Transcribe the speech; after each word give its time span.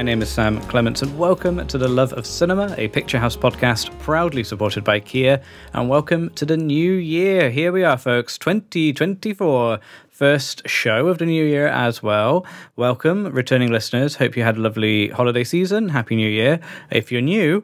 My 0.00 0.04
name 0.04 0.22
is 0.22 0.30
Sam 0.30 0.58
Clements, 0.62 1.02
and 1.02 1.18
welcome 1.18 1.66
to 1.66 1.76
the 1.76 1.86
Love 1.86 2.14
of 2.14 2.24
Cinema, 2.24 2.74
a 2.78 2.88
Picturehouse 2.88 3.36
podcast 3.36 3.90
proudly 3.98 4.42
supported 4.42 4.82
by 4.82 4.98
Kia. 4.98 5.42
And 5.74 5.90
welcome 5.90 6.30
to 6.36 6.46
the 6.46 6.56
new 6.56 6.92
year. 6.92 7.50
Here 7.50 7.70
we 7.70 7.84
are, 7.84 7.98
folks, 7.98 8.38
2024. 8.38 9.78
First 10.08 10.66
show 10.66 11.08
of 11.08 11.18
the 11.18 11.26
new 11.26 11.44
year 11.44 11.66
as 11.66 12.02
well. 12.02 12.46
Welcome, 12.76 13.26
returning 13.26 13.70
listeners. 13.70 14.14
Hope 14.16 14.38
you 14.38 14.42
had 14.42 14.56
a 14.56 14.60
lovely 14.60 15.08
holiday 15.08 15.44
season. 15.44 15.90
Happy 15.90 16.16
New 16.16 16.30
Year. 16.30 16.60
If 16.90 17.12
you're 17.12 17.20
new, 17.20 17.62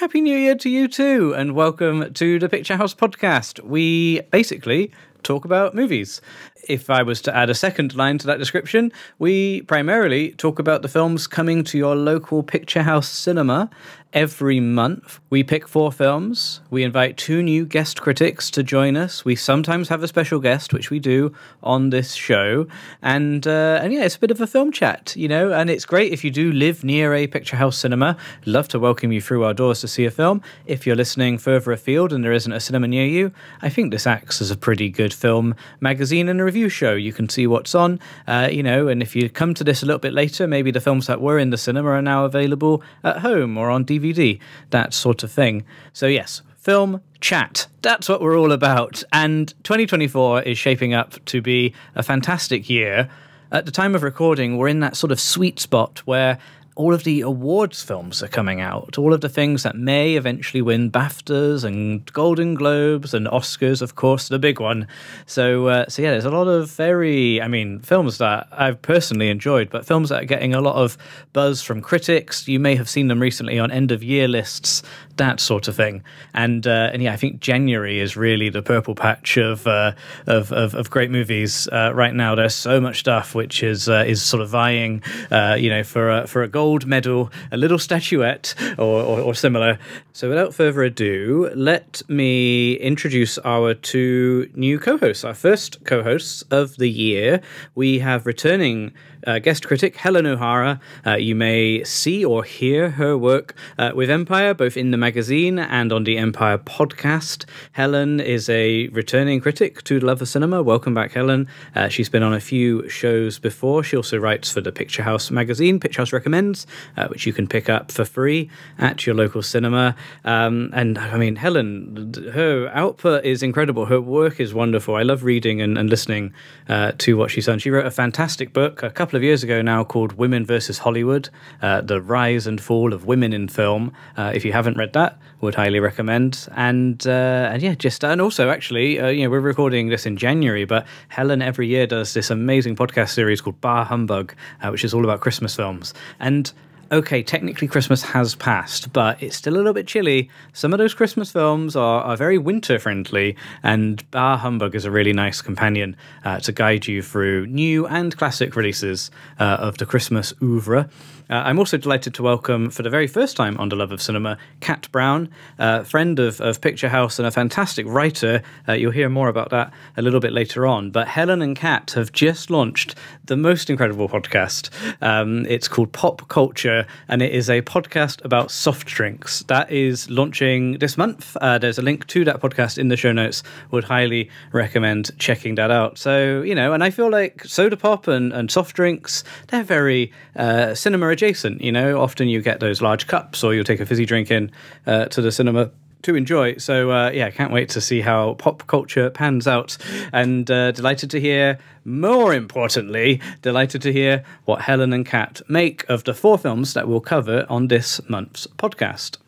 Happy 0.00 0.20
New 0.20 0.36
Year 0.36 0.56
to 0.56 0.68
you 0.68 0.86
too, 0.86 1.34
and 1.34 1.54
welcome 1.54 2.12
to 2.12 2.38
the 2.38 2.50
Picturehouse 2.50 2.94
podcast. 2.94 3.58
We 3.64 4.20
basically 4.30 4.92
talk 5.22 5.44
about 5.44 5.74
movies. 5.74 6.20
If 6.68 6.90
I 6.90 7.02
was 7.02 7.20
to 7.22 7.36
add 7.36 7.50
a 7.50 7.54
second 7.54 7.94
line 7.94 8.18
to 8.18 8.26
that 8.26 8.38
description, 8.38 8.92
we 9.18 9.62
primarily 9.62 10.32
talk 10.32 10.58
about 10.58 10.82
the 10.82 10.88
films 10.88 11.26
coming 11.26 11.64
to 11.64 11.78
your 11.78 11.96
local 11.96 12.42
Picturehouse 12.42 13.04
cinema 13.04 13.70
every 14.12 14.58
month. 14.58 15.20
We 15.30 15.42
pick 15.44 15.68
four 15.68 15.92
films. 15.92 16.60
We 16.70 16.82
invite 16.82 17.16
two 17.16 17.42
new 17.42 17.64
guest 17.64 18.00
critics 18.00 18.50
to 18.52 18.62
join 18.62 18.96
us. 18.96 19.24
We 19.24 19.36
sometimes 19.36 19.88
have 19.88 20.02
a 20.02 20.08
special 20.08 20.40
guest, 20.40 20.72
which 20.72 20.90
we 20.90 20.98
do 20.98 21.32
on 21.62 21.90
this 21.90 22.14
show. 22.14 22.66
And 23.02 23.46
uh, 23.46 23.80
and 23.82 23.92
yeah, 23.92 24.04
it's 24.04 24.16
a 24.16 24.18
bit 24.18 24.30
of 24.30 24.40
a 24.40 24.46
film 24.46 24.72
chat, 24.72 25.14
you 25.16 25.28
know. 25.28 25.52
And 25.52 25.70
it's 25.70 25.84
great 25.84 26.12
if 26.12 26.24
you 26.24 26.30
do 26.30 26.52
live 26.52 26.82
near 26.82 27.14
a 27.14 27.26
Picturehouse 27.26 27.74
cinema. 27.74 28.16
Love 28.46 28.68
to 28.68 28.78
welcome 28.78 29.12
you 29.12 29.20
through 29.20 29.44
our 29.44 29.54
doors 29.54 29.80
to 29.82 29.88
see 29.88 30.04
a 30.04 30.10
film. 30.10 30.42
If 30.66 30.86
you're 30.86 30.96
listening 30.96 31.38
further 31.38 31.72
afield 31.72 32.12
and 32.12 32.24
there 32.24 32.32
isn't 32.32 32.52
a 32.52 32.60
cinema 32.60 32.88
near 32.88 33.06
you, 33.06 33.32
I 33.62 33.68
think 33.68 33.90
this 33.90 34.06
acts 34.06 34.40
as 34.40 34.50
a 34.50 34.56
pretty 34.56 34.90
good 34.90 35.14
film 35.14 35.54
magazine 35.80 36.28
and 36.28 36.40
a 36.40 36.44
review 36.50 36.68
show. 36.68 36.94
You 36.94 37.12
can 37.12 37.28
see 37.28 37.46
what's 37.46 37.74
on, 37.74 38.00
uh, 38.26 38.48
you 38.50 38.62
know. 38.62 38.88
And 38.88 39.02
if 39.02 39.14
you 39.14 39.30
come 39.30 39.54
to 39.54 39.64
this 39.64 39.82
a 39.82 39.86
little 39.86 40.00
bit 40.00 40.12
later, 40.12 40.46
maybe 40.46 40.70
the 40.70 40.80
films 40.80 41.06
that 41.06 41.20
were 41.20 41.38
in 41.38 41.50
the 41.50 41.58
cinema 41.58 41.90
are 41.90 42.02
now 42.02 42.24
available 42.24 42.82
at 43.04 43.18
home 43.18 43.56
or 43.56 43.70
on 43.70 43.84
DVD 43.84 44.00
DVD, 44.00 44.38
that 44.70 44.94
sort 44.94 45.22
of 45.22 45.32
thing. 45.32 45.64
So, 45.92 46.06
yes, 46.06 46.42
film 46.56 47.00
chat. 47.20 47.66
That's 47.82 48.08
what 48.08 48.20
we're 48.20 48.38
all 48.38 48.52
about. 48.52 49.02
And 49.12 49.48
2024 49.64 50.42
is 50.42 50.58
shaping 50.58 50.94
up 50.94 51.24
to 51.26 51.40
be 51.40 51.74
a 51.94 52.02
fantastic 52.02 52.68
year. 52.68 53.08
At 53.52 53.66
the 53.66 53.72
time 53.72 53.94
of 53.94 54.02
recording, 54.02 54.56
we're 54.56 54.68
in 54.68 54.80
that 54.80 54.96
sort 54.96 55.10
of 55.10 55.20
sweet 55.20 55.58
spot 55.58 55.98
where 56.04 56.38
all 56.80 56.94
of 56.94 57.04
the 57.04 57.20
awards 57.20 57.82
films 57.82 58.22
are 58.22 58.28
coming 58.28 58.62
out, 58.62 58.96
all 58.96 59.12
of 59.12 59.20
the 59.20 59.28
things 59.28 59.64
that 59.64 59.76
may 59.76 60.14
eventually 60.16 60.62
win 60.62 60.90
BAFTAs 60.90 61.62
and 61.62 62.10
Golden 62.14 62.54
Globes 62.54 63.12
and 63.12 63.26
Oscars, 63.26 63.82
of 63.82 63.96
course, 63.96 64.28
the 64.28 64.38
big 64.38 64.60
one. 64.60 64.88
So, 65.26 65.66
uh, 65.66 65.90
so 65.90 66.00
yeah, 66.00 66.12
there's 66.12 66.24
a 66.24 66.30
lot 66.30 66.48
of 66.48 66.70
very, 66.70 67.42
I 67.42 67.48
mean, 67.48 67.80
films 67.80 68.16
that 68.16 68.48
I've 68.50 68.80
personally 68.80 69.28
enjoyed, 69.28 69.68
but 69.68 69.84
films 69.84 70.08
that 70.08 70.22
are 70.22 70.26
getting 70.26 70.54
a 70.54 70.62
lot 70.62 70.76
of 70.76 70.96
buzz 71.34 71.60
from 71.60 71.82
critics. 71.82 72.48
You 72.48 72.58
may 72.58 72.76
have 72.76 72.88
seen 72.88 73.08
them 73.08 73.20
recently 73.20 73.58
on 73.58 73.70
end 73.70 73.92
of 73.92 74.02
year 74.02 74.26
lists, 74.26 74.82
that 75.16 75.40
sort 75.40 75.68
of 75.68 75.76
thing. 75.76 76.02
And 76.34 76.66
uh, 76.66 76.90
and 76.92 77.02
yeah, 77.02 77.12
I 77.12 77.16
think 77.16 77.40
January 77.40 78.00
is 78.00 78.16
really 78.16 78.48
the 78.48 78.62
purple 78.62 78.94
patch 78.94 79.36
of 79.36 79.66
uh, 79.66 79.92
of, 80.26 80.52
of, 80.52 80.74
of 80.74 80.90
great 80.90 81.10
movies 81.10 81.68
uh, 81.68 81.92
right 81.94 82.14
now. 82.14 82.34
There's 82.34 82.54
so 82.54 82.80
much 82.80 83.00
stuff 83.00 83.34
which 83.34 83.62
is 83.62 83.88
uh, 83.88 84.04
is 84.06 84.22
sort 84.22 84.42
of 84.42 84.48
vying, 84.48 85.02
uh, 85.30 85.56
you 85.58 85.70
know, 85.70 85.84
for 85.84 86.10
a, 86.10 86.26
for 86.26 86.42
a 86.42 86.48
gold 86.48 86.86
medal, 86.86 87.30
a 87.52 87.56
little 87.56 87.78
statuette, 87.78 88.54
or, 88.78 89.02
or, 89.02 89.20
or 89.20 89.34
similar. 89.34 89.78
So, 90.12 90.28
without 90.28 90.54
further 90.54 90.82
ado, 90.82 91.50
let 91.54 92.02
me 92.08 92.74
introduce 92.74 93.38
our 93.38 93.74
two 93.74 94.50
new 94.54 94.78
co 94.78 94.98
hosts, 94.98 95.24
our 95.24 95.34
first 95.34 95.84
co 95.84 96.02
hosts 96.02 96.42
of 96.50 96.76
the 96.76 96.90
year. 96.90 97.40
We 97.74 98.00
have 98.00 98.26
returning 98.26 98.92
uh, 99.26 99.38
guest 99.38 99.66
critic 99.66 99.96
Helen 99.96 100.26
O'Hara. 100.26 100.80
Uh, 101.06 101.16
you 101.16 101.34
may 101.34 101.84
see 101.84 102.24
or 102.24 102.44
hear 102.44 102.90
her 102.90 103.16
work 103.16 103.54
uh, 103.78 103.92
with 103.94 104.10
Empire, 104.10 104.54
both 104.54 104.76
in 104.76 104.90
the 104.90 104.96
magazine 104.96 105.58
and 105.58 105.92
on 105.92 106.04
the 106.04 106.18
Empire 106.18 106.58
podcast. 106.58 107.44
Helen 107.72 108.20
is 108.20 108.48
a 108.48 108.88
returning 108.88 109.40
critic 109.40 109.82
to 109.84 110.00
Love 110.00 110.22
of 110.22 110.28
Cinema. 110.28 110.62
Welcome 110.62 110.94
back, 110.94 111.12
Helen. 111.12 111.48
Uh, 111.74 111.88
she's 111.88 112.08
been 112.08 112.22
on 112.22 112.32
a 112.32 112.40
few 112.40 112.88
shows 112.88 113.38
before. 113.38 113.82
She 113.82 113.96
also 113.96 114.18
writes 114.18 114.50
for 114.50 114.60
the 114.60 114.72
Picturehouse 114.72 115.30
magazine, 115.30 115.80
Picturehouse 115.80 116.12
Recommends, 116.12 116.66
uh, 116.96 117.08
which 117.08 117.26
you 117.26 117.32
can 117.32 117.46
pick 117.46 117.68
up 117.68 117.90
for 117.90 118.04
free 118.04 118.50
at 118.78 119.06
your 119.06 119.14
local 119.14 119.42
cinema. 119.42 119.94
Um, 120.24 120.70
and 120.72 120.98
I 120.98 121.16
mean, 121.16 121.36
Helen, 121.36 122.14
her 122.32 122.70
output 122.74 123.24
is 123.24 123.42
incredible. 123.42 123.86
Her 123.86 124.00
work 124.00 124.40
is 124.40 124.54
wonderful. 124.54 124.96
I 124.96 125.02
love 125.02 125.24
reading 125.24 125.60
and, 125.60 125.78
and 125.78 125.88
listening 125.88 126.32
uh, 126.68 126.92
to 126.98 127.16
what 127.16 127.30
she's 127.30 127.46
done. 127.46 127.58
She 127.58 127.70
wrote 127.70 127.86
a 127.86 127.90
fantastic 127.90 128.52
book 128.52 128.82
a 128.82 128.90
couple 128.90 129.09
couple 129.10 129.18
of 129.18 129.24
years 129.24 129.42
ago 129.42 129.60
now 129.60 129.82
called 129.82 130.12
Women 130.12 130.46
versus 130.46 130.78
Hollywood 130.78 131.30
uh, 131.62 131.80
The 131.80 132.00
Rise 132.00 132.46
and 132.46 132.60
Fall 132.60 132.92
of 132.92 133.06
Women 133.06 133.32
in 133.32 133.48
Film. 133.48 133.92
Uh, 134.16 134.30
if 134.32 134.44
you 134.44 134.52
haven't 134.52 134.76
read 134.76 134.92
that, 134.92 135.18
would 135.40 135.56
highly 135.56 135.80
recommend. 135.80 136.46
And 136.54 137.04
uh, 137.08 137.50
and 137.52 137.60
yeah, 137.60 137.74
just 137.74 138.04
and 138.04 138.20
also 138.20 138.50
actually, 138.50 139.00
uh, 139.00 139.08
you 139.08 139.24
know, 139.24 139.30
we're 139.30 139.40
recording 139.40 139.88
this 139.88 140.06
in 140.06 140.16
January, 140.16 140.64
but 140.64 140.86
Helen 141.08 141.42
every 141.42 141.66
year 141.66 141.88
does 141.88 142.14
this 142.14 142.30
amazing 142.30 142.76
podcast 142.76 143.08
series 143.08 143.40
called 143.40 143.60
Bah 143.60 143.82
Humbug, 143.82 144.32
uh, 144.62 144.68
which 144.68 144.84
is 144.84 144.94
all 144.94 145.02
about 145.02 145.18
Christmas 145.18 145.56
films. 145.56 145.92
And 146.20 146.52
okay, 146.92 147.22
technically 147.22 147.68
Christmas 147.68 148.02
has 148.02 148.34
passed, 148.34 148.92
but 148.92 149.22
it's 149.22 149.36
still 149.36 149.54
a 149.54 149.58
little 149.58 149.72
bit 149.72 149.86
chilly. 149.86 150.28
Some 150.52 150.72
of 150.72 150.78
those 150.78 150.94
Christmas 150.94 151.30
films 151.30 151.76
are, 151.76 152.02
are 152.02 152.16
very 152.16 152.38
winter 152.38 152.78
friendly, 152.78 153.36
and 153.62 154.08
Bah 154.10 154.36
Humbug 154.36 154.74
is 154.74 154.84
a 154.84 154.90
really 154.90 155.12
nice 155.12 155.40
companion 155.40 155.96
uh, 156.24 156.40
to 156.40 156.52
guide 156.52 156.86
you 156.86 157.02
through 157.02 157.46
new 157.46 157.86
and 157.86 158.16
classic 158.16 158.56
releases 158.56 159.10
uh, 159.38 159.44
of 159.60 159.78
the 159.78 159.86
Christmas 159.86 160.34
oeuvre. 160.42 160.88
Uh, 161.30 161.42
I'm 161.44 161.60
also 161.60 161.76
delighted 161.76 162.12
to 162.14 162.24
welcome, 162.24 162.70
for 162.70 162.82
the 162.82 162.90
very 162.90 163.06
first 163.06 163.36
time 163.36 163.56
on 163.58 163.68
The 163.68 163.76
Love 163.76 163.92
of 163.92 164.02
Cinema, 164.02 164.36
Kat 164.58 164.88
Brown, 164.90 165.30
uh, 165.60 165.84
friend 165.84 166.18
of, 166.18 166.40
of 166.40 166.60
Picturehouse 166.60 167.20
and 167.20 167.28
a 167.28 167.30
fantastic 167.30 167.86
writer. 167.86 168.42
Uh, 168.68 168.72
you'll 168.72 168.90
hear 168.90 169.08
more 169.08 169.28
about 169.28 169.50
that 169.50 169.72
a 169.96 170.02
little 170.02 170.18
bit 170.18 170.32
later 170.32 170.66
on. 170.66 170.90
But 170.90 171.06
Helen 171.06 171.40
and 171.40 171.54
Kat 171.54 171.92
have 171.92 172.10
just 172.10 172.50
launched 172.50 172.96
the 173.24 173.36
most 173.36 173.70
incredible 173.70 174.08
podcast. 174.08 174.70
Um, 175.00 175.46
it's 175.46 175.68
called 175.68 175.92
Pop 175.92 176.28
Culture, 176.28 176.84
and 177.06 177.22
it 177.22 177.32
is 177.32 177.48
a 177.48 177.62
podcast 177.62 178.24
about 178.24 178.50
soft 178.50 178.88
drinks. 178.88 179.44
That 179.44 179.70
is 179.70 180.10
launching 180.10 180.78
this 180.78 180.98
month. 180.98 181.36
Uh, 181.40 181.58
there's 181.58 181.78
a 181.78 181.82
link 181.82 182.08
to 182.08 182.24
that 182.24 182.40
podcast 182.40 182.76
in 182.76 182.88
the 182.88 182.96
show 182.96 183.12
notes. 183.12 183.44
Would 183.70 183.84
highly 183.84 184.30
recommend 184.50 185.16
checking 185.20 185.54
that 185.54 185.70
out. 185.70 185.96
So, 185.96 186.42
you 186.42 186.56
know, 186.56 186.72
and 186.72 186.82
I 186.82 186.90
feel 186.90 187.08
like 187.08 187.44
soda 187.44 187.76
pop 187.76 188.08
and, 188.08 188.32
and 188.32 188.50
soft 188.50 188.74
drinks, 188.74 189.22
they're 189.46 189.62
very 189.62 190.12
uh, 190.34 190.74
cinema 190.74 191.06
adjacent. 191.20 191.60
You 191.60 191.72
know, 191.72 192.00
often 192.00 192.28
you 192.28 192.40
get 192.40 192.60
those 192.60 192.80
large 192.80 193.06
cups, 193.06 193.44
or 193.44 193.54
you'll 193.54 193.64
take 193.64 193.80
a 193.80 193.86
fizzy 193.86 194.06
drink 194.06 194.30
in 194.30 194.50
uh, 194.86 195.06
to 195.06 195.20
the 195.20 195.30
cinema 195.30 195.70
to 196.02 196.14
enjoy. 196.14 196.56
So 196.56 196.90
uh, 196.90 197.10
yeah, 197.10 197.30
can't 197.30 197.52
wait 197.52 197.68
to 197.70 197.80
see 197.80 198.00
how 198.00 198.34
pop 198.34 198.66
culture 198.66 199.10
pans 199.10 199.46
out, 199.46 199.76
and 200.12 200.50
uh, 200.50 200.72
delighted 200.72 201.10
to 201.10 201.20
hear. 201.20 201.58
More 201.84 202.34
importantly, 202.34 203.20
delighted 203.42 203.82
to 203.82 203.92
hear 203.92 204.22
what 204.44 204.62
Helen 204.62 204.92
and 204.92 205.04
Kat 205.04 205.40
make 205.48 205.88
of 205.88 206.04
the 206.04 206.14
four 206.14 206.38
films 206.38 206.74
that 206.74 206.88
we'll 206.88 207.00
cover 207.00 207.46
on 207.48 207.68
this 207.68 208.00
month's 208.08 208.46
podcast. 208.46 209.18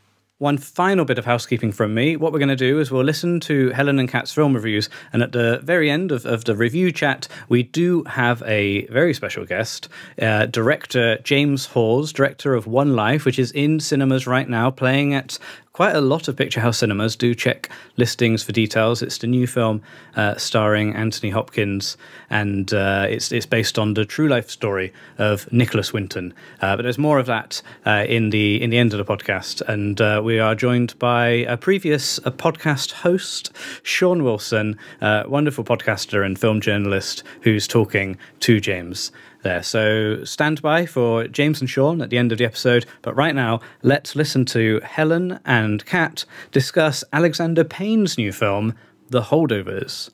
One 0.43 0.59
final 0.59 1.05
bit 1.05 1.19
of 1.19 1.25
housekeeping 1.25 1.71
from 1.71 1.95
me. 1.95 2.17
What 2.17 2.33
we're 2.33 2.41
going 2.41 2.49
to 2.49 2.57
do 2.57 2.81
is 2.81 2.91
we'll 2.91 3.05
listen 3.05 3.39
to 3.43 3.71
Helen 3.71 4.01
and 4.01 4.09
Kat's 4.09 4.33
film 4.33 4.55
reviews, 4.55 4.91
and 5.13 5.23
at 5.23 5.31
the 5.31 5.61
very 5.63 5.89
end 5.89 6.11
of, 6.11 6.27
of 6.27 6.47
the 6.47 6.57
review 6.57 6.91
chat, 6.91 7.29
we 7.49 7.63
do 7.63 8.03
have 8.09 8.43
a 8.43 8.85
very 8.87 9.15
special 9.15 9.45
guest, 9.45 9.89
uh, 10.21 10.47
director 10.47 11.19
James 11.19 11.67
Hawes, 11.67 12.13
director 12.13 12.57
of 12.57 12.67
One 12.67 12.97
Life, 12.97 13.25
which 13.25 13.39
is 13.39 13.53
in 13.53 13.79
cinemas 13.79 14.27
right 14.27 14.49
now, 14.49 14.69
playing 14.73 15.15
at 15.15 15.39
quite 15.73 15.95
a 15.95 16.01
lot 16.01 16.29
of 16.29 16.37
Picturehouse 16.37 16.77
cinemas. 16.77 17.17
Do 17.17 17.35
check 17.35 17.71
listings 17.97 18.43
for 18.43 18.53
details. 18.53 19.03
It's 19.03 19.19
the 19.19 19.27
new 19.27 19.47
film 19.47 19.83
uh, 20.17 20.37
starring 20.37 20.95
Anthony 20.95 21.31
Hopkins, 21.31 21.97
and 22.31 22.73
uh, 22.73 23.07
it's 23.09 23.33
it's 23.33 23.47
based 23.47 23.79
on 23.79 23.95
the 23.95 24.05
true 24.05 24.29
life 24.29 24.51
story 24.51 24.93
of 25.19 25.51
Nicholas 25.53 25.93
Winton. 25.93 26.35
Uh, 26.61 26.77
but 26.77 26.83
there's 26.83 26.99
more 26.99 27.19
of 27.19 27.27
that 27.27 27.63
uh, 27.87 28.05
in 28.09 28.31
the 28.31 28.63
in 28.63 28.71
the 28.71 28.79
end 28.79 28.93
of 28.93 29.05
the 29.05 29.17
podcast, 29.17 29.63
and 29.63 30.01
uh, 30.01 30.21
we 30.23 30.39
are 30.39 30.55
joined 30.55 30.99
by 30.99 31.29
a 31.29 31.57
previous 31.57 32.19
a 32.19 32.31
podcast 32.31 32.93
host, 32.93 33.51
Sean 33.83 34.25
Wilson, 34.25 34.79
uh, 35.01 35.25
wonderful 35.27 35.65
podcaster 35.65 36.25
and 36.25 36.39
film 36.39 36.61
journalist, 36.61 37.23
who's 37.43 37.67
talking 37.67 38.19
to 38.41 38.61
James 38.61 39.11
there. 39.43 39.63
So 39.63 40.25
stand 40.25 40.63
by 40.63 40.87
for 40.87 41.29
James 41.29 41.61
and 41.61 41.69
Sean 41.69 42.01
at 42.01 42.11
the 42.11 42.19
end 42.19 42.33
of 42.33 42.39
the 42.39 42.45
episode. 42.45 42.87
But 43.03 43.17
right 43.17 43.35
now, 43.35 43.61
let's 43.83 44.17
listen 44.17 44.45
to 44.47 44.81
Helen 44.85 45.39
and 45.45 45.85
Kat 45.85 46.25
discuss 46.51 47.05
Alexander 47.13 47.65
Payne's 47.65 48.19
new 48.19 48.33
film, 48.33 48.75
The 49.11 49.23
Holdovers. 49.23 50.11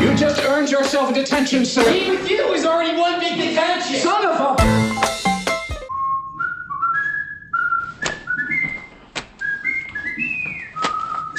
You 0.00 0.14
just 0.16 0.42
earned 0.44 0.70
yourself 0.70 1.10
a 1.10 1.14
detention, 1.14 1.64
sir. 1.64 1.90
Me 1.90 2.10
with 2.10 2.30
you 2.30 2.52
is 2.52 2.64
already 2.64 2.98
one 2.98 3.18
big 3.18 3.36
detention. 3.36 3.96
Son 3.96 4.26
of 4.26 4.60
a. 4.60 4.87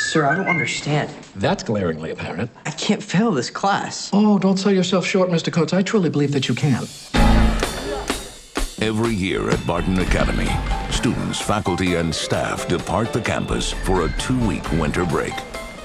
Sir, 0.10 0.26
I 0.26 0.34
don't 0.34 0.48
understand. 0.48 1.14
That's 1.36 1.62
glaringly 1.62 2.10
apparent. 2.10 2.50
I 2.66 2.72
can't 2.72 3.04
fail 3.04 3.30
this 3.30 3.52
class. 3.52 4.10
Oh, 4.12 4.40
don't 4.40 4.58
sell 4.58 4.72
yourself 4.72 5.06
short, 5.06 5.30
Mr. 5.30 5.54
Coates. 5.54 5.72
I 5.72 5.84
truly 5.84 6.10
believe 6.10 6.32
that 6.32 6.50
you 6.50 6.56
can. 6.56 6.88
Every 8.82 9.14
year 9.14 9.52
at 9.52 9.68
Barton 9.68 10.00
Academy, 10.00 10.50
students, 10.90 11.40
faculty, 11.40 11.94
and 11.94 12.14
staff 12.16 12.68
depart 12.68 13.14
the 13.14 13.22
campus 13.22 13.74
for 13.84 14.06
a 14.06 14.12
two 14.14 14.40
week 14.48 14.64
winter 14.72 15.06
break. 15.06 15.36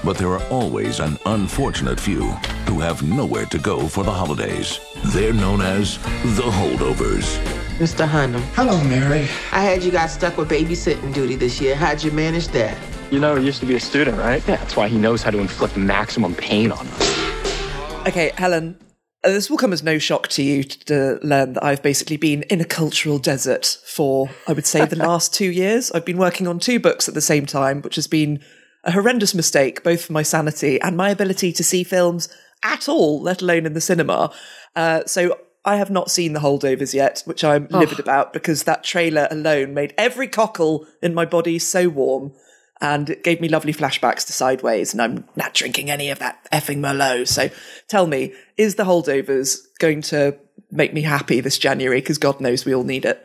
But 0.03 0.17
there 0.17 0.29
are 0.29 0.43
always 0.49 0.99
an 0.99 1.19
unfortunate 1.27 1.99
few 1.99 2.23
who 2.67 2.79
have 2.79 3.03
nowhere 3.03 3.45
to 3.45 3.59
go 3.59 3.87
for 3.87 4.03
the 4.03 4.11
holidays. 4.11 4.79
They're 5.13 5.33
known 5.33 5.61
as 5.61 5.99
the 6.35 6.49
holdovers. 6.49 7.37
Mr. 7.77 8.07
Hunham, 8.07 8.41
Hello, 8.55 8.83
Mary. 8.85 9.27
I 9.51 9.65
heard 9.67 9.83
you 9.83 9.91
got 9.91 10.09
stuck 10.09 10.35
with 10.35 10.49
babysitting 10.49 11.13
duty 11.13 11.35
this 11.35 11.61
year. 11.61 11.75
How'd 11.75 12.03
you 12.03 12.09
manage 12.09 12.47
that? 12.47 12.75
You 13.11 13.19
know, 13.19 13.35
he 13.35 13.45
used 13.45 13.59
to 13.59 13.67
be 13.67 13.75
a 13.75 13.79
student, 13.79 14.17
right? 14.17 14.41
Yeah, 14.47 14.55
that's 14.55 14.75
why 14.75 14.87
he 14.87 14.97
knows 14.97 15.21
how 15.21 15.31
to 15.31 15.37
inflict 15.37 15.77
maximum 15.77 16.33
pain 16.33 16.71
on 16.71 16.87
us. 16.87 18.07
Okay, 18.07 18.31
Helen, 18.35 18.79
uh, 19.23 19.29
this 19.29 19.49
will 19.49 19.57
come 19.57 19.73
as 19.73 19.83
no 19.83 19.99
shock 19.99 20.27
to 20.29 20.43
you 20.43 20.63
to 20.63 21.19
learn 21.21 21.53
that 21.53 21.63
I've 21.63 21.83
basically 21.83 22.17
been 22.17 22.43
in 22.43 22.61
a 22.61 22.65
cultural 22.65 23.19
desert 23.19 23.77
for, 23.85 24.29
I 24.47 24.53
would 24.53 24.65
say, 24.65 24.85
the 24.85 24.95
last 25.07 25.33
two 25.33 25.51
years. 25.51 25.91
I've 25.91 26.05
been 26.05 26.17
working 26.17 26.47
on 26.47 26.59
two 26.59 26.79
books 26.79 27.07
at 27.07 27.13
the 27.13 27.21
same 27.21 27.45
time, 27.45 27.81
which 27.83 27.95
has 27.95 28.07
been 28.07 28.43
a 28.83 28.91
horrendous 28.91 29.35
mistake, 29.35 29.83
both 29.83 30.05
for 30.05 30.13
my 30.13 30.23
sanity 30.23 30.81
and 30.81 30.97
my 30.97 31.09
ability 31.09 31.51
to 31.53 31.63
see 31.63 31.83
films 31.83 32.27
at 32.63 32.89
all, 32.89 33.21
let 33.21 33.41
alone 33.41 33.67
in 33.67 33.73
the 33.73 33.81
cinema. 33.81 34.31
Uh, 34.75 35.03
so 35.05 35.37
I 35.63 35.77
have 35.77 35.89
not 35.89 36.11
seen 36.11 36.33
The 36.33 36.39
Holdovers 36.39 36.93
yet, 36.93 37.21
which 37.25 37.43
I'm 37.43 37.67
livid 37.69 37.99
about 37.99 38.33
because 38.33 38.63
that 38.63 38.83
trailer 38.83 39.27
alone 39.31 39.73
made 39.73 39.93
every 39.97 40.27
cockle 40.27 40.87
in 41.01 41.13
my 41.13 41.25
body 41.25 41.57
so 41.59 41.89
warm. 41.89 42.33
And 42.81 43.09
it 43.09 43.23
gave 43.23 43.39
me 43.39 43.47
lovely 43.47 43.73
flashbacks 43.73 44.25
to 44.27 44.33
Sideways, 44.33 44.91
and 44.93 45.01
I'm 45.01 45.25
not 45.35 45.53
drinking 45.53 45.89
any 45.89 46.09
of 46.09 46.19
that 46.19 46.45
effing 46.51 46.79
Merlot. 46.79 47.27
So 47.27 47.49
tell 47.87 48.05
me, 48.05 48.33
is 48.57 48.75
The 48.75 48.83
Holdovers 48.83 49.59
going 49.79 50.01
to 50.03 50.37
make 50.71 50.93
me 50.93 51.01
happy 51.01 51.39
this 51.39 51.57
January? 51.57 52.01
Because 52.01 52.17
God 52.17 52.41
knows 52.41 52.65
we 52.65 52.75
all 52.75 52.83
need 52.83 53.05
it. 53.05 53.21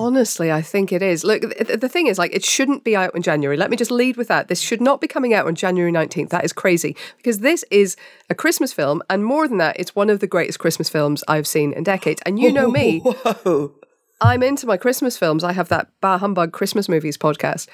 Honestly, 0.00 0.52
I 0.52 0.62
think 0.62 0.92
it 0.92 1.02
is. 1.02 1.24
Look, 1.24 1.42
th- 1.42 1.80
the 1.80 1.88
thing 1.88 2.06
is, 2.06 2.18
like, 2.18 2.32
it 2.32 2.44
shouldn't 2.44 2.84
be 2.84 2.94
out 2.94 3.16
in 3.16 3.22
January. 3.22 3.56
Let 3.56 3.68
me 3.68 3.76
just 3.76 3.90
lead 3.90 4.16
with 4.16 4.28
that. 4.28 4.46
This 4.46 4.60
should 4.60 4.80
not 4.80 5.00
be 5.00 5.08
coming 5.08 5.34
out 5.34 5.46
on 5.46 5.56
January 5.56 5.90
19th. 5.90 6.28
That 6.30 6.44
is 6.44 6.52
crazy 6.52 6.96
because 7.16 7.40
this 7.40 7.64
is 7.70 7.96
a 8.30 8.34
Christmas 8.34 8.72
film. 8.72 9.02
And 9.10 9.24
more 9.24 9.48
than 9.48 9.58
that, 9.58 9.78
it's 9.78 9.96
one 9.96 10.08
of 10.08 10.20
the 10.20 10.28
greatest 10.28 10.60
Christmas 10.60 10.88
films 10.88 11.24
I've 11.26 11.48
seen 11.48 11.72
in 11.72 11.82
decades. 11.82 12.22
And 12.24 12.38
you 12.38 12.52
know 12.52 12.70
me, 12.70 13.00
Whoa. 13.00 13.74
I'm 14.20 14.44
into 14.44 14.66
my 14.66 14.76
Christmas 14.76 15.18
films. 15.18 15.42
I 15.42 15.52
have 15.52 15.68
that 15.68 15.88
Bah 16.00 16.18
Humbug 16.18 16.52
Christmas 16.52 16.88
Movies 16.88 17.18
podcast. 17.18 17.68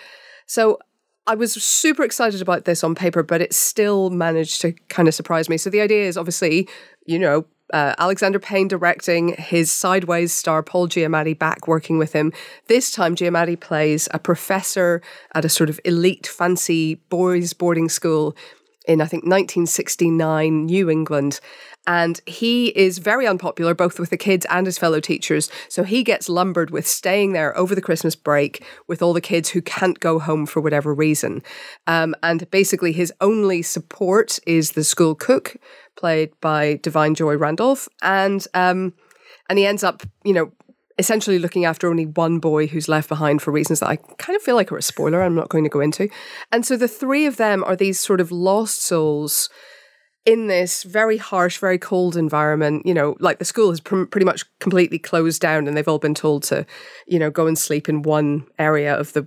So 0.47 0.79
I 1.27 1.35
was 1.35 1.55
super 1.55 2.03
excited 2.03 2.43
about 2.43 2.65
this 2.65 2.85
on 2.85 2.95
paper, 2.95 3.23
but 3.23 3.41
it 3.41 3.55
still 3.55 4.11
managed 4.11 4.61
to 4.61 4.73
kind 4.89 5.09
of 5.09 5.15
surprise 5.15 5.49
me. 5.49 5.57
So 5.57 5.71
the 5.71 5.81
idea 5.81 6.07
is 6.07 6.19
obviously, 6.19 6.69
you 7.07 7.19
know, 7.19 7.47
uh, 7.73 7.95
Alexander 7.99 8.39
Payne 8.39 8.69
directing 8.69 9.35
his 9.39 9.73
Sideways 9.73 10.33
star 10.33 10.63
Paul 10.63 10.87
Giamatti 10.87 11.39
back 11.39 11.67
working 11.67 11.99
with 11.99 12.13
him. 12.13 12.33
This 12.67 12.91
time, 12.91 13.17
Giamatti 13.17 13.59
plays 13.59 14.07
a 14.13 14.19
professor 14.19 15.01
at 15.35 15.47
a 15.47 15.49
sort 15.49 15.71
of 15.71 15.81
elite, 15.85 16.27
fancy 16.27 16.97
boys' 17.09 17.55
boarding 17.55 17.89
school 17.89 18.37
in 18.85 19.01
I 19.01 19.07
think 19.07 19.25
1969 19.25 20.67
New 20.67 20.91
England. 20.91 21.41
And 21.87 22.21
he 22.27 22.69
is 22.69 22.99
very 22.99 23.27
unpopular, 23.27 23.75
both 23.75 23.99
with 23.99 24.09
the 24.09 24.17
kids 24.17 24.47
and 24.49 24.67
his 24.67 24.79
fellow 24.79 25.01
teachers. 25.01 25.51
So 25.69 25.85
he 25.85 26.03
gets 26.03 26.31
lumbered 26.31 26.71
with 26.71 26.87
staying 26.87 27.33
there 27.33 27.57
over 27.59 27.75
the 27.75 27.83
Christmas 27.83 28.17
break 28.17 28.65
with 28.87 29.03
all 29.03 29.13
the 29.13 29.21
kids 29.21 29.51
who 29.51 29.61
can't 29.61 30.01
go 30.01 30.19
home 30.19 30.47
for 30.47 30.61
whatever 30.61 30.95
reason. 30.95 31.43
Um, 31.87 32.15
and 32.23 32.51
basically, 32.51 32.93
his 32.93 33.13
only 33.21 33.61
support 33.61 34.39
is 34.47 34.73
the 34.73 34.85
school 34.85 35.15
cook, 35.15 35.57
played 35.97 36.31
by 36.41 36.77
Da'Vine 36.79 37.15
Joy 37.15 37.37
Randolph. 37.37 37.87
And 38.03 38.47
um, 38.55 38.95
and 39.51 39.59
he 39.59 39.67
ends 39.67 39.85
up, 39.85 40.03
you 40.25 40.33
know, 40.33 40.53
essentially 40.99 41.39
looking 41.39 41.65
after 41.65 41.89
only 41.89 42.07
one 42.07 42.39
boy 42.39 42.67
who's 42.67 42.89
left 42.89 43.09
behind 43.09 43.43
for 43.43 43.51
reasons 43.51 43.81
that 43.81 43.89
I 43.89 43.97
kind 43.97 44.37
of 44.37 44.43
feel 44.43 44.55
like 44.55 44.71
are 44.71 44.79
a 44.79 44.83
spoiler. 44.83 45.23
I'm 45.23 45.35
not 45.35 45.49
going 45.49 45.65
to 45.65 45.71
go 45.71 45.81
into. 45.81 46.09
And 46.53 46.65
so 46.65 46.77
the 46.77 46.89
three 46.89 47.27
of 47.27 47.37
them 47.37 47.65
are 47.65 47.77
these 47.77 47.99
sort 47.99 48.21
of 48.21 48.31
lost 48.31 48.83
souls 48.83 49.49
in 50.25 50.47
this 50.47 50.85
very 50.85 51.17
harsh, 51.17 51.59
very 51.59 51.79
cold 51.79 52.17
environment. 52.17 52.87
You 52.87 52.95
know, 52.95 53.17
like 53.21 53.39
the 53.39 53.45
school 53.45 53.71
has 53.71 53.81
pr- 53.81 54.05
pretty 54.05 54.25
much 54.25 54.45
completely 54.61 54.99
closed 54.99 55.41
down, 55.41 55.67
and 55.67 55.77
they've 55.77 55.89
all 55.89 55.99
been 55.99 56.15
told 56.15 56.45
to, 56.45 56.65
you 57.07 57.19
know, 57.19 57.31
go 57.31 57.47
and 57.47 57.59
sleep 57.59 57.89
in 57.89 58.03
one 58.03 58.47
area 58.59 58.95
of 58.95 59.13
the 59.13 59.27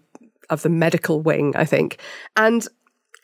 of 0.50 0.62
the 0.62 0.70
medical 0.70 1.22
wing. 1.22 1.54
I 1.56 1.66
think, 1.66 2.00
and 2.36 2.68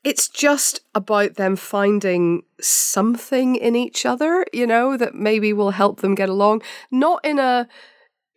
it's 0.03 0.27
just 0.27 0.81
about 0.93 1.35
them 1.35 1.55
finding 1.55 2.43
something 2.59 3.55
in 3.55 3.75
each 3.75 4.05
other, 4.05 4.45
you 4.51 4.67
know, 4.67 4.97
that 4.97 5.15
maybe 5.15 5.53
will 5.53 5.71
help 5.71 6.01
them 6.01 6.13
get 6.13 6.29
along. 6.29 6.61
Not 6.91 7.23
in 7.23 7.39
a 7.39 7.67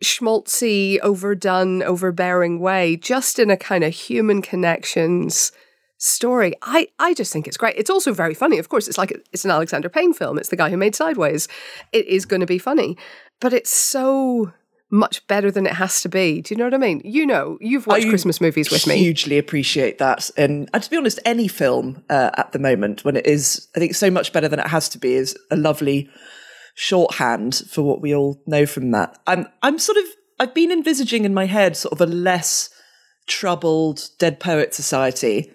schmaltzy, 0.03 0.99
overdone, 0.99 1.83
overbearing 1.83 2.59
way, 2.59 2.95
just 2.95 3.39
in 3.39 3.49
a 3.49 3.57
kind 3.57 3.83
of 3.83 3.93
human 3.93 4.41
connections 4.41 5.51
story. 5.97 6.53
I, 6.61 6.87
I 6.99 7.13
just 7.13 7.33
think 7.33 7.47
it's 7.47 7.57
great. 7.57 7.75
It's 7.77 7.89
also 7.89 8.13
very 8.13 8.33
funny. 8.33 8.59
Of 8.59 8.69
course, 8.69 8.87
it's 8.87 8.97
like 8.97 9.11
it's 9.31 9.45
an 9.45 9.51
Alexander 9.51 9.89
Payne 9.89 10.13
film. 10.13 10.37
It's 10.37 10.49
the 10.49 10.55
guy 10.55 10.69
who 10.69 10.77
made 10.77 10.95
Sideways. 10.95 11.47
It 11.91 12.05
is 12.07 12.25
going 12.25 12.41
to 12.41 12.45
be 12.45 12.59
funny, 12.59 12.97
but 13.39 13.53
it's 13.53 13.73
so 13.73 14.53
much 14.89 15.25
better 15.27 15.51
than 15.51 15.65
it 15.65 15.73
has 15.73 16.01
to 16.01 16.09
be. 16.09 16.41
Do 16.41 16.53
you 16.53 16.57
know 16.57 16.65
what 16.65 16.73
I 16.73 16.77
mean? 16.77 17.01
You 17.03 17.25
know, 17.25 17.57
you've 17.59 17.87
watched 17.87 18.05
I 18.05 18.09
Christmas 18.09 18.39
movies 18.39 18.71
with 18.71 18.87
me. 18.87 18.93
I 18.93 18.97
hugely 18.97 19.37
appreciate 19.37 19.97
that. 19.97 20.29
And, 20.37 20.69
and 20.73 20.81
to 20.81 20.89
be 20.89 20.95
honest, 20.95 21.19
any 21.25 21.47
film 21.47 22.03
uh, 22.09 22.31
at 22.37 22.53
the 22.53 22.59
moment, 22.59 23.03
when 23.03 23.17
it 23.17 23.27
is, 23.27 23.67
I 23.75 23.79
think, 23.79 23.95
so 23.95 24.09
much 24.09 24.31
better 24.31 24.47
than 24.47 24.59
it 24.59 24.67
has 24.67 24.87
to 24.89 24.97
be, 24.97 25.13
is 25.13 25.37
a 25.51 25.57
lovely 25.57 26.09
shorthand 26.77 27.63
for 27.69 27.81
what 27.81 28.01
we 28.01 28.13
all 28.13 28.41
know 28.45 28.65
from 28.65 28.91
that. 28.91 29.17
I'm, 29.25 29.47
I'm 29.61 29.79
sort 29.79 29.97
of, 29.97 30.05
I've 30.39 30.53
been 30.53 30.71
envisaging 30.71 31.25
in 31.25 31.33
my 31.33 31.45
head 31.45 31.75
sort 31.75 31.91
of 31.91 32.01
a 32.01 32.05
less 32.05 32.69
troubled 33.25 34.09
Dead 34.19 34.39
Poet 34.39 34.73
Society. 34.73 35.51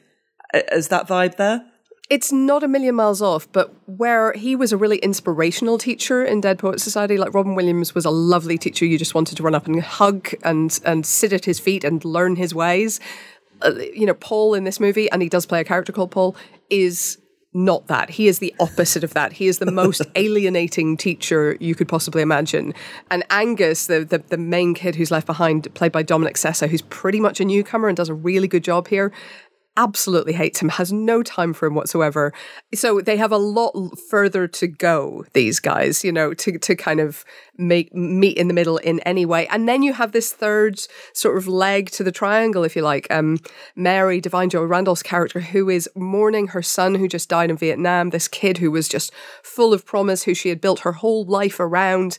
Is 0.52 0.88
that 0.88 1.06
vibe 1.06 1.36
there? 1.36 1.64
it's 2.12 2.30
not 2.30 2.62
a 2.62 2.69
million 2.69 2.94
miles 2.94 3.22
off, 3.22 3.50
but 3.52 3.74
where 3.86 4.34
he 4.34 4.54
was 4.54 4.70
a 4.70 4.76
really 4.76 4.98
inspirational 4.98 5.78
teacher 5.78 6.22
in 6.22 6.42
Dead 6.42 6.58
Poet 6.58 6.78
Society, 6.78 7.16
like 7.16 7.32
Robin 7.32 7.54
Williams 7.54 7.94
was 7.94 8.04
a 8.04 8.10
lovely 8.10 8.58
teacher 8.58 8.84
you 8.84 8.98
just 8.98 9.14
wanted 9.14 9.36
to 9.38 9.42
run 9.42 9.54
up 9.54 9.66
and 9.66 9.80
hug 9.80 10.28
and 10.44 10.78
and 10.84 11.06
sit 11.06 11.32
at 11.32 11.46
his 11.46 11.58
feet 11.58 11.84
and 11.84 12.05
learn 12.05 12.36
his 12.36 12.55
ways. 12.55 13.00
Uh, 13.62 13.72
you 13.94 14.05
know, 14.05 14.12
Paul 14.12 14.52
in 14.52 14.64
this 14.64 14.79
movie, 14.79 15.10
and 15.10 15.22
he 15.22 15.31
does 15.31 15.46
play 15.46 15.60
a 15.60 15.64
character 15.64 15.91
called 15.91 16.10
Paul, 16.10 16.36
is 16.69 17.17
not 17.54 17.86
that. 17.88 18.10
He 18.10 18.28
is 18.28 18.38
the 18.38 18.54
opposite 18.58 19.04
of 19.04 19.14
that. 19.14 19.34
He 19.34 19.46
is 19.46 19.58
the 19.58 19.70
most 19.70 20.02
alienating 20.16 20.96
teacher 20.96 21.56
you 21.60 21.74
could 21.74 21.88
possibly 21.88 22.22
imagine. 22.22 22.74
And 23.10 23.24
Angus, 23.30 23.86
the, 23.86 24.04
the 24.04 24.18
the 24.18 24.38
main 24.38 24.74
kid 24.74 24.94
who's 24.94 25.10
left 25.10 25.26
behind, 25.26 25.72
played 25.74 25.92
by 25.92 26.02
Dominic 26.02 26.36
Sessa, 26.36 26.68
who's 26.68 26.82
pretty 26.82 27.20
much 27.20 27.40
a 27.40 27.44
newcomer 27.44 27.88
and 27.88 27.96
does 27.96 28.08
a 28.08 28.14
really 28.14 28.48
good 28.48 28.64
job 28.64 28.88
here 28.88 29.12
absolutely 29.76 30.34
hates 30.34 30.60
him, 30.60 30.69
has 30.69 30.93
no 30.93 31.22
time 31.22 31.52
for 31.52 31.67
him 31.67 31.74
whatsoever. 31.74 32.32
So 32.74 33.00
they 33.00 33.17
have 33.17 33.32
a 33.32 33.38
lot 33.38 33.74
further 34.10 34.46
to 34.46 34.67
go, 34.67 35.24
these 35.32 35.60
guys, 35.60 36.05
you 36.05 36.12
know, 36.12 36.34
to, 36.34 36.58
to 36.58 36.76
kind 36.76 37.00
of 37.00 37.24
make 37.56 37.94
meet 37.94 38.36
in 38.36 38.48
the 38.48 38.55
middle 38.55 38.76
in 38.79 39.00
any 39.00 39.24
way. 39.24 39.46
And 39.48 39.69
then 39.69 39.82
you 39.82 39.93
have 39.94 40.12
this 40.12 40.32
third 40.32 40.81
sort 41.14 41.36
of 41.38 41.48
leg 41.48 41.91
to 41.93 42.05
the 42.05 42.12
triangle, 42.12 42.64
if 42.64 42.76
you 42.76 42.82
like. 42.82 43.06
Um, 43.10 43.38
Mary, 43.74 44.20
Da'Vine 44.20 44.50
Joy 44.50 44.62
Randolph's 44.62 45.02
character, 45.02 45.41
who 45.41 45.69
is 45.69 45.88
mourning 45.94 46.48
her 46.48 46.62
son 46.62 46.94
who 46.94 47.08
just 47.08 47.29
died 47.29 47.50
in 47.50 47.56
Vietnam, 47.56 48.10
this 48.10 48.29
kid 48.29 48.58
who 48.58 48.70
was 48.70 48.88
just 48.88 49.12
full 49.43 49.72
of 49.72 49.86
promise, 49.86 50.24
who 50.24 50.34
she 50.34 50.48
had 50.50 50.60
built 50.60 50.81
her 50.81 50.93
whole 50.93 51.24
life 51.24 51.58
around 51.58 52.19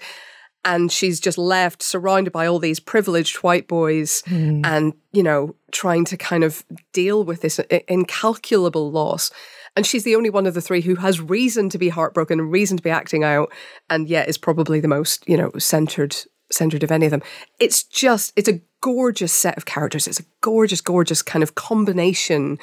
and 0.65 0.91
she's 0.91 1.19
just 1.19 1.37
left 1.37 1.83
surrounded 1.83 2.31
by 2.31 2.45
all 2.45 2.59
these 2.59 2.79
privileged 2.79 3.37
white 3.37 3.67
boys 3.67 4.23
hmm. 4.27 4.61
and 4.63 4.93
you 5.11 5.23
know 5.23 5.55
trying 5.71 6.05
to 6.05 6.17
kind 6.17 6.43
of 6.43 6.63
deal 6.93 7.23
with 7.23 7.41
this 7.41 7.59
incalculable 7.87 8.91
loss. 8.91 9.31
And 9.75 9.87
she's 9.87 10.03
the 10.03 10.15
only 10.15 10.29
one 10.29 10.45
of 10.45 10.53
the 10.53 10.61
three 10.61 10.81
who 10.81 10.95
has 10.95 11.19
reason 11.19 11.67
to 11.69 11.79
be 11.79 11.89
heartbroken 11.89 12.39
and 12.39 12.51
reason 12.51 12.77
to 12.77 12.83
be 12.83 12.91
acting 12.91 13.23
out 13.23 13.51
and 13.89 14.07
yet 14.07 14.29
is 14.29 14.37
probably 14.37 14.79
the 14.79 14.87
most 14.87 15.27
you 15.27 15.37
know 15.37 15.51
centered 15.57 16.15
centered 16.51 16.83
of 16.83 16.91
any 16.91 17.05
of 17.05 17.11
them. 17.11 17.23
It's 17.59 17.83
just 17.83 18.33
it's 18.35 18.49
a 18.49 18.61
gorgeous 18.81 19.33
set 19.33 19.57
of 19.57 19.65
characters. 19.65 20.07
It's 20.07 20.19
a 20.19 20.25
gorgeous 20.41 20.81
gorgeous 20.81 21.21
kind 21.21 21.43
of 21.43 21.55
combination 21.55 22.59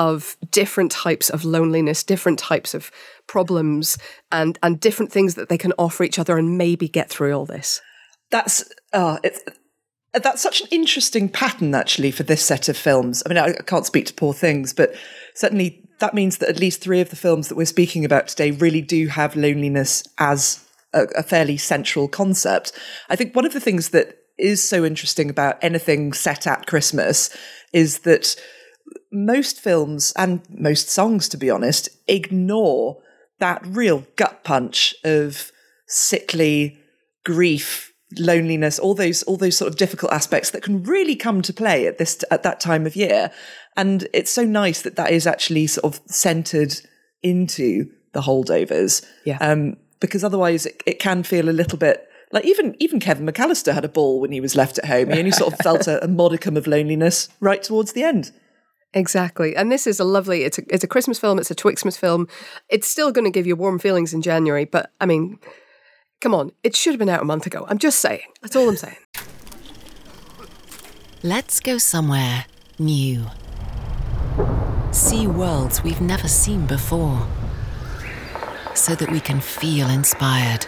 of 0.00 0.34
different 0.50 0.90
types 0.90 1.28
of 1.28 1.44
loneliness 1.44 2.02
different 2.02 2.38
types 2.38 2.72
of 2.72 2.90
problems 3.26 3.98
and 4.32 4.58
and 4.62 4.80
different 4.80 5.12
things 5.12 5.34
that 5.34 5.50
they 5.50 5.58
can 5.58 5.74
offer 5.78 6.02
each 6.02 6.18
other 6.18 6.38
and 6.38 6.56
maybe 6.56 6.88
get 6.88 7.10
through 7.10 7.36
all 7.36 7.44
this 7.44 7.82
That's 8.30 8.64
uh, 8.94 9.18
it's, 9.22 9.40
that's 10.12 10.42
such 10.42 10.62
an 10.62 10.68
interesting 10.70 11.28
pattern 11.28 11.74
actually 11.74 12.10
for 12.10 12.24
this 12.24 12.44
set 12.44 12.68
of 12.68 12.76
films. 12.76 13.22
I 13.24 13.28
mean, 13.28 13.38
I, 13.38 13.52
can't 13.52 13.86
speak 13.86 14.06
to 14.06 14.14
poor 14.14 14.32
things, 14.32 14.72
but 14.72 14.94
certainly 15.34 15.88
that 16.00 16.14
means 16.14 16.38
that 16.38 16.48
at 16.48 16.58
least 16.58 16.80
three 16.80 17.00
of 17.00 17.10
the 17.10 17.16
films 17.16 17.48
that 17.48 17.56
we're 17.56 17.66
speaking 17.66 18.04
about 18.04 18.26
today 18.26 18.50
really 18.50 18.80
do 18.80 19.06
have 19.08 19.36
loneliness 19.36 20.02
as 20.18 20.64
a, 20.92 21.04
a 21.16 21.22
fairly 21.22 21.56
central 21.56 22.08
concept. 22.08 22.72
I 23.08 23.16
think 23.16 23.36
one 23.36 23.46
of 23.46 23.52
the 23.52 23.60
things 23.60 23.90
that 23.90 24.16
is 24.38 24.62
so 24.62 24.84
interesting 24.84 25.30
about 25.30 25.62
anything 25.62 26.12
set 26.12 26.46
at 26.46 26.66
Christmas 26.66 27.30
is 27.72 28.00
that 28.00 28.34
most 29.12 29.60
films 29.60 30.12
and 30.16 30.42
most 30.48 30.88
songs, 30.88 31.28
to 31.30 31.36
be 31.36 31.50
honest, 31.50 31.88
ignore 32.06 32.98
that 33.38 33.64
real 33.66 34.06
gut 34.16 34.44
punch 34.44 34.94
of 35.04 35.50
sickly 35.86 36.78
grief 37.24 37.92
loneliness, 38.18 38.78
all 38.78 38.94
those 38.94 39.22
all 39.24 39.36
those 39.36 39.56
sort 39.56 39.68
of 39.70 39.76
difficult 39.76 40.12
aspects 40.12 40.50
that 40.50 40.62
can 40.62 40.82
really 40.82 41.16
come 41.16 41.42
to 41.42 41.52
play 41.52 41.86
at 41.86 41.98
this 41.98 42.22
at 42.30 42.42
that 42.42 42.60
time 42.60 42.86
of 42.86 42.96
year. 42.96 43.30
And 43.76 44.08
it's 44.12 44.30
so 44.30 44.44
nice 44.44 44.82
that 44.82 44.96
that 44.96 45.10
is 45.10 45.26
actually 45.26 45.66
sort 45.66 45.94
of 45.94 46.00
centered 46.06 46.74
into 47.22 47.90
the 48.12 48.22
holdovers. 48.22 49.04
Yeah. 49.24 49.38
Um, 49.40 49.76
because 50.00 50.24
otherwise 50.24 50.66
it, 50.66 50.82
it 50.86 50.98
can 50.98 51.22
feel 51.22 51.48
a 51.48 51.52
little 51.52 51.78
bit 51.78 52.08
like 52.32 52.44
even 52.44 52.76
even 52.78 53.00
Kevin 53.00 53.26
McAllister 53.26 53.74
had 53.74 53.84
a 53.84 53.88
ball 53.88 54.20
when 54.20 54.32
he 54.32 54.40
was 54.40 54.56
left 54.56 54.78
at 54.78 54.86
home. 54.86 55.10
He 55.10 55.18
only 55.18 55.30
sort 55.30 55.52
of 55.52 55.58
felt 55.60 55.86
a, 55.86 56.02
a 56.04 56.08
modicum 56.08 56.56
of 56.56 56.66
loneliness 56.66 57.28
right 57.40 57.62
towards 57.62 57.92
the 57.92 58.02
end. 58.02 58.32
Exactly. 58.92 59.54
And 59.54 59.70
this 59.70 59.86
is 59.86 60.00
a 60.00 60.04
lovely 60.04 60.42
it's 60.42 60.58
a 60.58 60.62
it's 60.68 60.84
a 60.84 60.88
Christmas 60.88 61.18
film, 61.18 61.38
it's 61.38 61.50
a 61.50 61.54
Twixmas 61.54 61.96
film. 61.96 62.26
It's 62.68 62.88
still 62.88 63.12
going 63.12 63.24
to 63.24 63.30
give 63.30 63.46
you 63.46 63.56
warm 63.56 63.78
feelings 63.78 64.12
in 64.12 64.22
January, 64.22 64.64
but 64.64 64.92
I 65.00 65.06
mean, 65.06 65.38
come 66.20 66.34
on, 66.34 66.52
it 66.64 66.74
should 66.74 66.92
have 66.92 66.98
been 66.98 67.08
out 67.08 67.22
a 67.22 67.24
month 67.24 67.46
ago. 67.46 67.66
I'm 67.68 67.78
just 67.78 68.00
saying. 68.00 68.26
That's 68.42 68.56
all 68.56 68.68
I'm 68.68 68.76
saying. 68.76 68.96
Let's 71.22 71.60
go 71.60 71.78
somewhere 71.78 72.46
new. 72.78 73.26
See 74.90 75.26
worlds 75.26 75.84
we've 75.84 76.00
never 76.00 76.26
seen 76.26 76.66
before. 76.66 77.26
So 78.74 78.94
that 78.94 79.10
we 79.10 79.20
can 79.20 79.40
feel 79.40 79.88
inspired. 79.88 80.64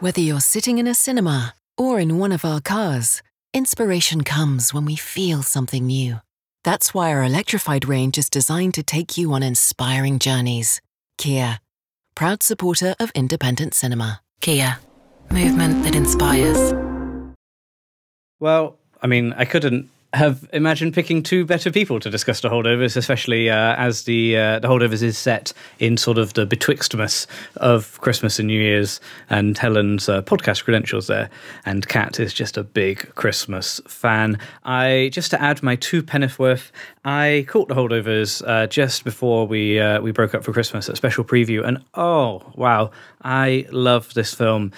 Whether 0.00 0.20
you're 0.20 0.40
sitting 0.40 0.78
in 0.78 0.86
a 0.86 0.94
cinema 0.94 1.54
or 1.76 1.98
in 1.98 2.18
one 2.18 2.32
of 2.32 2.44
our 2.44 2.60
cars, 2.60 3.22
inspiration 3.52 4.24
comes 4.24 4.72
when 4.72 4.84
we 4.84 4.96
feel 4.96 5.42
something 5.42 5.86
new. 5.86 6.20
That's 6.64 6.94
why 6.94 7.12
our 7.12 7.24
electrified 7.24 7.88
range 7.88 8.18
is 8.18 8.30
designed 8.30 8.74
to 8.74 8.84
take 8.84 9.18
you 9.18 9.32
on 9.32 9.42
inspiring 9.42 10.20
journeys. 10.20 10.80
Kia, 11.18 11.58
proud 12.14 12.42
supporter 12.42 12.94
of 13.00 13.10
independent 13.16 13.74
cinema. 13.74 14.20
Kia, 14.40 14.78
movement 15.28 15.82
that 15.82 15.96
inspires. 15.96 16.72
Well, 18.38 18.78
I 19.02 19.08
mean, 19.08 19.32
I 19.32 19.44
couldn't 19.44 19.90
have 20.14 20.46
imagined 20.52 20.92
picking 20.92 21.22
two 21.22 21.44
better 21.44 21.70
people 21.70 21.98
to 22.00 22.10
discuss 22.10 22.40
the 22.40 22.50
holdovers, 22.50 22.96
especially 22.96 23.48
uh, 23.48 23.74
as 23.76 24.04
the 24.04 24.36
uh, 24.36 24.58
the 24.58 24.68
holdovers 24.68 25.02
is 25.02 25.16
set 25.16 25.52
in 25.78 25.96
sort 25.96 26.18
of 26.18 26.34
the 26.34 26.46
betwixtmas 26.46 27.26
of 27.56 27.98
Christmas 28.00 28.38
and 28.38 28.48
New 28.48 28.60
Year's, 28.60 29.00
and 29.30 29.56
Helen's 29.56 30.08
uh, 30.08 30.22
podcast 30.22 30.64
credentials 30.64 31.06
there, 31.06 31.30
and 31.64 31.88
Kat 31.88 32.20
is 32.20 32.34
just 32.34 32.56
a 32.56 32.62
big 32.62 33.14
Christmas 33.14 33.80
fan. 33.86 34.38
I 34.64 35.10
just 35.12 35.30
to 35.30 35.40
add 35.40 35.62
my 35.62 35.76
two 35.76 36.02
penneth 36.02 36.38
worth, 36.38 36.72
I 37.04 37.46
caught 37.48 37.68
the 37.68 37.74
holdovers 37.74 38.46
uh, 38.46 38.66
just 38.66 39.04
before 39.04 39.46
we 39.46 39.80
uh, 39.80 40.00
we 40.02 40.12
broke 40.12 40.34
up 40.34 40.44
for 40.44 40.52
Christmas, 40.52 40.88
a 40.88 40.96
special 40.96 41.24
preview, 41.24 41.66
and 41.66 41.82
oh 41.94 42.42
wow, 42.54 42.90
I 43.22 43.66
love 43.70 44.12
this 44.12 44.34
film. 44.34 44.72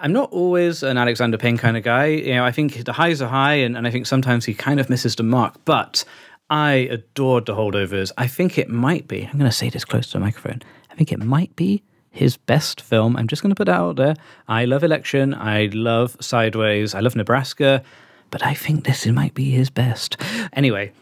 I'm 0.00 0.12
not 0.12 0.32
always 0.32 0.82
an 0.82 0.96
Alexander 0.96 1.36
Payne 1.36 1.58
kind 1.58 1.76
of 1.76 1.82
guy. 1.82 2.06
You 2.06 2.34
know, 2.34 2.44
I 2.44 2.52
think 2.52 2.84
the 2.84 2.92
highs 2.92 3.20
are 3.20 3.28
high, 3.28 3.54
and, 3.54 3.76
and 3.76 3.86
I 3.86 3.90
think 3.90 4.06
sometimes 4.06 4.46
he 4.46 4.54
kind 4.54 4.80
of 4.80 4.88
misses 4.88 5.14
the 5.14 5.22
mark. 5.22 5.56
But 5.66 6.04
I 6.48 6.72
adored 6.90 7.46
the 7.46 7.54
holdovers. 7.54 8.10
I 8.16 8.26
think 8.26 8.56
it 8.56 8.70
might 8.70 9.06
be. 9.06 9.24
I'm 9.24 9.38
going 9.38 9.50
to 9.50 9.56
say 9.56 9.68
this 9.68 9.84
close 9.84 10.06
to 10.08 10.12
the 10.14 10.20
microphone. 10.20 10.62
I 10.90 10.94
think 10.94 11.12
it 11.12 11.20
might 11.20 11.54
be 11.54 11.82
his 12.10 12.38
best 12.38 12.80
film. 12.80 13.14
I'm 13.16 13.28
just 13.28 13.42
going 13.42 13.50
to 13.50 13.54
put 13.54 13.66
that 13.66 13.76
out 13.76 13.96
there. 13.96 14.14
I 14.48 14.64
love 14.64 14.82
Election. 14.82 15.34
I 15.34 15.70
love 15.72 16.16
Sideways. 16.20 16.94
I 16.94 17.00
love 17.00 17.14
Nebraska. 17.14 17.82
But 18.30 18.44
I 18.44 18.54
think 18.54 18.84
this 18.84 19.06
might 19.06 19.34
be 19.34 19.50
his 19.50 19.70
best. 19.70 20.16
Anyway, 20.52 20.92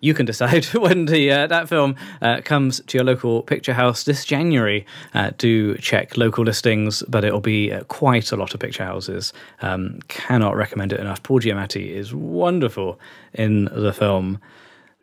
you 0.00 0.14
can 0.14 0.26
decide 0.26 0.64
when 0.74 1.06
the 1.06 1.30
uh, 1.30 1.46
that 1.46 1.68
film 1.68 1.96
uh, 2.22 2.40
comes 2.42 2.80
to 2.86 2.98
your 2.98 3.04
local 3.04 3.42
Picturehouse 3.42 4.04
this 4.04 4.24
January. 4.24 4.86
Uh, 5.14 5.30
do 5.38 5.76
check 5.78 6.16
local 6.16 6.44
listings, 6.44 7.02
but 7.08 7.24
it'll 7.24 7.40
be 7.40 7.72
uh, 7.72 7.84
quite 7.84 8.32
a 8.32 8.36
lot 8.36 8.54
of 8.54 8.60
Picturehouses. 8.60 9.32
Um, 9.62 10.00
cannot 10.08 10.56
recommend 10.56 10.92
it 10.92 11.00
enough. 11.00 11.22
Paul 11.22 11.40
Giamatti 11.40 11.90
is 11.90 12.14
wonderful 12.14 12.98
in 13.34 13.66
the 13.66 13.92
film. 13.92 14.40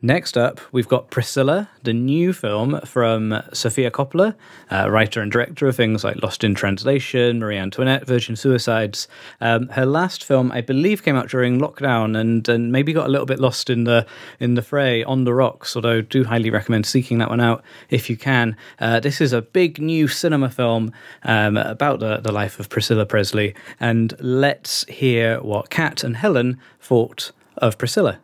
Next 0.01 0.37
up, 0.37 0.59
we've 0.73 0.89
got 0.89 1.09
Priscilla, 1.09 1.69
the 1.81 1.93
new 1.93 2.33
film 2.33 2.81
from 2.81 3.41
Sofia 3.53 3.89
Coppola, 3.89 4.35
uh, 4.69 4.91
writer 4.91 5.21
and 5.21 5.31
director 5.31 5.67
of 5.67 5.75
things 5.75 6.03
like 6.03 6.21
Lost 6.21 6.43
in 6.43 6.53
Translation, 6.53 7.39
Marie 7.39 7.57
Antoinette, 7.57 8.05
Virgin 8.05 8.35
Suicides. 8.35 9.07
Um, 9.39 9.69
her 9.69 9.85
last 9.85 10.23
film, 10.23 10.51
I 10.51 10.59
believe, 10.59 11.01
came 11.01 11.15
out 11.15 11.29
during 11.29 11.59
lockdown 11.59 12.19
and, 12.19 12.47
and 12.49 12.73
maybe 12.73 12.91
got 12.91 13.07
a 13.07 13.09
little 13.09 13.25
bit 13.25 13.39
lost 13.39 13.69
in 13.69 13.85
the 13.85 14.05
in 14.39 14.55
the 14.55 14.61
fray 14.61 15.03
on 15.03 15.23
the 15.23 15.33
rocks. 15.33 15.75
Although, 15.77 15.99
I 15.99 16.01
do 16.01 16.25
highly 16.25 16.49
recommend 16.49 16.85
seeking 16.85 17.17
that 17.19 17.29
one 17.29 17.41
out 17.41 17.63
if 17.89 18.09
you 18.09 18.17
can. 18.17 18.57
Uh, 18.77 18.99
this 18.99 19.21
is 19.21 19.31
a 19.31 19.41
big 19.41 19.79
new 19.79 20.09
cinema 20.09 20.49
film 20.49 20.91
um, 21.23 21.55
about 21.55 22.01
the, 22.01 22.17
the 22.17 22.33
life 22.33 22.59
of 22.59 22.69
Priscilla 22.69 23.05
Presley, 23.05 23.55
and 23.79 24.13
let's 24.19 24.85
hear 24.87 25.41
what 25.41 25.69
Kat 25.69 26.03
and 26.03 26.17
Helen 26.17 26.59
thought 26.81 27.31
of 27.57 27.77
Priscilla. 27.77 28.19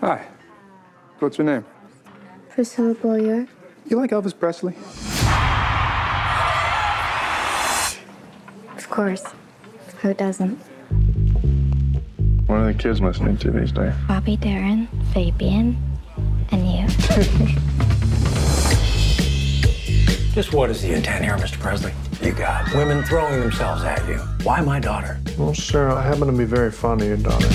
Hi. 0.00 0.26
What's 1.18 1.38
your 1.38 1.46
name? 1.46 1.64
Priscilla 2.50 2.94
Beaulieu. 2.94 3.46
You 3.88 3.96
like 3.96 4.10
Elvis 4.10 4.38
Presley? 4.38 4.74
Of 8.76 8.90
course. 8.90 9.24
Who 10.02 10.12
doesn't? 10.12 10.56
What 12.46 12.56
are 12.60 12.70
the 12.72 12.78
kids 12.78 13.00
listening 13.00 13.38
to 13.38 13.50
these 13.50 13.72
days? 13.72 13.94
Bobby 14.06 14.36
Darin, 14.36 14.88
Fabian, 15.14 15.76
and 16.52 16.70
you. 16.70 16.86
Just 20.34 20.52
what 20.52 20.68
is 20.68 20.82
the 20.82 20.92
intent 20.92 21.24
here, 21.24 21.36
Mr. 21.38 21.58
Presley? 21.58 21.92
You 22.20 22.32
got 22.32 22.70
women 22.74 23.02
throwing 23.04 23.40
themselves 23.40 23.82
at 23.84 24.06
you. 24.06 24.18
Why 24.42 24.60
my 24.60 24.78
daughter? 24.80 25.18
Well, 25.38 25.54
sir, 25.54 25.88
I 25.90 26.02
happen 26.02 26.26
to 26.26 26.32
be 26.32 26.44
very 26.44 26.70
fond 26.70 27.00
of 27.00 27.08
your 27.08 27.16
daughter. 27.16 27.48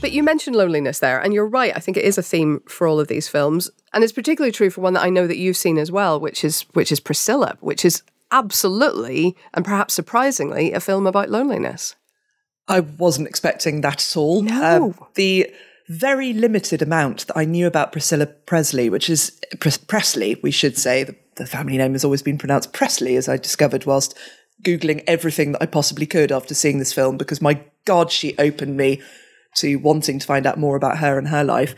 But 0.00 0.12
you 0.12 0.22
mentioned 0.22 0.54
loneliness 0.54 1.00
there, 1.00 1.20
and 1.20 1.34
you're 1.34 1.46
right. 1.46 1.72
I 1.74 1.80
think 1.80 1.96
it 1.96 2.04
is 2.04 2.18
a 2.18 2.22
theme 2.22 2.62
for 2.68 2.86
all 2.86 3.00
of 3.00 3.08
these 3.08 3.28
films, 3.28 3.70
and 3.92 4.04
it's 4.04 4.12
particularly 4.12 4.52
true 4.52 4.70
for 4.70 4.80
one 4.80 4.94
that 4.94 5.02
I 5.02 5.10
know 5.10 5.26
that 5.26 5.38
you've 5.38 5.56
seen 5.56 5.76
as 5.76 5.90
well, 5.90 6.20
which 6.20 6.44
is 6.44 6.62
which 6.72 6.92
is 6.92 7.00
Priscilla, 7.00 7.56
which 7.60 7.84
is 7.84 8.02
absolutely 8.30 9.36
and 9.54 9.64
perhaps 9.64 9.94
surprisingly 9.94 10.72
a 10.72 10.80
film 10.80 11.06
about 11.06 11.30
loneliness. 11.30 11.96
I 12.68 12.80
wasn't 12.80 13.28
expecting 13.28 13.80
that 13.80 14.02
at 14.02 14.16
all. 14.16 14.42
No. 14.42 14.94
Um, 14.98 15.06
the 15.14 15.50
very 15.88 16.34
limited 16.34 16.82
amount 16.82 17.26
that 17.26 17.36
I 17.36 17.46
knew 17.46 17.66
about 17.66 17.92
Priscilla 17.92 18.26
Presley, 18.26 18.90
which 18.90 19.08
is 19.08 19.40
Pres- 19.58 19.78
Presley, 19.78 20.38
we 20.42 20.50
should 20.50 20.76
say, 20.76 21.02
the, 21.02 21.16
the 21.36 21.46
family 21.46 21.78
name 21.78 21.92
has 21.92 22.04
always 22.04 22.22
been 22.22 22.36
pronounced 22.36 22.74
Presley, 22.74 23.16
as 23.16 23.28
I 23.28 23.38
discovered 23.38 23.86
whilst 23.86 24.16
Googling 24.62 25.02
everything 25.06 25.52
that 25.52 25.62
I 25.62 25.66
possibly 25.66 26.04
could 26.04 26.30
after 26.30 26.52
seeing 26.52 26.78
this 26.78 26.92
film, 26.92 27.16
because 27.16 27.40
my 27.40 27.62
God, 27.86 28.12
she 28.12 28.36
opened 28.38 28.76
me 28.76 29.00
to 29.60 29.76
wanting 29.76 30.18
to 30.18 30.26
find 30.26 30.46
out 30.46 30.58
more 30.58 30.76
about 30.76 30.98
her 30.98 31.18
and 31.18 31.28
her 31.28 31.44
life. 31.44 31.74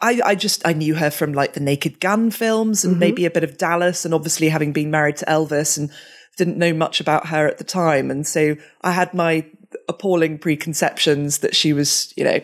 I, 0.00 0.20
I 0.24 0.34
just 0.34 0.66
I 0.66 0.72
knew 0.72 0.94
her 0.94 1.10
from 1.10 1.32
like 1.34 1.52
the 1.52 1.60
Naked 1.60 2.00
Gun 2.00 2.30
films 2.30 2.84
and 2.84 2.96
Mhm. 2.96 3.00
maybe 3.00 3.24
a 3.26 3.30
bit 3.30 3.44
of 3.44 3.58
Dallas, 3.58 4.04
and 4.04 4.14
obviously 4.14 4.48
having 4.48 4.72
been 4.72 4.90
married 4.90 5.16
to 5.18 5.26
Elvis 5.26 5.76
and 5.76 5.90
didn't 6.36 6.56
know 6.56 6.72
much 6.72 7.00
about 7.00 7.26
her 7.26 7.46
at 7.46 7.58
the 7.58 7.64
time, 7.64 8.10
and 8.10 8.26
so 8.26 8.56
I 8.82 8.92
had 8.92 9.12
my 9.12 9.44
appalling 9.88 10.38
preconceptions 10.38 11.38
that 11.38 11.54
she 11.54 11.72
was, 11.72 12.14
you 12.16 12.24
know, 12.24 12.40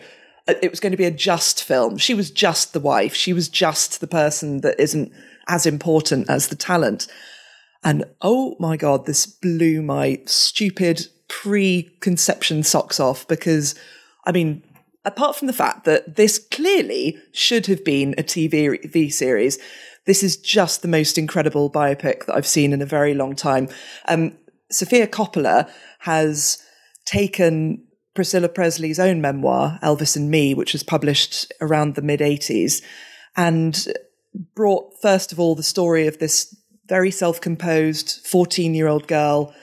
it 0.47 0.69
was 0.69 0.79
going 0.79 0.91
to 0.91 0.97
be 0.97 1.03
a 1.05 1.11
just 1.11 1.63
film. 1.63 1.97
She 1.97 2.13
was 2.13 2.29
just 2.31 2.73
the 2.73 2.79
wife. 2.79 3.13
She 3.13 3.33
was 3.33 3.49
just 3.49 3.99
the 3.99 4.07
person 4.07 4.61
that 4.61 4.79
isn't 4.79 5.11
as 5.49 5.65
important 5.65 6.29
as 6.29 6.47
the 6.47 6.55
talent. 6.55 7.07
And 7.83 8.05
oh 8.21 8.55
my 8.59 8.77
God, 8.77 9.05
this 9.05 9.25
blew 9.25 9.81
my 9.81 10.19
stupid 10.25 11.07
preconception 11.27 12.63
socks 12.63 12.99
off 12.99 13.27
because, 13.27 13.75
I 14.25 14.31
mean, 14.31 14.63
apart 15.07 15.35
from 15.35 15.47
the 15.47 15.53
fact 15.53 15.85
that 15.85 16.17
this 16.17 16.37
clearly 16.37 17.17
should 17.31 17.65
have 17.67 17.83
been 17.83 18.13
a 18.17 18.23
TV 18.23 19.11
series, 19.11 19.57
this 20.05 20.21
is 20.21 20.37
just 20.37 20.81
the 20.81 20.87
most 20.87 21.17
incredible 21.17 21.71
biopic 21.71 22.25
that 22.25 22.35
I've 22.35 22.47
seen 22.47 22.73
in 22.73 22.81
a 22.81 22.85
very 22.85 23.13
long 23.13 23.35
time. 23.35 23.69
Um, 24.07 24.37
Sofia 24.69 25.07
Coppola 25.07 25.69
has 25.99 26.61
taken 27.05 27.83
Priscilla 28.13 28.49
Presley's 28.49 28.99
own 28.99 29.21
memoir, 29.21 29.79
Elvis 29.81 30.15
and 30.15 30.29
Me, 30.29 30.53
which 30.53 30.73
was 30.73 30.83
published 30.83 31.51
around 31.61 31.95
the 31.95 32.01
mid 32.01 32.19
80s, 32.19 32.81
and 33.35 33.87
brought, 34.55 34.93
first 35.01 35.31
of 35.31 35.39
all, 35.39 35.55
the 35.55 35.63
story 35.63 36.07
of 36.07 36.19
this 36.19 36.55
very 36.87 37.11
self 37.11 37.39
composed 37.39 38.25
14 38.25 38.73
year 38.73 38.87
old 38.87 39.07
girl. 39.07 39.53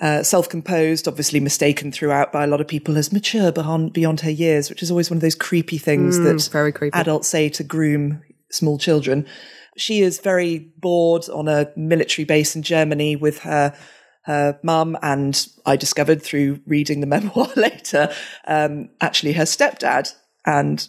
Uh, 0.00 0.24
self-composed, 0.24 1.06
obviously 1.06 1.38
mistaken 1.38 1.92
throughout 1.92 2.32
by 2.32 2.42
a 2.42 2.46
lot 2.48 2.60
of 2.60 2.66
people 2.66 2.98
as 2.98 3.12
mature 3.12 3.52
beyond 3.52 3.92
beyond 3.92 4.20
her 4.22 4.30
years, 4.30 4.68
which 4.68 4.82
is 4.82 4.90
always 4.90 5.08
one 5.08 5.16
of 5.18 5.20
those 5.22 5.36
creepy 5.36 5.78
things 5.78 6.18
Mm, 6.18 6.22
that 6.24 6.48
very 6.52 6.72
creepy. 6.72 6.98
adults 6.98 7.28
say 7.28 7.48
to 7.50 7.62
groom 7.62 8.20
small 8.50 8.76
children. 8.76 9.24
She 9.76 10.00
is 10.00 10.18
very 10.18 10.72
bored 10.78 11.28
on 11.28 11.46
a 11.46 11.70
military 11.76 12.24
base 12.24 12.56
in 12.56 12.62
Germany 12.62 13.14
with 13.14 13.40
her 13.40 13.72
her 14.24 14.58
mum, 14.62 14.96
and 15.02 15.46
I 15.66 15.76
discovered 15.76 16.22
through 16.22 16.60
reading 16.66 17.00
the 17.00 17.06
memoir 17.14 17.48
later, 17.54 18.12
um, 18.48 18.88
actually 19.00 19.34
her 19.34 19.44
stepdad, 19.44 20.12
and 20.46 20.88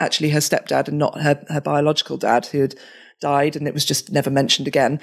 actually 0.00 0.30
her 0.30 0.40
stepdad 0.40 0.88
and 0.88 0.98
not 0.98 1.20
her, 1.20 1.44
her 1.48 1.60
biological 1.60 2.16
dad 2.16 2.46
who 2.46 2.60
had 2.60 2.74
died, 3.20 3.56
and 3.56 3.68
it 3.68 3.74
was 3.74 3.84
just 3.84 4.10
never 4.12 4.28
mentioned 4.30 4.66
again. 4.66 5.00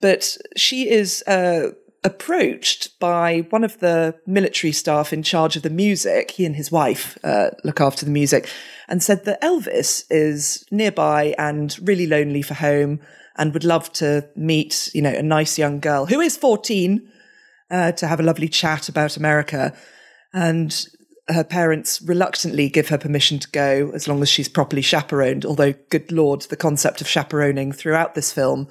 But 0.00 0.36
she 0.56 0.90
is 0.90 1.22
uh, 1.28 1.70
approached 2.04 2.98
by 2.98 3.46
one 3.50 3.64
of 3.64 3.78
the 3.78 4.14
military 4.26 4.72
staff 4.72 5.12
in 5.12 5.22
charge 5.22 5.56
of 5.56 5.62
the 5.62 5.70
music. 5.70 6.32
He 6.32 6.44
and 6.44 6.56
his 6.56 6.72
wife 6.72 7.16
uh, 7.22 7.50
look 7.64 7.80
after 7.80 8.04
the 8.04 8.10
music, 8.10 8.48
and 8.88 9.02
said 9.02 9.24
that 9.24 9.40
Elvis 9.40 10.04
is 10.10 10.64
nearby 10.70 11.34
and 11.38 11.76
really 11.82 12.06
lonely 12.06 12.42
for 12.42 12.54
home, 12.54 13.00
and 13.36 13.52
would 13.52 13.64
love 13.64 13.92
to 13.94 14.28
meet, 14.36 14.90
you 14.92 15.02
know, 15.02 15.14
a 15.14 15.22
nice 15.22 15.58
young 15.58 15.80
girl 15.80 16.06
who 16.06 16.20
is 16.20 16.36
fourteen 16.36 17.08
uh, 17.70 17.92
to 17.92 18.06
have 18.06 18.20
a 18.20 18.24
lovely 18.24 18.48
chat 18.48 18.88
about 18.88 19.16
America. 19.16 19.72
And 20.34 20.86
her 21.28 21.44
parents 21.44 22.02
reluctantly 22.02 22.68
give 22.68 22.88
her 22.88 22.98
permission 22.98 23.38
to 23.38 23.50
go 23.50 23.92
as 23.94 24.08
long 24.08 24.22
as 24.22 24.28
she's 24.28 24.48
properly 24.48 24.82
chaperoned. 24.82 25.46
Although, 25.46 25.74
good 25.88 26.10
lord, 26.10 26.42
the 26.42 26.56
concept 26.56 27.00
of 27.00 27.06
chaperoning 27.06 27.70
throughout 27.70 28.14
this 28.14 28.32
film 28.32 28.68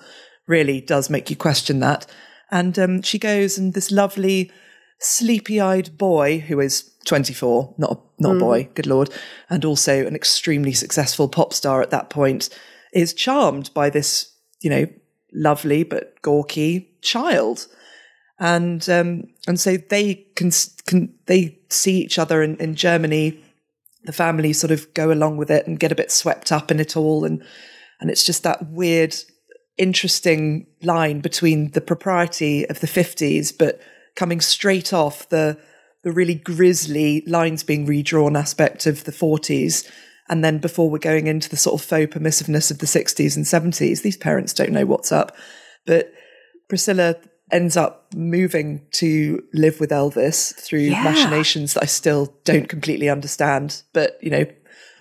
really 0.48 0.82
does 0.82 1.10
make 1.10 1.30
you 1.30 1.36
question 1.38 1.80
that. 1.80 2.06
And 2.52 2.78
um, 2.78 3.02
she 3.02 3.18
goes, 3.18 3.58
and 3.58 3.74
this 3.74 3.92
lovely, 3.92 4.52
sleepy 5.00 5.60
eyed 5.60 5.98
boy 5.98 6.40
who 6.40 6.60
is 6.60 6.92
24, 7.06 7.76
not 7.78 7.92
a, 7.92 7.98
not 8.22 8.32
a 8.32 8.36
Mm. 8.36 8.40
boy, 8.40 8.70
good 8.76 8.86
lord, 8.88 9.10
and 9.50 9.66
also 9.66 10.06
an 10.06 10.16
extremely 10.16 10.74
successful 10.74 11.28
pop 11.28 11.54
star 11.54 11.82
at 11.82 11.90
that 11.92 12.10
point, 12.10 12.50
is 12.94 13.14
charmed 13.14 13.74
by 13.74 13.90
this, 13.90 14.34
you 14.60 14.70
know, 14.70 14.86
lovely 15.34 15.84
but 15.84 16.22
gawky 16.22 16.92
child. 17.02 17.68
And 18.38 18.88
um, 18.90 19.24
and 19.48 19.60
so 19.60 19.78
they 19.78 20.26
can, 20.36 20.52
can 20.88 21.14
they 21.28 21.60
see 21.70 22.00
each 22.00 22.20
other 22.20 22.42
in, 22.42 22.58
in 22.58 22.76
Germany. 22.76 23.40
The 24.04 24.14
family 24.14 24.52
sort 24.52 24.72
of 24.72 24.92
go 24.96 25.12
along 25.12 25.38
with 25.38 25.52
it 25.52 25.68
and 25.68 25.80
get 25.80 25.92
a 25.92 25.96
bit 25.96 26.12
swept 26.12 26.52
up 26.52 26.72
in 26.72 26.80
it 26.80 26.98
all, 26.98 27.24
and 27.24 27.44
and 28.00 28.10
it's 28.10 28.24
just 28.24 28.42
that 28.44 28.68
weird 28.70 29.16
interesting 29.78 30.68
line 30.82 31.22
between 31.22 31.72
the 31.72 31.82
propriety 31.82 32.68
of 32.70 32.80
the 32.80 32.88
50s, 32.88 33.54
but 33.58 33.82
coming 34.16 34.42
straight 34.42 34.94
off 34.94 35.28
the 35.30 35.58
the 36.04 36.12
really 36.12 36.36
grisly 36.36 37.24
lines 37.28 37.64
being 37.64 37.86
redrawn 37.86 38.36
aspect 38.36 38.88
of 38.88 39.04
the 39.04 39.12
40s. 39.12 39.88
And 40.30 40.44
then 40.44 40.58
before 40.58 40.90
we're 40.90 40.98
going 40.98 41.28
into 41.28 41.48
the 41.48 41.58
sort 41.58 41.80
of 41.80 41.86
faux 41.88 42.16
permissiveness 42.16 42.72
of 42.72 42.80
the 42.80 42.86
60s 42.88 43.36
and 43.36 43.46
70s, 43.46 44.02
these 44.02 44.18
parents 44.18 44.54
don't 44.54 44.72
know 44.72 44.86
what's 44.86 45.12
up. 45.12 45.36
But 45.86 46.12
Priscilla 46.70 47.18
ends 47.52 47.78
up 47.78 48.08
moving 48.16 48.88
to 48.94 49.44
live 49.54 49.80
with 49.80 49.92
Elvis 49.92 50.56
through 50.56 50.80
Yeah. 50.80 51.04
machinations 51.04 51.74
that 51.76 51.84
I 51.84 51.88
still 51.88 52.34
don't 52.46 52.70
completely 52.70 53.10
understand. 53.10 53.84
But, 53.94 54.18
you 54.22 54.32
know, 54.32 54.46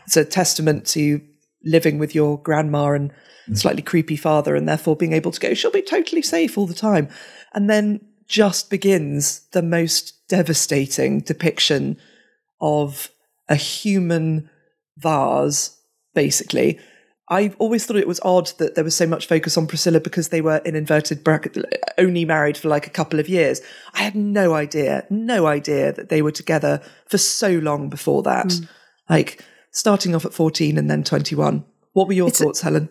it's 0.06 0.16
a 0.16 0.24
testament 0.24 0.84
to 0.88 1.20
living 1.64 1.98
with 1.98 2.14
your 2.14 2.38
grandma 2.42 2.90
and 2.92 3.12
Mm. 3.48 3.58
slightly 3.58 3.82
creepy 3.82 4.16
father 4.16 4.54
and 4.54 4.68
therefore 4.68 4.96
being 4.96 5.12
able 5.12 5.32
to 5.32 5.40
go, 5.40 5.54
she'll 5.54 5.70
be 5.70 5.82
totally 5.82 6.22
safe 6.22 6.58
all 6.58 6.66
the 6.66 6.74
time. 6.74 7.08
And 7.54 7.68
then 7.68 8.00
just 8.26 8.70
begins 8.70 9.40
the 9.52 9.62
most 9.62 10.14
devastating 10.28 11.20
depiction 11.20 11.96
of 12.60 13.10
a 13.48 13.56
human 13.56 14.48
vase, 14.96 15.76
basically. 16.14 16.78
I 17.28 17.52
always 17.58 17.86
thought 17.86 17.96
it 17.96 18.08
was 18.08 18.20
odd 18.24 18.52
that 18.58 18.74
there 18.74 18.84
was 18.84 18.94
so 18.94 19.06
much 19.06 19.26
focus 19.26 19.56
on 19.56 19.66
Priscilla 19.66 20.00
because 20.00 20.28
they 20.28 20.40
were 20.40 20.58
in 20.58 20.74
inverted 20.74 21.22
bracket 21.22 21.56
only 21.98 22.24
married 22.24 22.56
for 22.56 22.68
like 22.68 22.86
a 22.86 22.90
couple 22.90 23.20
of 23.20 23.28
years. 23.28 23.60
I 23.94 24.02
had 24.02 24.16
no 24.16 24.54
idea, 24.54 25.06
no 25.10 25.46
idea 25.46 25.92
that 25.92 26.08
they 26.08 26.22
were 26.22 26.32
together 26.32 26.80
for 27.08 27.18
so 27.18 27.50
long 27.50 27.88
before 27.88 28.22
that. 28.24 28.46
Mm. 28.46 28.68
Like 29.08 29.44
starting 29.70 30.14
off 30.14 30.24
at 30.24 30.34
14 30.34 30.76
and 30.76 30.90
then 30.90 31.04
21. 31.04 31.64
What 31.92 32.08
were 32.08 32.14
your 32.14 32.30
thoughts, 32.30 32.60
Helen? 32.60 32.88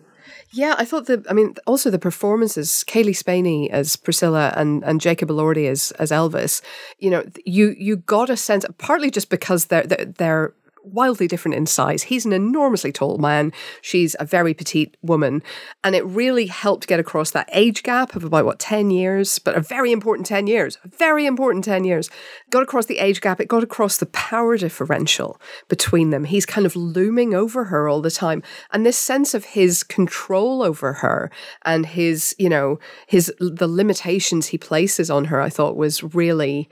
Yeah, 0.52 0.74
I 0.78 0.84
thought 0.84 1.06
that. 1.06 1.30
I 1.30 1.32
mean, 1.32 1.54
also 1.64 1.90
the 1.90 1.98
performances, 1.98 2.84
Cailee 2.88 3.16
Spaeny 3.16 3.70
as 3.70 3.94
Priscilla 3.94 4.52
and 4.56 4.82
and 4.82 5.00
Jacob 5.00 5.28
Elordi 5.28 5.68
as 5.68 5.92
as 5.92 6.10
Elvis. 6.10 6.60
You 6.98 7.10
know, 7.10 7.24
you 7.44 7.76
you 7.78 7.98
got 7.98 8.30
a 8.30 8.36
sense, 8.36 8.64
partly 8.78 9.10
just 9.12 9.30
because 9.30 9.66
they're 9.66 9.86
they're, 9.86 10.06
they're 10.06 10.54
wildly 10.84 11.26
different 11.26 11.56
in 11.56 11.66
size. 11.66 12.04
He's 12.04 12.26
an 12.26 12.32
enormously 12.32 12.92
tall 12.92 13.18
man. 13.18 13.52
She's 13.82 14.16
a 14.18 14.24
very 14.24 14.54
petite 14.54 14.96
woman. 15.02 15.42
And 15.84 15.94
it 15.94 16.04
really 16.04 16.46
helped 16.46 16.86
get 16.86 17.00
across 17.00 17.30
that 17.32 17.48
age 17.52 17.82
gap 17.82 18.16
of 18.16 18.24
about, 18.24 18.44
what, 18.44 18.58
10 18.58 18.90
years, 18.90 19.38
but 19.38 19.56
a 19.56 19.60
very 19.60 19.92
important 19.92 20.26
10 20.26 20.46
years, 20.46 20.78
very 20.84 21.26
important 21.26 21.64
10 21.64 21.84
years. 21.84 22.10
Got 22.50 22.62
across 22.62 22.86
the 22.86 22.98
age 22.98 23.20
gap. 23.20 23.40
It 23.40 23.48
got 23.48 23.62
across 23.62 23.98
the 23.98 24.06
power 24.06 24.56
differential 24.56 25.40
between 25.68 26.10
them. 26.10 26.24
He's 26.24 26.46
kind 26.46 26.66
of 26.66 26.76
looming 26.76 27.34
over 27.34 27.64
her 27.64 27.88
all 27.88 28.00
the 28.00 28.10
time. 28.10 28.42
And 28.72 28.84
this 28.84 28.98
sense 28.98 29.34
of 29.34 29.44
his 29.44 29.82
control 29.82 30.62
over 30.62 30.94
her 30.94 31.30
and 31.64 31.86
his, 31.86 32.34
you 32.38 32.48
know, 32.48 32.78
his, 33.06 33.32
the 33.38 33.68
limitations 33.68 34.46
he 34.46 34.58
places 34.58 35.10
on 35.10 35.26
her, 35.26 35.40
I 35.40 35.48
thought 35.48 35.76
was 35.76 36.14
really 36.14 36.68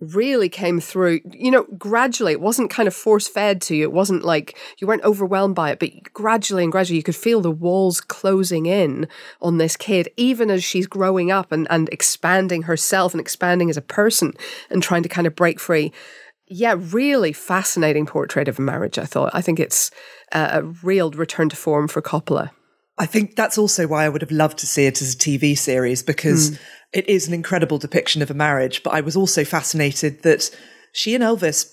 really 0.00 0.48
came 0.48 0.80
through, 0.80 1.20
you 1.30 1.50
know, 1.50 1.64
gradually. 1.76 2.32
It 2.32 2.40
wasn't 2.40 2.70
kind 2.70 2.86
of 2.86 2.94
force 2.94 3.28
fed 3.28 3.60
to 3.62 3.76
you. 3.76 3.84
It 3.84 3.92
wasn't 3.92 4.24
like 4.24 4.58
you 4.78 4.86
weren't 4.86 5.04
overwhelmed 5.04 5.54
by 5.54 5.70
it, 5.72 5.78
but 5.78 5.90
gradually 6.14 6.62
and 6.62 6.72
gradually 6.72 6.96
you 6.96 7.02
could 7.02 7.16
feel 7.16 7.40
the 7.40 7.50
walls 7.50 8.00
closing 8.00 8.66
in 8.66 9.08
on 9.42 9.58
this 9.58 9.76
kid, 9.76 10.08
even 10.16 10.50
as 10.50 10.64
she's 10.64 10.86
growing 10.86 11.30
up 11.30 11.52
and, 11.52 11.66
and 11.70 11.88
expanding 11.90 12.62
herself 12.62 13.12
and 13.12 13.20
expanding 13.20 13.68
as 13.68 13.76
a 13.76 13.82
person 13.82 14.32
and 14.70 14.82
trying 14.82 15.02
to 15.02 15.08
kind 15.08 15.26
of 15.26 15.36
break 15.36 15.60
free. 15.60 15.92
Yeah, 16.48 16.76
really 16.78 17.32
fascinating 17.32 18.06
portrait 18.06 18.48
of 18.48 18.58
a 18.58 18.62
marriage, 18.62 18.98
I 18.98 19.04
thought. 19.04 19.30
I 19.34 19.42
think 19.42 19.60
it's 19.60 19.90
a 20.32 20.62
real 20.82 21.10
return 21.10 21.48
to 21.50 21.56
form 21.56 21.88
for 21.88 22.02
Coppola. 22.02 22.50
I 23.00 23.06
think 23.06 23.34
that's 23.34 23.56
also 23.56 23.86
why 23.86 24.04
I 24.04 24.10
would 24.10 24.20
have 24.20 24.30
loved 24.30 24.58
to 24.58 24.66
see 24.66 24.84
it 24.84 25.00
as 25.00 25.14
a 25.14 25.18
TV 25.18 25.56
series 25.56 26.02
because 26.02 26.50
Mm. 26.50 26.58
it 26.92 27.08
is 27.08 27.26
an 27.26 27.32
incredible 27.32 27.78
depiction 27.78 28.20
of 28.20 28.30
a 28.30 28.34
marriage. 28.34 28.82
But 28.82 28.92
I 28.92 29.00
was 29.00 29.16
also 29.16 29.42
fascinated 29.42 30.22
that 30.22 30.50
she 30.92 31.14
and 31.14 31.24
Elvis, 31.24 31.72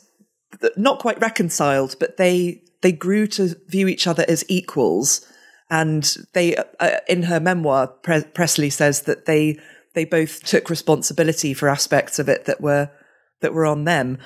not 0.77 0.99
quite 0.99 1.19
reconciled, 1.21 1.97
but 1.99 2.15
they 2.15 2.61
they 2.81 2.93
grew 2.93 3.27
to 3.27 3.55
view 3.67 3.87
each 3.87 4.07
other 4.07 4.23
as 4.29 4.45
equals. 4.47 5.25
And 5.69 6.15
they, 6.33 6.55
uh, 6.55 6.63
uh, 6.79 6.99
in 7.09 7.23
her 7.23 7.41
memoir, 7.41 7.87
Pre- 7.87 8.23
Presley 8.33 8.69
says 8.69 9.01
that 9.01 9.25
they 9.25 9.57
they 9.95 10.05
both 10.05 10.43
took 10.43 10.69
responsibility 10.69 11.53
for 11.53 11.67
aspects 11.67 12.19
of 12.19 12.29
it 12.29 12.45
that 12.45 12.61
were 12.61 12.89
that 13.41 13.53
were 13.53 13.65
on 13.65 13.83
them. 13.83 14.17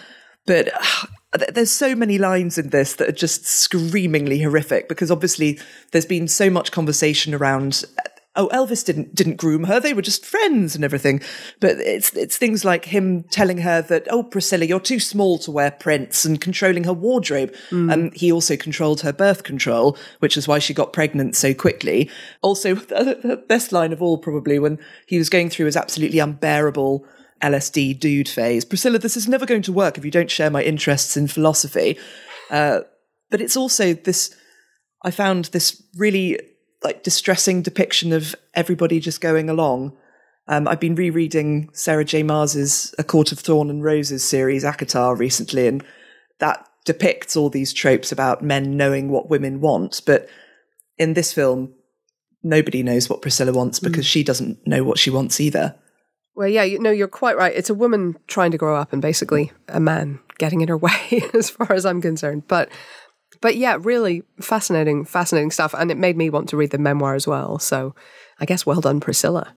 But 0.45 0.71
uh, 0.73 1.07
there's 1.33 1.71
so 1.71 1.95
many 1.95 2.17
lines 2.17 2.57
in 2.57 2.69
this 2.69 2.95
that 2.95 3.07
are 3.07 3.13
just 3.13 3.45
screamingly 3.45 4.41
horrific 4.41 4.89
because 4.89 5.09
obviously 5.09 5.59
there's 5.91 6.05
been 6.05 6.27
so 6.27 6.49
much 6.49 6.71
conversation 6.71 7.33
around 7.33 7.85
uh, 7.97 8.09
oh 8.35 8.49
Elvis 8.49 8.83
didn't 8.83 9.15
didn't 9.15 9.37
groom 9.37 9.63
her 9.65 9.79
they 9.79 9.93
were 9.93 10.01
just 10.01 10.25
friends 10.25 10.75
and 10.75 10.83
everything. 10.83 11.21
But 11.61 11.77
it's 11.77 12.13
it's 12.13 12.37
things 12.37 12.65
like 12.65 12.85
him 12.85 13.23
telling 13.23 13.59
her 13.59 13.81
that 13.83 14.07
oh 14.09 14.23
Priscilla 14.23 14.65
you're 14.65 14.79
too 14.81 14.99
small 14.99 15.37
to 15.39 15.51
wear 15.51 15.71
prints 15.71 16.25
and 16.25 16.39
controlling 16.41 16.83
her 16.83 16.93
wardrobe. 16.93 17.53
And 17.89 18.13
he 18.13 18.31
also 18.31 18.57
controlled 18.57 19.01
her 19.01 19.13
birth 19.13 19.43
control 19.43 19.97
which 20.19 20.35
is 20.35 20.47
why 20.49 20.59
she 20.59 20.73
got 20.73 20.91
pregnant 20.91 21.37
so 21.37 21.53
quickly. 21.53 22.09
Also 22.41 22.75
the, 22.75 23.19
the 23.23 23.37
best 23.37 23.71
line 23.71 23.93
of 23.93 24.01
all 24.01 24.17
probably 24.17 24.59
when 24.59 24.79
he 25.05 25.17
was 25.17 25.29
going 25.29 25.49
through 25.49 25.67
his 25.67 25.77
absolutely 25.77 26.19
unbearable 26.19 27.05
LSD 27.41 27.99
dude 27.99 28.30
phase. 28.30 28.65
Priscilla, 28.65 28.99
this 28.99 29.17
is 29.17 29.27
never 29.27 29.45
going 29.45 29.62
to 29.63 29.73
work 29.73 29.97
if 29.97 30.06
you 30.06 30.12
don't 30.12 30.32
share 30.32 30.49
my 30.49 30.63
interests 30.63 31.17
in 31.17 31.27
philosophy. 31.27 31.97
Uh, 32.49 32.82
but 33.30 33.41
it's 33.41 33.58
also 33.58 33.93
this, 33.93 34.36
I 35.04 35.12
found 35.12 35.45
this 35.45 35.82
really 35.97 36.39
like 36.84 37.04
distressing 37.04 37.62
depiction 37.62 38.12
of 38.12 38.36
everybody 38.54 38.99
just 38.99 39.21
going 39.21 39.49
along. 39.49 39.95
Um, 40.47 40.67
I've 40.67 40.80
been 40.80 40.95
rereading 40.95 41.69
Sarah 41.73 42.04
J. 42.04 42.23
Maas's 42.23 42.93
A 42.97 43.04
Court 43.04 43.32
of 43.32 43.39
Thorn 43.39 43.69
and 43.69 43.84
Roses 43.84 44.23
series, 44.23 44.63
ACOTAR, 44.63 45.17
recently, 45.17 45.67
and 45.67 45.84
that 46.39 46.67
depicts 46.86 47.38
all 47.38 47.49
these 47.49 47.73
tropes 47.73 48.12
about 48.12 48.43
men 48.43 48.75
knowing 48.75 49.10
what 49.10 49.30
women 49.30 49.62
want. 49.62 50.01
But 50.06 50.27
in 50.97 51.13
this 51.13 51.32
film, 51.32 51.73
nobody 52.43 52.82
knows 52.84 53.10
what 53.10 53.21
Priscilla 53.21 53.54
wants 53.54 53.80
because 53.80 54.06
she 54.06 54.23
doesn't 54.23 54.65
know 54.67 54.84
what 54.84 54.97
she 54.97 55.10
wants 55.10 55.39
either. 55.39 55.75
Well, 56.35 56.47
yeah, 56.47 56.63
you 56.63 56.79
know, 56.79 56.91
you're 56.91 57.07
quite 57.07 57.37
right. 57.37 57.53
It's 57.55 57.69
a 57.69 57.75
woman 57.75 58.17
trying 58.27 58.51
to 58.51 58.57
grow 58.57 58.75
up 58.75 58.93
and 58.93 59.01
basically 59.01 59.51
a 59.67 59.79
man 59.79 60.19
getting 60.37 60.61
in 60.61 60.69
her 60.69 60.77
way, 60.77 61.23
as 61.33 61.49
far 61.49 61.71
as 61.73 61.85
I'm 61.85 62.01
concerned. 62.01 62.47
But, 62.47 62.69
but 63.41 63.57
yeah, 63.57 63.77
really 63.79 64.23
fascinating, 64.39 65.05
fascinating 65.05 65.51
stuff. 65.51 65.73
And 65.73 65.91
it 65.91 65.97
made 65.97 66.17
me 66.17 66.29
want 66.29 66.49
to 66.49 66.57
read 66.57 66.71
the 66.71 66.77
memoir 66.77 67.15
as 67.15 67.27
well. 67.27 67.59
So 67.59 67.95
I 68.39 68.45
guess 68.45 68.65
well 68.65 68.81
done, 68.81 68.99
Priscilla. 68.99 69.55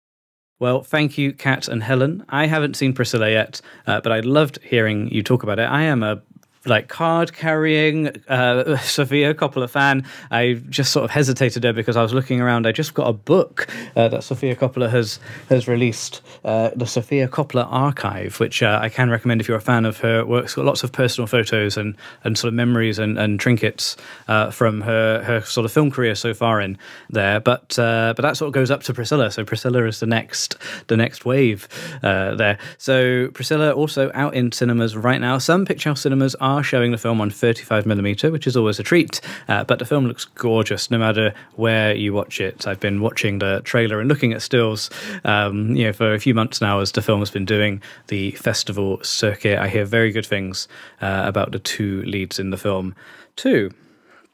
Well, 0.60 0.84
thank 0.84 1.18
you, 1.18 1.34
Kat 1.34 1.68
and 1.68 1.82
Helen. 1.82 2.24
I 2.30 2.46
haven't 2.46 2.76
seen 2.76 2.94
Priscilla 2.94 3.32
yet, 3.32 3.62
uh, 3.88 4.00
but 4.00 4.12
I 4.12 4.20
loved 4.20 4.60
hearing 4.62 5.10
you 5.12 5.24
talk 5.24 5.42
about 5.42 5.58
it. 5.58 5.64
I 5.64 5.82
am 5.84 6.04
a 6.04 6.22
like 6.66 6.88
card 6.88 7.34
carrying 7.34 8.08
uh, 8.28 8.78
Sofia 8.82 9.34
Coppola 9.34 9.70
fan. 9.70 10.06
I 10.30 10.62
just 10.70 10.92
sort 10.92 11.06
of 11.06 11.12
hesitated 11.12 11.64
there 11.64 11.74
because 11.74 11.98
I 11.98 12.02
was 12.04 12.14
looking 12.14 12.40
around. 12.40 12.68
I 12.68 12.72
just 12.72 12.94
got 12.94 13.08
a 13.08 13.14
book 13.14 13.68
uh, 13.96 14.08
that 14.10 14.24
Sofia 14.24 14.56
Coppola 14.56 14.90
has 14.90 15.20
has 15.50 15.68
released, 15.68 16.22
uh, 16.44 16.70
the 16.76 16.86
Sofia 16.86 17.28
Coppola 17.28 17.68
Archive, 17.70 18.40
which 18.40 18.62
uh, 18.62 18.80
I 18.82 18.90
can 18.90 19.10
recommend 19.10 19.42
if 19.42 19.48
you're 19.48 19.58
a 19.58 19.62
fan 19.62 19.86
of 19.86 19.98
her 20.00 20.24
work. 20.26 20.46
It's 20.46 20.54
got 20.54 20.66
lots 20.66 20.84
of 20.84 20.92
personal 20.92 21.28
photos 21.28 21.78
and, 21.78 21.96
and 22.24 22.38
sort 22.38 22.50
of 22.50 22.54
memories 22.54 23.00
and, 23.00 23.18
and 23.18 23.40
trinkets 23.40 23.98
uh, 24.28 24.52
from 24.52 24.82
her, 24.82 25.24
her 25.24 25.42
sort 25.42 25.66
of 25.66 25.72
film 25.72 25.90
career 25.90 26.16
so 26.16 26.34
far 26.34 26.62
in 26.62 26.78
there. 27.10 27.40
But 27.40 27.78
uh, 27.80 28.14
but 28.16 28.22
that 28.22 28.38
sort 28.38 28.48
of 28.48 28.54
goes 28.54 28.70
up 28.70 28.84
to 28.84 28.94
Priscilla. 28.94 29.32
So 29.32 29.44
Priscilla 29.44 29.86
is 29.86 30.00
the 30.00 30.06
next 30.06 30.58
the 30.88 30.98
next 30.98 31.26
wave 31.26 31.68
there. 32.02 32.58
So 32.78 33.30
Priscilla 33.30 33.72
also 33.72 34.12
out 34.14 34.36
in 34.36 34.52
cinemas 34.52 34.96
right 34.96 35.20
now. 35.20 35.40
Some 35.40 35.66
Picturehouse 35.66 36.00
cinemas 36.00 36.36
are 36.36 36.51
showing 36.60 36.92
the 36.92 36.98
film 36.98 37.22
on 37.22 37.30
35 37.30 37.86
millimeter, 37.86 38.32
which 38.32 38.46
is 38.46 38.58
always 38.58 38.80
a 38.80 38.84
treat. 38.84 39.22
Uh, 39.48 39.64
but 39.64 39.80
the 39.80 39.86
film 39.86 40.06
looks 40.06 40.26
gorgeous 40.26 40.92
no 40.92 40.98
matter 40.98 41.34
where 41.56 41.96
you 41.96 42.12
watch 42.14 42.42
it. 42.42 42.68
I've 42.68 42.80
been 42.82 43.00
watching 43.00 43.40
the 43.40 43.62
trailer 43.64 44.02
and 44.02 44.10
looking 44.10 44.34
at 44.34 44.42
stills, 44.42 44.90
um, 45.24 45.76
you 45.76 45.86
know, 45.86 45.94
for 45.94 46.14
a 46.14 46.20
few 46.20 46.34
months 46.34 46.60
now 46.60 46.80
as 46.80 46.92
the 46.92 47.02
film 47.02 47.20
has 47.20 47.32
been 47.32 47.46
doing 47.46 47.82
the 48.08 48.32
festival 48.32 49.02
circuit. 49.04 49.58
I 49.58 49.70
hear 49.70 49.86
very 49.86 50.12
good 50.12 50.26
things 50.26 50.68
uh, 51.02 51.24
about 51.26 51.54
the 51.54 51.60
two 51.60 52.02
leads 52.04 52.40
in 52.40 52.50
the 52.50 52.58
film 52.58 52.96
too. 53.36 53.72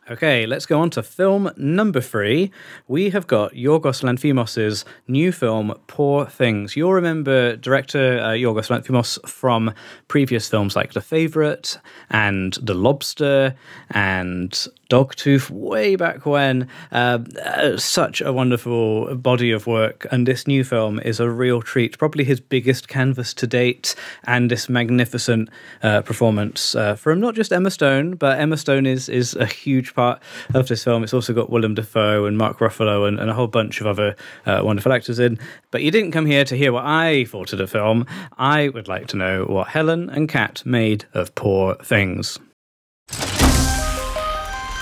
Okay, 0.09 0.45
let's 0.45 0.65
go 0.65 0.79
on 0.79 0.89
to 0.91 1.03
film 1.03 1.51
number 1.57 1.99
three. 1.99 2.49
We 2.87 3.09
have 3.09 3.27
got 3.27 3.51
Yorgos 3.55 4.03
Lanthimos' 4.03 4.85
new 5.05 5.33
film, 5.33 5.77
Poor 5.87 6.25
Things. 6.25 6.77
You'll 6.77 6.93
remember 6.93 7.57
director 7.57 8.17
uh, 8.19 8.29
Yorgos 8.29 8.69
Lanthimos 8.69 9.19
from 9.27 9.73
previous 10.07 10.47
films 10.47 10.77
like 10.77 10.93
The 10.93 11.01
Favourite 11.01 11.77
and 12.09 12.53
The 12.61 12.73
Lobster 12.73 13.55
and 13.89 14.67
Dogtooth 14.89 15.49
way 15.49 15.95
back 15.95 16.25
when. 16.25 16.67
Uh, 16.91 17.19
uh, 17.43 17.77
such 17.77 18.21
a 18.21 18.31
wonderful 18.31 19.15
body 19.15 19.51
of 19.51 19.67
work, 19.67 20.05
and 20.11 20.27
this 20.27 20.47
new 20.47 20.63
film 20.63 20.99
is 20.99 21.19
a 21.19 21.29
real 21.29 21.61
treat. 21.61 21.97
Probably 21.97 22.23
his 22.23 22.39
biggest 22.39 22.87
canvas 22.87 23.33
to 23.35 23.47
date, 23.47 23.95
and 24.25 24.49
this 24.49 24.69
magnificent 24.69 25.49
uh, 25.83 26.01
performance 26.01 26.75
uh, 26.75 26.95
from 26.95 27.19
not 27.19 27.35
just 27.35 27.51
Emma 27.51 27.71
Stone, 27.71 28.15
but 28.15 28.39
Emma 28.39 28.57
Stone 28.57 28.85
is 28.85 29.09
is 29.09 29.35
a 29.35 29.45
huge 29.45 29.93
part 29.93 30.21
of 30.53 30.67
this 30.67 30.83
film. 30.83 31.03
It's 31.03 31.13
also 31.13 31.33
got 31.33 31.49
Willem 31.49 31.75
Dafoe 31.75 32.25
and 32.25 32.37
Mark 32.37 32.59
Ruffalo 32.59 33.07
and, 33.07 33.19
and 33.19 33.29
a 33.29 33.33
whole 33.33 33.47
bunch 33.47 33.81
of 33.81 33.87
other 33.87 34.15
uh, 34.45 34.61
wonderful 34.63 34.93
actors 34.93 35.19
in. 35.19 35.39
But 35.71 35.81
you 35.83 35.91
didn't 35.91 36.11
come 36.11 36.25
here 36.25 36.45
to 36.45 36.55
hear 36.55 36.71
what 36.71 36.85
I 36.85 37.25
thought 37.25 37.53
of 37.53 37.59
the 37.59 37.67
film. 37.67 38.05
I 38.37 38.69
would 38.69 38.87
like 38.87 39.07
to 39.07 39.17
know 39.17 39.45
what 39.45 39.69
Helen 39.69 40.09
and 40.09 40.29
Kat 40.29 40.63
made 40.65 41.05
of 41.13 41.35
Poor 41.35 41.75
Things. 41.75 42.39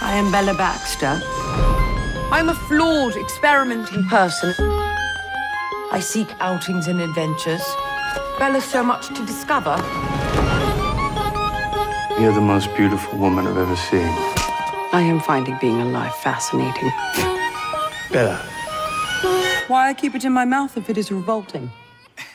I 0.05 0.17
am 0.17 0.31
Bella 0.31 0.53
Baxter. 0.53 1.19
I'm 2.31 2.49
a 2.49 2.53
flawed, 2.53 3.15
experimenting 3.15 4.05
person. 4.05 4.53
I 5.91 5.99
seek 5.99 6.27
outings 6.39 6.85
and 6.87 7.01
adventures. 7.01 7.63
Bella's 8.37 8.63
so 8.65 8.83
much 8.83 9.07
to 9.07 9.25
discover. 9.25 9.75
You're 12.21 12.33
the 12.33 12.39
most 12.39 12.69
beautiful 12.75 13.17
woman 13.17 13.47
I've 13.47 13.57
ever 13.57 13.75
seen. 13.75 14.07
I 14.93 15.01
am 15.01 15.19
finding 15.19 15.57
being 15.59 15.81
alive 15.81 16.15
fascinating. 16.17 16.91
Bella. 18.11 18.37
Why 19.67 19.89
I 19.89 19.95
keep 19.95 20.13
it 20.13 20.23
in 20.23 20.33
my 20.33 20.45
mouth 20.45 20.77
if 20.77 20.87
it 20.87 20.99
is 20.99 21.11
revolting? 21.11 21.71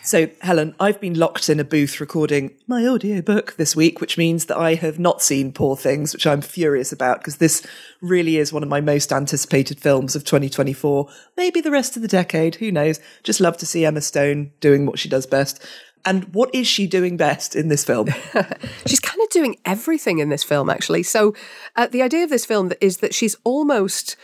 So, 0.03 0.29
Helen, 0.41 0.75
I've 0.81 1.01
been 1.01 1.15
locked 1.15 1.49
in 1.49 1.61
a 1.61 1.65
booth 1.65 2.01
recording 2.01 2.53
my 2.67 2.87
audiobook 2.87 3.57
this 3.57 3.77
week, 3.77 4.01
which 4.01 4.19
means 4.19 4.47
that 4.47 4.57
I 4.57 4.75
have 4.75 4.99
not 4.99 5.23
seen 5.23 5.53
Poor 5.53 5.77
Things, 5.77 6.13
which 6.13 6.27
I'm 6.27 6.41
furious 6.41 6.93
about 6.93 7.19
because 7.19 7.37
this 7.37 7.67
really 8.01 8.37
is 8.37 8.53
one 8.53 8.63
of 8.63 8.69
my 8.69 8.81
most 8.81 9.13
anticipated 9.13 9.79
films 9.79 10.17
of 10.17 10.25
2024. 10.25 11.09
Maybe 11.37 11.61
the 11.61 11.71
rest 11.71 11.97
of 11.97 12.03
the 12.03 12.09
decade, 12.09 12.57
who 12.57 12.73
knows? 12.73 13.01
Just 13.23 13.41
love 13.41 13.57
to 13.59 13.67
see 13.67 13.85
Emma 13.85 14.01
Stone 14.01 14.53
doing 14.61 14.87
what 14.87 14.99
she 14.99 15.09
does 15.09 15.27
best. 15.27 15.65
And 16.05 16.33
what 16.35 16.55
is 16.55 16.67
she 16.67 16.87
doing 16.87 17.17
best 17.17 17.55
in 17.55 17.69
this 17.69 17.85
film? 17.85 18.09
she's 18.87 19.01
kind 19.01 19.21
of 19.23 19.29
doing 19.29 19.57
everything 19.65 20.19
in 20.19 20.31
this 20.31 20.43
film, 20.43 20.71
actually. 20.71 21.03
So, 21.03 21.35
uh, 21.77 21.87
the 21.87 22.03
idea 22.03 22.25
of 22.25 22.31
this 22.31 22.47
film 22.47 22.73
is 22.81 22.99
that 22.99 23.15
she's 23.15 23.37
almost 23.45 24.17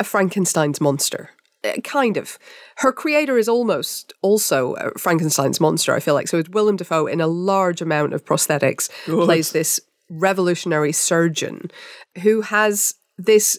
a 0.00 0.04
Frankenstein's 0.04 0.80
monster. 0.80 1.30
Uh, 1.64 1.72
kind 1.82 2.16
of. 2.16 2.38
Her 2.76 2.92
creator 2.92 3.36
is 3.36 3.48
almost 3.48 4.12
also 4.22 4.76
Frankenstein's 4.96 5.60
monster, 5.60 5.92
I 5.92 6.00
feel 6.00 6.14
like. 6.14 6.28
So 6.28 6.38
it's 6.38 6.48
Willem 6.48 6.76
Dafoe 6.76 7.06
in 7.06 7.20
a 7.20 7.26
large 7.26 7.80
amount 7.80 8.12
of 8.12 8.24
prosthetics, 8.24 8.88
Good. 9.06 9.24
plays 9.24 9.50
this 9.50 9.80
revolutionary 10.08 10.92
surgeon 10.92 11.70
who 12.22 12.42
has 12.42 12.94
this 13.16 13.58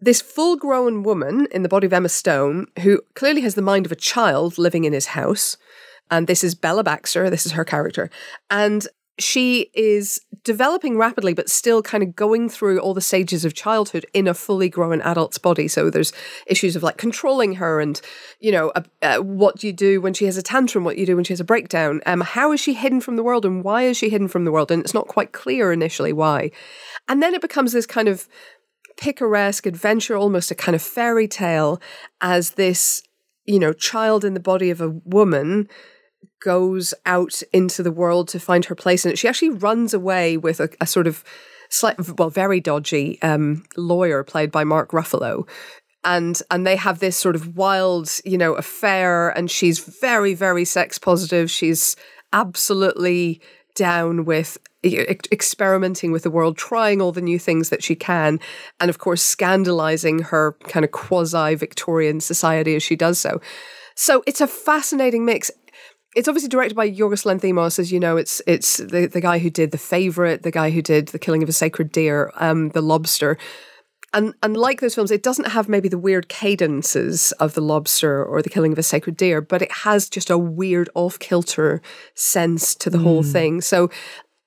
this 0.00 0.22
full 0.22 0.56
grown 0.56 1.02
woman 1.02 1.46
in 1.52 1.62
the 1.62 1.68
body 1.68 1.86
of 1.86 1.92
Emma 1.92 2.08
Stone 2.08 2.66
who 2.82 3.02
clearly 3.14 3.42
has 3.42 3.54
the 3.54 3.62
mind 3.62 3.86
of 3.86 3.92
a 3.92 3.96
child 3.96 4.56
living 4.58 4.84
in 4.84 4.92
his 4.92 5.06
house. 5.06 5.56
And 6.10 6.26
this 6.26 6.42
is 6.42 6.54
Bella 6.54 6.82
Baxter, 6.82 7.30
this 7.30 7.46
is 7.46 7.52
her 7.52 7.64
character. 7.64 8.10
And 8.48 8.88
she 9.22 9.70
is 9.74 10.20
developing 10.42 10.96
rapidly, 10.96 11.34
but 11.34 11.50
still 11.50 11.82
kind 11.82 12.02
of 12.02 12.16
going 12.16 12.48
through 12.48 12.78
all 12.78 12.94
the 12.94 13.00
stages 13.00 13.44
of 13.44 13.54
childhood 13.54 14.06
in 14.14 14.26
a 14.26 14.34
fully 14.34 14.68
grown 14.68 15.00
adult's 15.02 15.38
body. 15.38 15.68
So 15.68 15.90
there's 15.90 16.12
issues 16.46 16.76
of 16.76 16.82
like 16.82 16.96
controlling 16.96 17.54
her 17.54 17.80
and, 17.80 18.00
you 18.40 18.52
know, 18.52 18.70
uh, 18.70 18.82
uh, 19.02 19.18
what 19.18 19.56
do 19.56 19.66
you 19.66 19.72
do 19.72 20.00
when 20.00 20.14
she 20.14 20.24
has 20.24 20.36
a 20.36 20.42
tantrum? 20.42 20.84
What 20.84 20.94
do 20.94 21.00
you 21.00 21.06
do 21.06 21.16
when 21.16 21.24
she 21.24 21.32
has 21.32 21.40
a 21.40 21.44
breakdown? 21.44 22.00
Um, 22.06 22.22
how 22.22 22.52
is 22.52 22.60
she 22.60 22.74
hidden 22.74 23.00
from 23.00 23.16
the 23.16 23.22
world 23.22 23.44
and 23.44 23.62
why 23.62 23.82
is 23.82 23.96
she 23.96 24.08
hidden 24.08 24.28
from 24.28 24.44
the 24.44 24.52
world? 24.52 24.70
And 24.70 24.82
it's 24.82 24.94
not 24.94 25.08
quite 25.08 25.32
clear 25.32 25.72
initially 25.72 26.12
why. 26.12 26.50
And 27.08 27.22
then 27.22 27.34
it 27.34 27.42
becomes 27.42 27.72
this 27.72 27.86
kind 27.86 28.08
of 28.08 28.28
picaresque 28.96 29.66
adventure, 29.66 30.16
almost 30.16 30.50
a 30.50 30.54
kind 30.54 30.74
of 30.74 30.82
fairy 30.82 31.28
tale 31.28 31.80
as 32.20 32.52
this, 32.52 33.02
you 33.44 33.58
know, 33.58 33.72
child 33.72 34.24
in 34.24 34.34
the 34.34 34.40
body 34.40 34.70
of 34.70 34.80
a 34.80 34.90
woman 35.04 35.68
goes 36.40 36.94
out 37.06 37.42
into 37.52 37.82
the 37.82 37.92
world 37.92 38.28
to 38.28 38.40
find 38.40 38.64
her 38.64 38.74
place 38.74 39.04
in 39.04 39.12
it. 39.12 39.18
She 39.18 39.28
actually 39.28 39.50
runs 39.50 39.94
away 39.94 40.36
with 40.36 40.60
a, 40.60 40.68
a 40.80 40.86
sort 40.86 41.06
of 41.06 41.22
slight, 41.68 42.18
well, 42.18 42.30
very 42.30 42.60
dodgy 42.60 43.20
um, 43.22 43.64
lawyer 43.76 44.24
played 44.24 44.50
by 44.50 44.64
Mark 44.64 44.90
Ruffalo. 44.90 45.48
And 46.02 46.40
and 46.50 46.66
they 46.66 46.76
have 46.76 46.98
this 46.98 47.16
sort 47.16 47.36
of 47.36 47.58
wild, 47.58 48.10
you 48.24 48.38
know, 48.38 48.54
affair, 48.54 49.28
and 49.36 49.50
she's 49.50 49.78
very, 49.78 50.32
very 50.32 50.64
sex 50.64 50.98
positive. 50.98 51.50
She's 51.50 51.94
absolutely 52.32 53.42
down 53.74 54.24
with 54.24 54.56
experimenting 54.82 56.10
with 56.10 56.22
the 56.22 56.30
world, 56.30 56.56
trying 56.56 57.02
all 57.02 57.12
the 57.12 57.20
new 57.20 57.38
things 57.38 57.68
that 57.68 57.82
she 57.82 57.94
can, 57.94 58.40
and 58.80 58.88
of 58.88 58.96
course, 58.96 59.22
scandalizing 59.22 60.20
her 60.20 60.56
kind 60.68 60.86
of 60.86 60.90
quasi 60.90 61.54
Victorian 61.54 62.20
society 62.20 62.74
as 62.76 62.82
she 62.82 62.96
does 62.96 63.18
so. 63.18 63.38
So 63.94 64.22
it's 64.26 64.40
a 64.40 64.46
fascinating 64.46 65.26
mix 65.26 65.50
it's 66.16 66.28
obviously 66.28 66.48
directed 66.48 66.74
by 66.74 66.90
Yorgos 66.90 67.24
Lanthimos, 67.24 67.78
as 67.78 67.92
you 67.92 68.00
know. 68.00 68.16
It's 68.16 68.42
it's 68.46 68.78
the, 68.78 69.06
the 69.06 69.20
guy 69.20 69.38
who 69.38 69.50
did 69.50 69.70
The 69.70 69.78
Favourite, 69.78 70.42
the 70.42 70.50
guy 70.50 70.70
who 70.70 70.82
did 70.82 71.08
The 71.08 71.18
Killing 71.18 71.42
of 71.42 71.48
a 71.48 71.52
Sacred 71.52 71.92
Deer, 71.92 72.32
um, 72.36 72.70
The 72.70 72.82
Lobster. 72.82 73.38
And 74.12 74.34
and 74.42 74.56
like 74.56 74.80
those 74.80 74.96
films, 74.96 75.12
it 75.12 75.22
doesn't 75.22 75.48
have 75.48 75.68
maybe 75.68 75.88
the 75.88 75.98
weird 75.98 76.28
cadences 76.28 77.30
of 77.32 77.54
The 77.54 77.60
Lobster 77.60 78.24
or 78.24 78.42
The 78.42 78.50
Killing 78.50 78.72
of 78.72 78.78
a 78.78 78.82
Sacred 78.82 79.16
Deer, 79.16 79.40
but 79.40 79.62
it 79.62 79.70
has 79.70 80.08
just 80.08 80.30
a 80.30 80.38
weird 80.38 80.90
off 80.94 81.18
kilter 81.20 81.80
sense 82.14 82.74
to 82.76 82.90
the 82.90 82.98
mm. 82.98 83.04
whole 83.04 83.22
thing. 83.22 83.60
So 83.60 83.88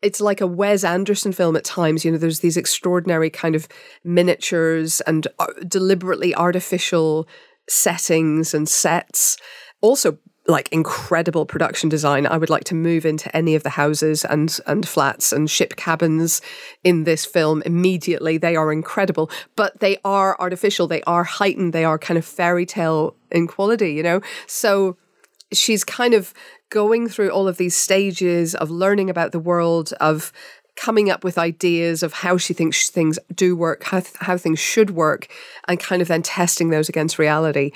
it's 0.02 0.20
like 0.20 0.42
a 0.42 0.48
Wes 0.48 0.84
Anderson 0.84 1.32
film 1.32 1.56
at 1.56 1.64
times. 1.64 2.04
You 2.04 2.12
know, 2.12 2.18
there's 2.18 2.42
these 2.42 2.58
extraordinary 2.58 3.30
kind 3.30 3.56
of 3.56 3.70
miniatures 4.04 5.00
and 5.02 5.28
uh, 5.40 5.48
deliberately 5.66 6.36
artificial 6.36 7.26
settings 7.70 8.54
and 8.54 8.68
sets. 8.68 9.38
Also, 9.80 10.18
like 10.48 10.68
incredible 10.72 11.46
production 11.46 11.88
design. 11.88 12.28
I 12.28 12.38
would 12.38 12.50
like 12.50 12.66
to 12.66 12.76
move 12.76 13.06
into 13.06 13.34
any 13.36 13.56
of 13.56 13.64
the 13.64 13.70
houses 13.70 14.26
and 14.26 14.60
and 14.68 14.88
flats 14.88 15.32
and 15.32 15.50
ship 15.50 15.76
cabins 15.76 16.42
in 16.84 17.06
this 17.06 17.26
film 17.26 17.64
immediately. 17.66 18.38
They 18.38 18.56
are 18.56 18.72
incredible, 18.72 19.32
but 19.56 19.80
they 19.80 19.98
are 20.04 20.36
artificial. 20.40 20.88
They 20.88 21.04
are 21.04 21.24
heightened. 21.24 21.72
They 21.72 21.86
are 21.86 21.98
kind 21.98 22.18
of 22.18 22.26
fairy 22.26 22.66
tale 22.66 23.16
in 23.32 23.48
quality, 23.48 23.94
you 23.94 24.04
know? 24.04 24.22
So 24.48 24.98
she's 25.54 25.84
kind 25.84 26.14
of 26.14 26.34
going 26.70 27.08
through 27.08 27.30
all 27.30 27.48
of 27.48 27.58
these 27.58 27.76
stages 27.76 28.56
of 28.56 28.70
learning 28.70 29.10
about 29.10 29.32
the 29.32 29.40
world 29.40 29.94
of 30.02 30.34
coming 30.76 31.10
up 31.10 31.24
with 31.24 31.38
ideas 31.38 32.02
of 32.02 32.14
how 32.14 32.36
she 32.36 32.54
thinks 32.54 32.90
things 32.90 33.20
do 33.34 33.56
work, 33.56 33.84
how, 33.84 34.02
how 34.20 34.38
things 34.38 34.60
should 34.60 34.90
work, 34.90 35.28
and 35.68 35.80
kind 35.80 36.02
of 36.02 36.08
then 36.08 36.24
testing 36.24 36.70
those 36.70 36.90
against 36.90 37.20
reality 37.20 37.72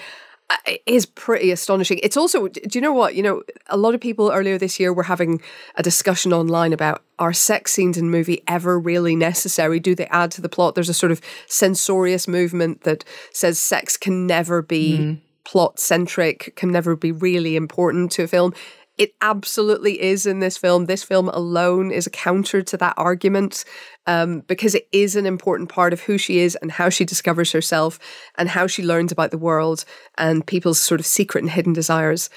is 0.86 1.06
pretty 1.06 1.52
astonishing. 1.52 2.00
It's 2.04 2.16
also, 2.16 2.48
do 2.48 2.70
you 2.74 2.82
know 2.82 2.94
what? 2.94 3.16
You 3.16 3.24
know, 3.24 3.44
a 3.68 3.78
lot 3.78 3.94
of 3.94 4.02
people 4.02 4.32
earlier 4.32 4.58
this 4.58 4.80
year 4.80 4.94
were 4.94 5.04
having 5.04 5.42
a 5.76 5.84
discussion 5.84 6.32
online 6.32 6.74
about 6.74 7.04
are 7.20 7.34
sex 7.34 7.74
scenes 7.74 7.98
in 7.98 8.10
movie 8.10 8.44
ever 8.48 8.80
really 8.80 9.16
necessary? 9.16 9.80
Do 9.80 9.96
they 9.96 10.08
add 10.08 10.32
to 10.32 10.42
the 10.42 10.50
plot? 10.50 10.76
There's 10.76 10.90
a 10.90 10.94
sort 10.94 11.12
of 11.12 11.22
censorious 11.48 12.28
movement 12.28 12.82
that 12.82 13.04
says 13.34 13.60
sex 13.60 13.98
can 13.98 14.26
never 14.28 14.62
be 14.62 14.98
mm. 14.98 15.20
plot 15.44 15.80
centric, 15.80 16.56
can 16.56 16.72
never 16.72 16.96
be 16.96 17.12
really 17.12 17.56
important 17.56 18.12
to 18.14 18.24
a 18.24 18.28
film. 18.28 18.54
It 18.98 19.14
absolutely 19.22 20.02
is 20.02 20.26
in 20.26 20.40
this 20.40 20.58
film. 20.58 20.86
This 20.86 21.04
film 21.04 21.30
alone 21.30 21.92
is 21.92 22.08
a 22.08 22.12
counter 22.12 22.64
to 22.64 22.78
that 22.78 22.96
argument 22.98 23.64
um, 24.08 24.42
because 24.42 24.74
it 24.74 24.88
is 24.92 25.16
an 25.16 25.26
important 25.26 25.70
part 25.70 25.94
of 25.94 26.02
who 26.02 26.18
she 26.18 26.40
is 26.40 26.56
and 26.56 26.72
how 26.72 26.90
she 26.90 27.06
discovers 27.06 27.52
herself 27.52 28.00
and 28.38 28.50
how 28.50 28.66
she 28.66 28.84
learns 28.84 29.12
about 29.12 29.32
the 29.32 29.38
world 29.38 29.86
and 30.18 30.46
people's 30.46 30.80
sort 30.80 31.00
of 31.00 31.06
secret 31.06 31.44
and 31.44 31.52
hidden 31.52 31.74
desires. 31.74 32.30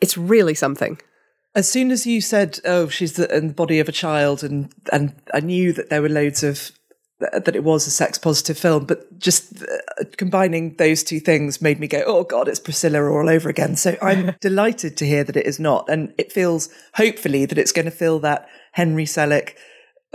It's 0.00 0.16
really 0.16 0.54
something. 0.54 0.98
As 1.54 1.70
soon 1.70 1.90
as 1.90 2.06
you 2.06 2.22
said, 2.22 2.60
"Oh, 2.64 2.88
she's 2.88 3.12
the, 3.12 3.34
in 3.36 3.48
the 3.48 3.54
body 3.54 3.78
of 3.78 3.88
a 3.88 3.92
child," 3.92 4.42
and 4.42 4.72
and 4.90 5.14
I 5.34 5.40
knew 5.40 5.74
that 5.74 5.90
there 5.90 6.00
were 6.00 6.08
loads 6.08 6.42
of 6.42 6.72
that 7.32 7.56
it 7.56 7.64
was 7.64 7.86
a 7.86 7.90
sex 7.90 8.18
positive 8.18 8.58
film, 8.58 8.84
but 8.84 9.18
just 9.18 9.62
uh, 9.62 10.04
combining 10.16 10.76
those 10.76 11.02
two 11.02 11.20
things 11.20 11.62
made 11.62 11.78
me 11.80 11.86
go, 11.86 12.02
"Oh 12.06 12.24
God, 12.24 12.48
it's 12.48 12.60
Priscilla 12.60 13.04
all 13.04 13.28
over 13.28 13.48
again." 13.48 13.76
So 13.76 13.96
I'm 14.02 14.34
delighted 14.40 14.96
to 14.98 15.06
hear 15.06 15.24
that 15.24 15.36
it 15.36 15.46
is 15.46 15.60
not, 15.60 15.88
and 15.88 16.12
it 16.18 16.32
feels 16.32 16.68
hopefully 16.94 17.46
that 17.46 17.58
it's 17.58 17.72
going 17.72 17.84
to 17.86 17.90
fill 17.90 18.18
that 18.20 18.48
Henry 18.72 19.04
Selick. 19.04 19.54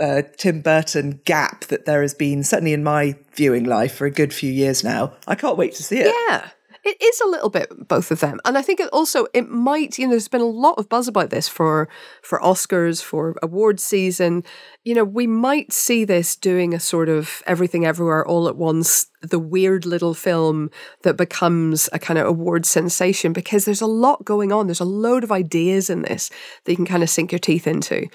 Uh, 0.00 0.22
Tim 0.36 0.60
Burton 0.60 1.20
gap 1.24 1.64
that 1.64 1.84
there 1.84 2.02
has 2.02 2.14
been 2.14 2.44
certainly 2.44 2.72
in 2.72 2.84
my 2.84 3.16
viewing 3.34 3.64
life 3.64 3.96
for 3.96 4.06
a 4.06 4.12
good 4.12 4.32
few 4.32 4.52
years 4.52 4.84
now. 4.84 5.14
I 5.26 5.34
can't 5.34 5.56
wait 5.56 5.74
to 5.74 5.82
see 5.82 5.98
it. 5.98 6.14
Yeah. 6.28 6.50
It 6.88 7.02
is 7.02 7.20
a 7.20 7.28
little 7.28 7.50
bit 7.50 7.68
both 7.86 8.10
of 8.10 8.20
them, 8.20 8.40
and 8.46 8.56
I 8.56 8.62
think 8.62 8.80
it 8.80 8.88
also 8.92 9.26
it 9.34 9.48
might. 9.48 9.98
You 9.98 10.06
know, 10.06 10.12
there's 10.12 10.26
been 10.26 10.40
a 10.40 10.46
lot 10.46 10.78
of 10.78 10.88
buzz 10.88 11.06
about 11.06 11.28
this 11.28 11.48
for 11.48 11.86
for 12.22 12.40
Oscars 12.40 13.02
for 13.02 13.36
award 13.42 13.78
season. 13.78 14.42
You 14.84 14.94
know, 14.94 15.04
we 15.04 15.26
might 15.26 15.70
see 15.72 16.06
this 16.06 16.34
doing 16.34 16.72
a 16.72 16.80
sort 16.80 17.10
of 17.10 17.42
everything 17.46 17.84
everywhere 17.84 18.26
all 18.26 18.48
at 18.48 18.56
once, 18.56 19.06
the 19.20 19.38
weird 19.38 19.84
little 19.84 20.14
film 20.14 20.70
that 21.02 21.18
becomes 21.18 21.90
a 21.92 21.98
kind 21.98 22.18
of 22.18 22.26
award 22.26 22.64
sensation 22.64 23.34
because 23.34 23.66
there's 23.66 23.82
a 23.82 23.86
lot 23.86 24.24
going 24.24 24.50
on. 24.50 24.66
There's 24.66 24.80
a 24.80 24.84
load 24.84 25.24
of 25.24 25.30
ideas 25.30 25.90
in 25.90 26.02
this 26.02 26.30
that 26.64 26.72
you 26.72 26.76
can 26.76 26.86
kind 26.86 27.02
of 27.02 27.10
sink 27.10 27.32
your 27.32 27.38
teeth 27.38 27.66
into, 27.66 28.08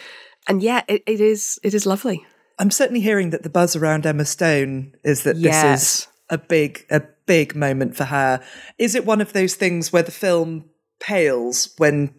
and 0.48 0.64
yeah, 0.64 0.82
it, 0.88 1.04
it 1.06 1.22
is 1.22 1.60
it 1.64 1.76
is 1.76 1.86
lovely. 1.86 2.26
I'm 2.58 2.72
certainly 2.72 3.02
hearing 3.02 3.30
that 3.30 3.44
the 3.44 3.50
buzz 3.50 3.76
around 3.76 4.06
Emma 4.06 4.26
Stone 4.26 4.94
is 5.04 5.24
that 5.24 5.38
Yes. 5.38 5.62
this 5.64 5.84
is 5.84 6.08
a 6.30 6.38
big 6.38 6.86
a 6.90 7.02
big 7.26 7.56
moment 7.56 7.96
for 7.96 8.06
her. 8.06 8.42
Is 8.78 8.96
it 8.96 9.06
one 9.06 9.22
of 9.22 9.34
those 9.34 9.56
things 9.56 9.92
where 9.92 10.04
the 10.04 10.12
film 10.12 10.66
pales 11.00 11.74
when 11.78 12.14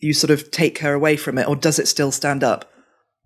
you 0.00 0.12
sort 0.12 0.30
of 0.30 0.50
take 0.50 0.78
her 0.78 0.92
away 0.92 1.16
from 1.16 1.38
it, 1.38 1.48
or 1.48 1.56
does 1.56 1.78
it 1.78 1.88
still 1.88 2.12
stand 2.12 2.44
up? 2.44 2.70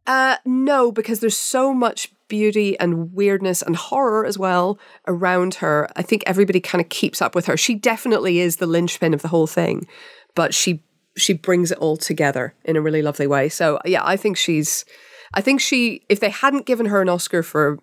Uh, 0.06 0.36
no, 0.44 0.90
because 0.90 1.20
there's 1.20 1.36
so 1.36 1.74
much 1.74 2.10
beauty 2.28 2.78
and 2.78 3.12
weirdness 3.12 3.62
and 3.62 3.76
horror 3.76 4.24
as 4.24 4.38
well 4.38 4.78
around 5.06 5.54
her. 5.54 5.88
I 5.96 6.02
think 6.02 6.22
everybody 6.26 6.60
kind 6.60 6.80
of 6.80 6.88
keeps 6.88 7.20
up 7.20 7.34
with 7.34 7.46
her. 7.46 7.56
She 7.56 7.74
definitely 7.74 8.38
is 8.38 8.56
the 8.56 8.66
linchpin 8.66 9.12
of 9.12 9.22
the 9.22 9.28
whole 9.28 9.46
thing, 9.46 9.86
but 10.34 10.54
she 10.54 10.82
she 11.16 11.32
brings 11.32 11.72
it 11.72 11.78
all 11.78 11.96
together 11.96 12.54
in 12.64 12.76
a 12.76 12.80
really 12.80 13.02
lovely 13.02 13.26
way. 13.26 13.48
So 13.48 13.80
yeah, 13.84 14.02
I 14.04 14.16
think 14.16 14.36
she's. 14.36 14.84
I 15.34 15.40
think 15.42 15.60
she. 15.60 16.06
If 16.08 16.20
they 16.20 16.30
hadn't 16.30 16.64
given 16.64 16.86
her 16.86 17.02
an 17.02 17.08
Oscar 17.08 17.42
for 17.42 17.78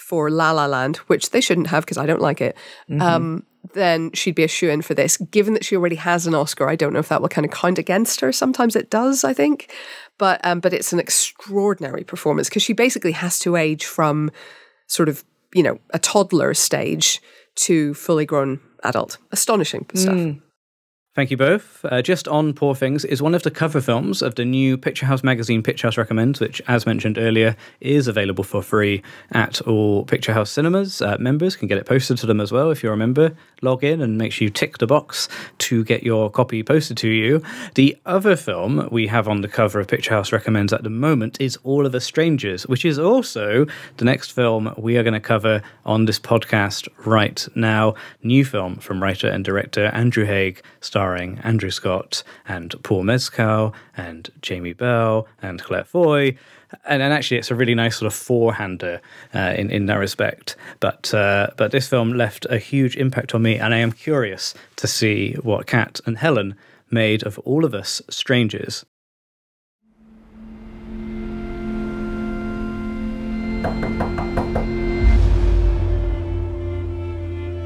for 0.00 0.30
La 0.30 0.50
La 0.52 0.66
Land, 0.66 0.96
which 1.08 1.30
they 1.30 1.40
shouldn't 1.40 1.68
have 1.68 1.84
because 1.84 1.98
I 1.98 2.06
don't 2.06 2.20
like 2.20 2.40
it, 2.40 2.56
Mhm. 2.90 3.00
um, 3.00 3.46
then 3.74 4.10
she'd 4.12 4.34
be 4.34 4.42
a 4.42 4.48
shoe 4.48 4.70
in 4.70 4.82
for 4.82 4.94
this. 4.94 5.16
Given 5.30 5.54
that 5.54 5.64
she 5.64 5.76
already 5.76 5.96
has 5.96 6.26
an 6.26 6.34
Oscar, 6.34 6.68
I 6.68 6.76
don't 6.76 6.92
know 6.92 6.98
if 6.98 7.08
that 7.08 7.20
will 7.20 7.28
kind 7.28 7.44
of 7.44 7.52
count 7.52 7.78
against 7.78 8.20
her. 8.20 8.32
Sometimes 8.32 8.74
it 8.74 8.90
does, 8.90 9.22
I 9.24 9.34
think, 9.34 9.70
but 10.18 10.40
um, 10.44 10.60
but 10.60 10.72
it's 10.72 10.92
an 10.92 10.98
extraordinary 10.98 12.02
performance 12.04 12.48
because 12.48 12.62
she 12.62 12.72
basically 12.72 13.12
has 13.12 13.38
to 13.40 13.56
age 13.56 13.84
from 13.84 14.30
sort 14.86 15.08
of 15.08 15.22
you 15.54 15.62
know 15.62 15.78
a 15.90 15.98
toddler 15.98 16.54
stage 16.54 17.20
to 17.56 17.92
fully 17.94 18.24
grown 18.24 18.60
adult. 18.82 19.18
Astonishing 19.32 19.86
stuff. 19.94 20.16
Thank 21.20 21.30
you 21.30 21.36
both. 21.36 21.84
Uh, 21.84 22.00
Just 22.00 22.28
on 22.28 22.54
Poor 22.54 22.74
Things 22.74 23.04
is 23.04 23.20
one 23.20 23.34
of 23.34 23.42
the 23.42 23.50
cover 23.50 23.82
films 23.82 24.22
of 24.22 24.36
the 24.36 24.44
new 24.46 24.78
Picturehouse 24.78 25.22
magazine, 25.22 25.62
Picturehouse 25.62 25.98
Recommends, 25.98 26.40
which, 26.40 26.62
as 26.66 26.86
mentioned 26.86 27.18
earlier, 27.18 27.56
is 27.82 28.08
available 28.08 28.42
for 28.42 28.62
free 28.62 29.02
at 29.32 29.60
all 29.60 30.06
Picturehouse 30.06 30.48
cinemas. 30.48 31.02
Uh, 31.02 31.18
members 31.20 31.56
can 31.56 31.68
get 31.68 31.76
it 31.76 31.84
posted 31.84 32.16
to 32.16 32.26
them 32.26 32.40
as 32.40 32.52
well 32.52 32.70
if 32.70 32.82
you're 32.82 32.94
a 32.94 32.96
member. 32.96 33.36
Log 33.62 33.84
in 33.84 34.00
and 34.00 34.16
make 34.16 34.32
sure 34.32 34.44
you 34.44 34.50
tick 34.50 34.78
the 34.78 34.86
box 34.86 35.28
to 35.58 35.84
get 35.84 36.02
your 36.02 36.30
copy 36.30 36.62
posted 36.62 36.96
to 36.98 37.08
you. 37.08 37.42
The 37.74 37.96
other 38.06 38.36
film 38.36 38.88
we 38.90 39.06
have 39.08 39.28
on 39.28 39.42
the 39.42 39.48
cover 39.48 39.80
of 39.80 39.86
Picturehouse 39.86 40.32
Recommends 40.32 40.72
at 40.72 40.82
the 40.82 40.90
moment 40.90 41.40
is 41.40 41.58
All 41.62 41.86
of 41.86 41.94
Us 41.94 42.04
Strangers, 42.04 42.66
which 42.66 42.84
is 42.84 42.98
also 42.98 43.66
the 43.98 44.04
next 44.04 44.32
film 44.32 44.72
we 44.76 44.96
are 44.96 45.02
going 45.02 45.14
to 45.14 45.20
cover 45.20 45.62
on 45.84 46.06
this 46.06 46.18
podcast 46.18 46.88
right 47.04 47.46
now. 47.54 47.94
New 48.22 48.44
film 48.44 48.76
from 48.76 49.02
writer 49.02 49.28
and 49.28 49.44
director 49.44 49.86
Andrew 49.86 50.24
Haigh, 50.24 50.56
starring 50.80 51.38
Andrew 51.40 51.70
Scott 51.70 52.22
and 52.48 52.74
Paul 52.82 53.02
Mescal 53.02 53.74
and 53.96 54.30
Jamie 54.40 54.72
Bell 54.72 55.28
and 55.42 55.62
Claire 55.62 55.84
Foy. 55.84 56.36
And, 56.84 57.02
and 57.02 57.12
actually, 57.12 57.38
it's 57.38 57.50
a 57.50 57.54
really 57.54 57.74
nice 57.74 57.96
sort 57.96 58.06
of 58.06 58.14
four-hander 58.14 59.00
uh, 59.34 59.54
in 59.56 59.70
in 59.70 59.86
that 59.86 59.98
respect. 59.98 60.56
But 60.78 61.12
uh, 61.12 61.48
but 61.56 61.72
this 61.72 61.88
film 61.88 62.12
left 62.12 62.46
a 62.48 62.58
huge 62.58 62.96
impact 62.96 63.34
on 63.34 63.42
me, 63.42 63.58
and 63.58 63.74
I 63.74 63.78
am 63.78 63.92
curious 63.92 64.54
to 64.76 64.86
see 64.86 65.34
what 65.42 65.66
Kat 65.66 66.00
and 66.06 66.18
Helen 66.18 66.54
made 66.90 67.22
of 67.24 67.38
all 67.40 67.64
of 67.64 67.74
us 67.74 68.02
strangers. 68.08 68.84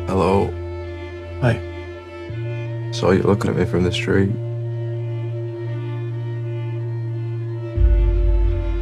Hello. 0.06 0.46
Hi. 1.40 1.60
Saw 2.92 3.10
you 3.10 3.22
looking 3.22 3.50
at 3.50 3.56
me 3.56 3.64
from 3.64 3.82
the 3.84 3.92
street. 3.92 4.30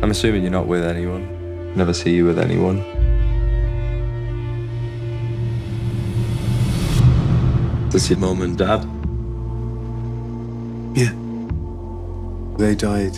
I'm 0.03 0.11
assuming 0.11 0.43
you're 0.43 0.51
not 0.51 0.67
with 0.67 0.83
anyone. 0.83 1.77
Never 1.77 1.95
see 1.95 2.13
you 2.13 2.25
with 2.25 2.39
anyone. 2.39 2.79
This 7.91 8.11
your 8.11 8.19
mum 8.19 8.43
and 8.43 8.59
dad? 8.59 8.85
Yeah. 10.97 11.13
They 12.59 12.75
died 12.75 13.15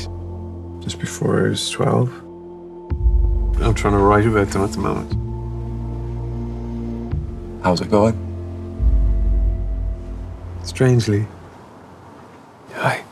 just 0.82 0.98
before 0.98 1.46
I 1.46 1.48
was 1.50 1.70
12. 1.70 2.12
I'm 3.62 3.72
trying 3.72 3.94
to 3.94 4.00
write 4.00 4.26
about 4.26 4.48
them 4.48 4.62
at 4.62 4.72
the 4.72 4.78
moment. 4.78 5.14
How's 7.64 7.80
it 7.80 7.90
going? 7.90 8.14
Strangely. 10.64 11.26
Hi. 12.72 13.03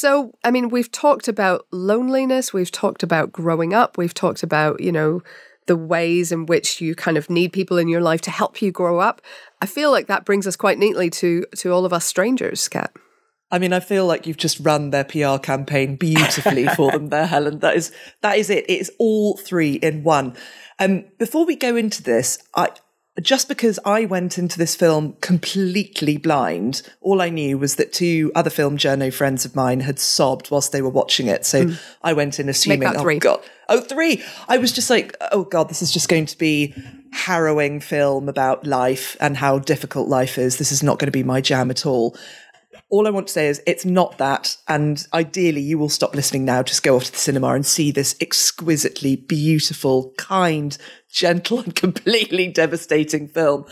So, 0.00 0.32
I 0.42 0.50
mean, 0.50 0.70
we've 0.70 0.90
talked 0.90 1.28
about 1.28 1.66
loneliness, 1.72 2.54
we've 2.54 2.72
talked 2.72 3.02
about 3.02 3.32
growing 3.32 3.74
up, 3.74 3.98
we've 3.98 4.14
talked 4.14 4.42
about, 4.42 4.80
you 4.80 4.90
know, 4.90 5.22
the 5.66 5.76
ways 5.76 6.32
in 6.32 6.46
which 6.46 6.80
you 6.80 6.94
kind 6.94 7.18
of 7.18 7.28
need 7.28 7.52
people 7.52 7.76
in 7.76 7.86
your 7.86 8.00
life 8.00 8.22
to 8.22 8.30
help 8.30 8.62
you 8.62 8.72
grow 8.72 8.98
up. 8.98 9.20
I 9.60 9.66
feel 9.66 9.90
like 9.90 10.06
that 10.06 10.24
brings 10.24 10.46
us 10.46 10.56
quite 10.56 10.78
neatly 10.78 11.10
to 11.10 11.44
to 11.56 11.70
all 11.70 11.84
of 11.84 11.92
us 11.92 12.06
strangers, 12.06 12.66
Kat. 12.66 12.96
I 13.50 13.58
mean, 13.58 13.74
I 13.74 13.80
feel 13.80 14.06
like 14.06 14.26
you've 14.26 14.38
just 14.38 14.58
run 14.60 14.88
their 14.88 15.04
PR 15.04 15.36
campaign 15.36 15.96
beautifully 15.96 16.66
for 16.68 16.92
them 16.92 17.10
there, 17.10 17.26
Helen. 17.34 17.58
That 17.58 17.76
is 17.76 17.92
that 18.22 18.38
is 18.38 18.48
it. 18.48 18.64
It 18.70 18.80
is 18.80 18.90
all 18.98 19.36
three 19.36 19.74
in 19.74 20.02
one. 20.02 20.34
Um, 20.78 21.04
before 21.18 21.44
we 21.44 21.56
go 21.56 21.76
into 21.76 22.02
this, 22.02 22.38
I 22.54 22.70
just 23.22 23.48
because 23.48 23.78
I 23.84 24.04
went 24.04 24.38
into 24.38 24.58
this 24.58 24.74
film 24.74 25.14
completely 25.20 26.16
blind, 26.16 26.82
all 27.00 27.20
I 27.20 27.28
knew 27.28 27.58
was 27.58 27.76
that 27.76 27.92
two 27.92 28.30
other 28.34 28.50
film 28.50 28.76
journo 28.76 29.12
friends 29.12 29.44
of 29.44 29.54
mine 29.54 29.80
had 29.80 29.98
sobbed 29.98 30.50
whilst 30.50 30.72
they 30.72 30.82
were 30.82 30.90
watching 30.90 31.26
it. 31.26 31.44
So 31.46 31.66
Mm. 31.66 31.80
I 32.02 32.12
went 32.12 32.40
in 32.40 32.48
assuming, 32.48 32.80
that 32.80 32.96
oh 32.96 33.02
three. 33.02 33.18
god, 33.18 33.40
oh 33.68 33.80
three. 33.80 34.22
I 34.48 34.58
was 34.58 34.72
just 34.72 34.90
like, 34.90 35.16
oh 35.32 35.44
god, 35.44 35.68
this 35.68 35.82
is 35.82 35.92
just 35.92 36.08
going 36.08 36.26
to 36.26 36.38
be 36.38 36.74
harrowing 37.12 37.80
film 37.80 38.28
about 38.28 38.66
life 38.66 39.16
and 39.20 39.36
how 39.36 39.58
difficult 39.58 40.08
life 40.08 40.38
is. 40.38 40.58
This 40.58 40.72
is 40.72 40.82
not 40.82 40.98
going 40.98 41.08
to 41.08 41.12
be 41.12 41.22
my 41.24 41.40
jam 41.40 41.70
at 41.70 41.84
all 41.86 42.16
all 42.90 43.06
I 43.06 43.10
want 43.10 43.28
to 43.28 43.32
say 43.32 43.46
is 43.46 43.62
it's 43.66 43.84
not 43.84 44.18
that. 44.18 44.56
And 44.66 45.06
ideally, 45.14 45.60
you 45.60 45.78
will 45.78 45.88
stop 45.88 46.14
listening 46.14 46.44
now, 46.44 46.62
just 46.62 46.82
go 46.82 46.96
off 46.96 47.04
to 47.04 47.12
the 47.12 47.18
cinema 47.18 47.54
and 47.54 47.64
see 47.64 47.92
this 47.92 48.16
exquisitely 48.20 49.14
beautiful, 49.14 50.12
kind, 50.18 50.76
gentle, 51.08 51.60
and 51.60 51.74
completely 51.74 52.48
devastating 52.48 53.28
film. 53.28 53.64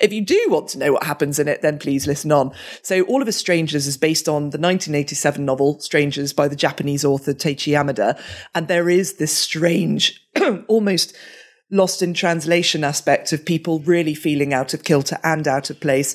If 0.00 0.12
you 0.12 0.20
do 0.20 0.46
want 0.48 0.68
to 0.68 0.78
know 0.78 0.92
what 0.92 1.04
happens 1.04 1.38
in 1.38 1.48
it, 1.48 1.62
then 1.62 1.78
please 1.78 2.06
listen 2.06 2.30
on. 2.30 2.52
So, 2.82 3.02
All 3.02 3.22
of 3.22 3.28
Us 3.28 3.36
Strangers 3.36 3.86
is 3.86 3.96
based 3.96 4.28
on 4.28 4.50
the 4.50 4.58
1987 4.58 5.44
novel 5.44 5.80
Strangers 5.80 6.34
by 6.34 6.46
the 6.46 6.56
Japanese 6.56 7.04
author 7.04 7.32
Taichi 7.32 7.72
Yamada. 7.72 8.20
And 8.54 8.68
there 8.68 8.90
is 8.90 9.14
this 9.14 9.36
strange, 9.36 10.22
almost 10.68 11.16
lost 11.70 12.02
in 12.02 12.14
translation 12.14 12.84
aspect 12.84 13.32
of 13.32 13.44
people 13.44 13.80
really 13.80 14.14
feeling 14.14 14.54
out 14.54 14.72
of 14.72 14.84
kilter 14.84 15.18
and 15.24 15.48
out 15.48 15.68
of 15.68 15.80
place 15.80 16.14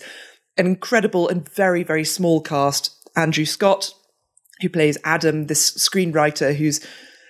an 0.58 0.66
incredible 0.66 1.28
and 1.28 1.48
very, 1.48 1.84
very 1.84 2.06
small 2.06 2.42
cast. 2.42 2.98
Andrew 3.16 3.46
Scott, 3.46 3.94
who 4.62 4.70
plays 4.70 4.98
Adam, 5.04 5.48
this 5.48 5.72
screenwriter 5.72 6.56
who's 6.56 6.86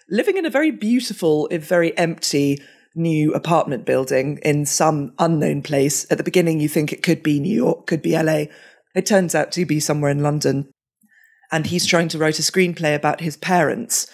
living 0.09 0.37
in 0.37 0.45
a 0.45 0.49
very 0.49 0.71
beautiful, 0.71 1.47
if 1.51 1.65
very 1.65 1.97
empty 1.97 2.61
new 2.95 3.33
apartment 3.33 3.85
building 3.85 4.37
in 4.43 4.65
some 4.65 5.13
unknown 5.17 5.61
place. 5.61 6.05
At 6.11 6.17
the 6.17 6.23
beginning, 6.23 6.59
you 6.59 6.67
think 6.67 6.91
it 6.91 7.03
could 7.03 7.23
be 7.23 7.39
New 7.39 7.55
York, 7.55 7.87
could 7.87 8.01
be 8.01 8.21
LA. 8.21 8.45
It 8.93 9.05
turns 9.05 9.33
out 9.33 9.51
to 9.53 9.65
be 9.65 9.79
somewhere 9.79 10.11
in 10.11 10.21
London. 10.21 10.69
And 11.51 11.67
he's 11.67 11.85
trying 11.85 12.09
to 12.09 12.17
write 12.17 12.39
a 12.39 12.43
screenplay 12.43 12.95
about 12.95 13.21
his 13.21 13.37
parents, 13.37 14.07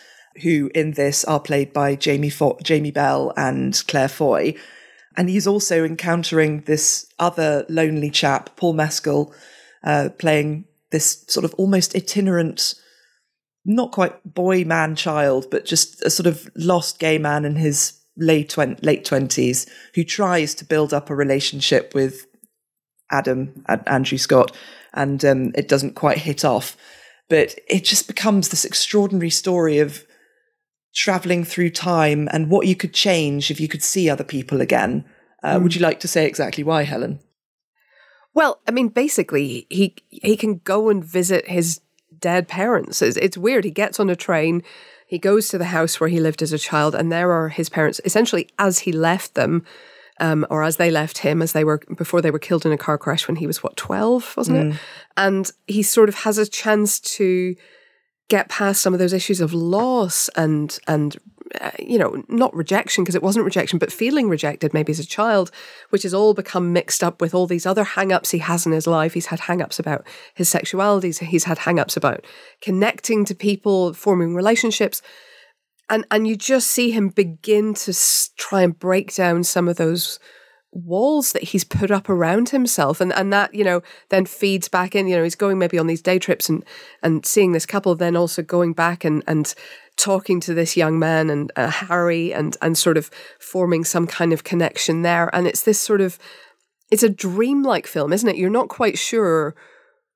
who 0.43 0.70
in 0.76 0.91
this 0.91 1.24
are 1.26 1.39
played 1.39 1.74
by 1.74 1.96
Jamie, 1.96 2.30
Fo- 2.30 2.60
Jamie 2.63 2.91
Bell 2.91 3.34
and 3.36 3.82
Claire 3.88 4.08
Foy. 4.08 4.56
And 5.17 5.30
he's 5.30 5.47
also 5.47 5.84
encountering 5.84 6.62
this 6.62 7.12
other 7.17 7.65
lonely 7.67 8.12
chap, 8.12 8.56
Paul 8.56 8.73
Mescal, 8.73 9.34
uh, 9.84 10.10
playing 10.19 10.65
this 10.91 11.25
sort 11.27 11.43
of 11.43 11.53
almost 11.56 11.95
itinerant, 11.95 12.75
not 13.65 13.91
quite 13.91 14.13
boy, 14.23 14.63
man, 14.63 14.95
child, 14.95 15.47
but 15.49 15.65
just 15.65 16.01
a 16.03 16.10
sort 16.10 16.27
of 16.27 16.47
lost 16.56 16.99
gay 16.99 17.17
man 17.17 17.45
in 17.45 17.56
his 17.56 17.99
late 18.15 18.49
twen- 18.49 18.80
late 18.82 19.06
twenties 19.06 19.67
who 19.95 20.03
tries 20.03 20.56
to 20.56 20.65
build 20.65 20.93
up 20.93 21.10
a 21.10 21.15
relationship 21.15 21.93
with 21.93 22.25
Adam, 23.12 23.63
Andrew 23.88 24.17
Scott, 24.17 24.56
and 24.93 25.23
um, 25.25 25.51
it 25.56 25.67
doesn't 25.67 25.95
quite 25.95 26.19
hit 26.19 26.45
off. 26.45 26.77
But 27.30 27.56
it 27.67 27.84
just 27.84 28.08
becomes 28.08 28.49
this 28.49 28.65
extraordinary 28.65 29.30
story 29.30 29.80
of 29.80 30.06
traveling 30.98 31.44
through 31.44 31.70
time 31.70 32.28
and 32.32 32.50
what 32.50 32.66
you 32.66 32.76
could 32.76 32.94
change 32.94 33.52
if 33.52 33.60
you 33.60 33.68
could 33.68 33.84
see 33.84 34.10
other 34.10 34.24
people 34.24 34.62
again. 34.62 35.06
Uh, 35.44 35.58
mm. 35.58 35.62
Would 35.62 35.76
you 35.76 35.82
like 35.82 36.00
to 36.00 36.08
say 36.08 36.26
exactly 36.26 36.64
why, 36.64 36.84
Helen? 36.84 37.20
Well, 38.34 38.60
I 38.68 38.72
mean, 38.72 38.90
basically, 38.90 39.68
he 39.70 39.96
he 40.10 40.36
can 40.36 40.58
go 40.64 40.90
and 40.90 41.06
visit 41.06 41.48
his 41.48 41.82
dead 42.20 42.48
parents. 42.48 43.02
It's, 43.02 43.18
it's 43.18 43.38
weird. 43.38 43.64
He 43.64 43.72
gets 43.72 44.00
on 44.00 44.10
a 44.10 44.16
train, 44.16 44.64
he 45.08 45.20
goes 45.20 45.48
to 45.50 45.58
the 45.58 45.66
house 45.66 46.00
where 46.00 46.10
he 46.10 46.20
lived 46.20 46.42
as 46.42 46.52
a 46.52 46.58
child, 46.58 46.96
and 46.96 47.12
there 47.12 47.32
are 47.32 47.50
his 47.50 47.70
parents. 47.70 48.02
Essentially, 48.04 48.50
as 48.58 48.80
he 48.80 48.92
left 48.92 49.36
them, 49.36 49.64
um, 50.20 50.46
or 50.50 50.64
as 50.64 50.78
they 50.78 50.92
left 50.92 51.20
him, 51.20 51.42
as 51.42 51.54
they 51.54 51.64
were 51.64 51.80
before 51.96 52.22
they 52.22 52.32
were 52.32 52.40
killed 52.40 52.66
in 52.66 52.72
a 52.72 52.78
car 52.78 52.98
crash 52.98 53.28
when 53.28 53.38
he 53.38 53.48
was 53.48 53.62
what 53.62 53.78
twelve, 53.78 54.36
wasn't 54.36 54.58
mm. 54.58 54.74
it? 54.74 54.80
And 55.16 55.52
he 55.68 55.84
sort 55.84 56.10
of 56.10 56.16
has 56.16 56.38
a 56.38 56.48
chance 56.48 57.00
to 57.18 57.56
get 58.30 58.50
past 58.50 58.82
some 58.82 58.94
of 58.94 59.00
those 59.00 59.13
issues 59.13 59.42
of 59.42 59.54
loss 59.54 60.30
and 60.30 60.80
and 60.88 61.18
uh, 61.62 61.72
you 61.80 61.98
know 61.98 62.24
not 62.28 62.54
rejection 62.54 63.04
because 63.04 63.16
it 63.16 63.24
wasn't 63.24 63.44
rejection 63.46 63.80
but 63.80 63.92
feeling 63.92 64.28
rejected 64.28 64.74
maybe 64.74 64.92
as 64.92 65.00
a 65.00 65.06
child 65.06 65.50
which 65.92 66.04
has 66.04 66.13
all 66.13 66.34
become 66.34 66.74
mixed 66.74 67.04
up 67.04 67.22
with 67.22 67.34
all 67.34 67.48
these 67.48 67.66
other 67.66 67.86
hang-ups 67.86 68.32
he 68.32 68.40
has 68.40 68.66
in 68.66 68.74
his 68.74 68.86
life. 68.86 69.13
He's 69.13 69.28
had 69.28 69.40
hang-ups 69.42 69.80
about 69.80 70.06
his 70.34 70.50
sexuality 70.50 71.12
he's 71.26 71.46
had 71.46 71.60
hang-ups 71.60 71.96
about 71.96 72.26
connecting 72.62 73.24
to 73.26 73.36
people 73.36 73.94
forming 73.94 74.36
relationships 74.36 75.02
and 75.90 76.06
and 76.12 76.28
you 76.28 76.36
just 76.36 76.68
see 76.68 76.92
him 76.92 77.10
begin 77.10 77.74
to 77.74 77.94
try 78.38 78.62
and 78.62 78.78
break 78.78 79.16
down 79.16 79.44
some 79.44 79.68
of 79.68 79.78
those 79.78 80.20
walls 80.71 81.32
that 81.32 81.43
he's 81.43 81.63
put 81.63 81.89
up 81.89 82.10
around 82.10 82.49
himself 82.49 82.99
and 83.01 83.13
and 83.13 83.32
that 83.32 83.53
you 83.53 83.63
know 83.63 83.82
then 84.10 84.25
feeds 84.25 84.67
back 84.67 84.95
in 84.95 85.08
you 85.08 85.15
know 85.15 85.23
he's 85.23 85.34
going 85.34 85.58
maybe 85.58 85.80
on 85.80 85.88
these 85.88 86.01
day 86.01 86.19
trips 86.19 86.49
and 86.49 86.63
and 87.01 87.25
seeing 87.25 87.53
this 87.53 87.65
couple 87.65 87.95
then 87.95 88.15
also 88.15 88.43
going 88.43 88.73
back 88.73 89.06
and 89.06 89.23
and 89.27 89.56
talking 89.97 90.39
to 90.39 90.53
this 90.53 90.77
young 90.77 90.97
man 90.97 91.30
and 91.30 91.51
uh, 91.56 91.69
Harry 91.69 92.34
and 92.34 92.56
and 92.62 92.77
sort 92.77 92.97
of 92.97 93.10
forming 93.39 93.84
some 93.84 94.08
kind 94.08 94.32
of 94.32 94.43
connection 94.43 95.01
there. 95.01 95.30
And 95.34 95.47
it's 95.47 95.63
this 95.63 95.80
sort 95.80 96.01
of 96.01 96.17
it's 96.89 97.03
a 97.03 97.10
dreamlike 97.10 97.88
film 97.88 98.13
isn't 98.13 98.30
it? 98.30 98.38
You're 98.38 98.49
not 98.49 98.69
quite 98.69 98.97
sure 98.97 99.56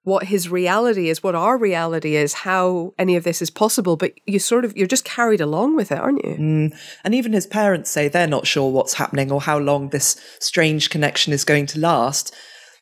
what 0.04 0.26
his 0.26 0.50
reality 0.50 1.10
is, 1.10 1.22
what 1.22 1.36
our 1.36 1.58
reality 1.58 2.16
is, 2.16 2.34
how 2.34 2.94
any 2.98 3.16
of 3.16 3.24
this 3.24 3.42
is 3.42 3.52
possible. 3.52 3.96
But 3.96 4.14
you 4.26 4.40
sort 4.40 4.66
of, 4.66 4.76
you're 4.76 4.88
just 4.88 5.06
carried 5.06 5.42
along 5.42 5.76
with 5.76 5.92
it, 5.92 6.00
aren't 6.00 6.26
you? 6.26 6.36
Mm. 6.36 6.78
And 7.04 7.14
even 7.14 7.34
his 7.34 7.46
parents 7.46 7.92
say 7.92 8.08
they're 8.08 8.28
not 8.28 8.48
sure 8.48 8.72
what's 8.72 8.96
happening 8.96 9.32
or 9.32 9.42
how 9.42 9.60
long 9.60 9.90
this 9.90 10.20
strange 10.40 10.90
connection 10.90 11.34
is 11.34 11.44
going 11.44 11.68
to 11.68 11.80
last. 11.80 12.34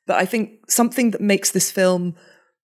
But 0.08 0.18
I 0.18 0.26
think 0.26 0.72
something 0.72 1.12
that 1.12 1.22
makes 1.22 1.52
this 1.52 1.72
film 1.72 2.16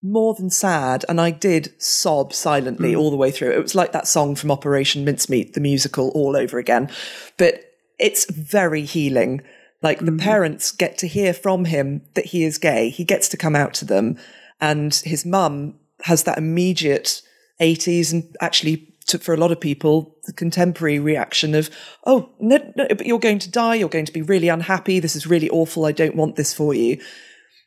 more 0.02 0.34
than 0.34 0.50
sad, 0.50 1.04
and 1.08 1.20
I 1.20 1.30
did 1.30 1.70
sob 1.82 2.32
silently 2.32 2.92
mm. 2.92 2.98
all 2.98 3.10
the 3.10 3.16
way 3.16 3.30
through. 3.30 3.52
It 3.52 3.62
was 3.62 3.74
like 3.74 3.92
that 3.92 4.06
song 4.06 4.36
from 4.36 4.50
Operation 4.50 5.04
Mincemeat, 5.04 5.54
the 5.54 5.60
musical, 5.60 6.10
all 6.10 6.36
over 6.36 6.58
again. 6.58 6.90
But 7.36 7.62
it's 7.98 8.30
very 8.30 8.82
healing. 8.82 9.42
Like 9.82 9.98
the 10.00 10.12
mm. 10.12 10.20
parents 10.20 10.70
get 10.70 10.96
to 10.98 11.06
hear 11.06 11.34
from 11.34 11.66
him 11.66 12.02
that 12.14 12.26
he 12.26 12.44
is 12.44 12.56
gay. 12.56 12.88
He 12.88 13.04
gets 13.04 13.28
to 13.30 13.36
come 13.36 13.56
out 13.56 13.74
to 13.74 13.84
them 13.84 14.16
and 14.60 14.94
his 14.94 15.24
mum 15.24 15.78
has 16.04 16.24
that 16.24 16.38
immediate 16.38 17.22
80s 17.60 18.12
and 18.12 18.36
actually 18.40 18.96
to, 19.06 19.18
for 19.18 19.32
a 19.32 19.36
lot 19.36 19.52
of 19.52 19.60
people, 19.60 20.16
the 20.24 20.32
contemporary 20.32 20.98
reaction 20.98 21.54
of, 21.54 21.70
oh, 22.04 22.30
no, 22.40 22.58
no, 22.76 22.86
but 22.88 23.06
you're 23.06 23.18
going 23.18 23.38
to 23.38 23.50
die. 23.50 23.76
You're 23.76 23.88
going 23.88 24.06
to 24.06 24.12
be 24.12 24.22
really 24.22 24.48
unhappy. 24.48 24.98
This 24.98 25.14
is 25.14 25.26
really 25.26 25.48
awful. 25.48 25.84
I 25.84 25.92
don't 25.92 26.16
want 26.16 26.36
this 26.36 26.52
for 26.52 26.74
you. 26.74 27.00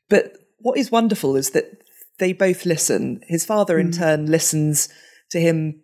But 0.10 0.34
what 0.58 0.78
is 0.78 0.92
wonderful 0.92 1.36
is 1.36 1.52
that 1.52 1.82
they 2.20 2.34
both 2.34 2.66
listen. 2.66 3.22
His 3.28 3.46
father, 3.46 3.78
mm. 3.78 3.82
in 3.82 3.92
turn, 3.92 4.26
listens 4.26 4.90
to 5.32 5.40
him 5.40 5.82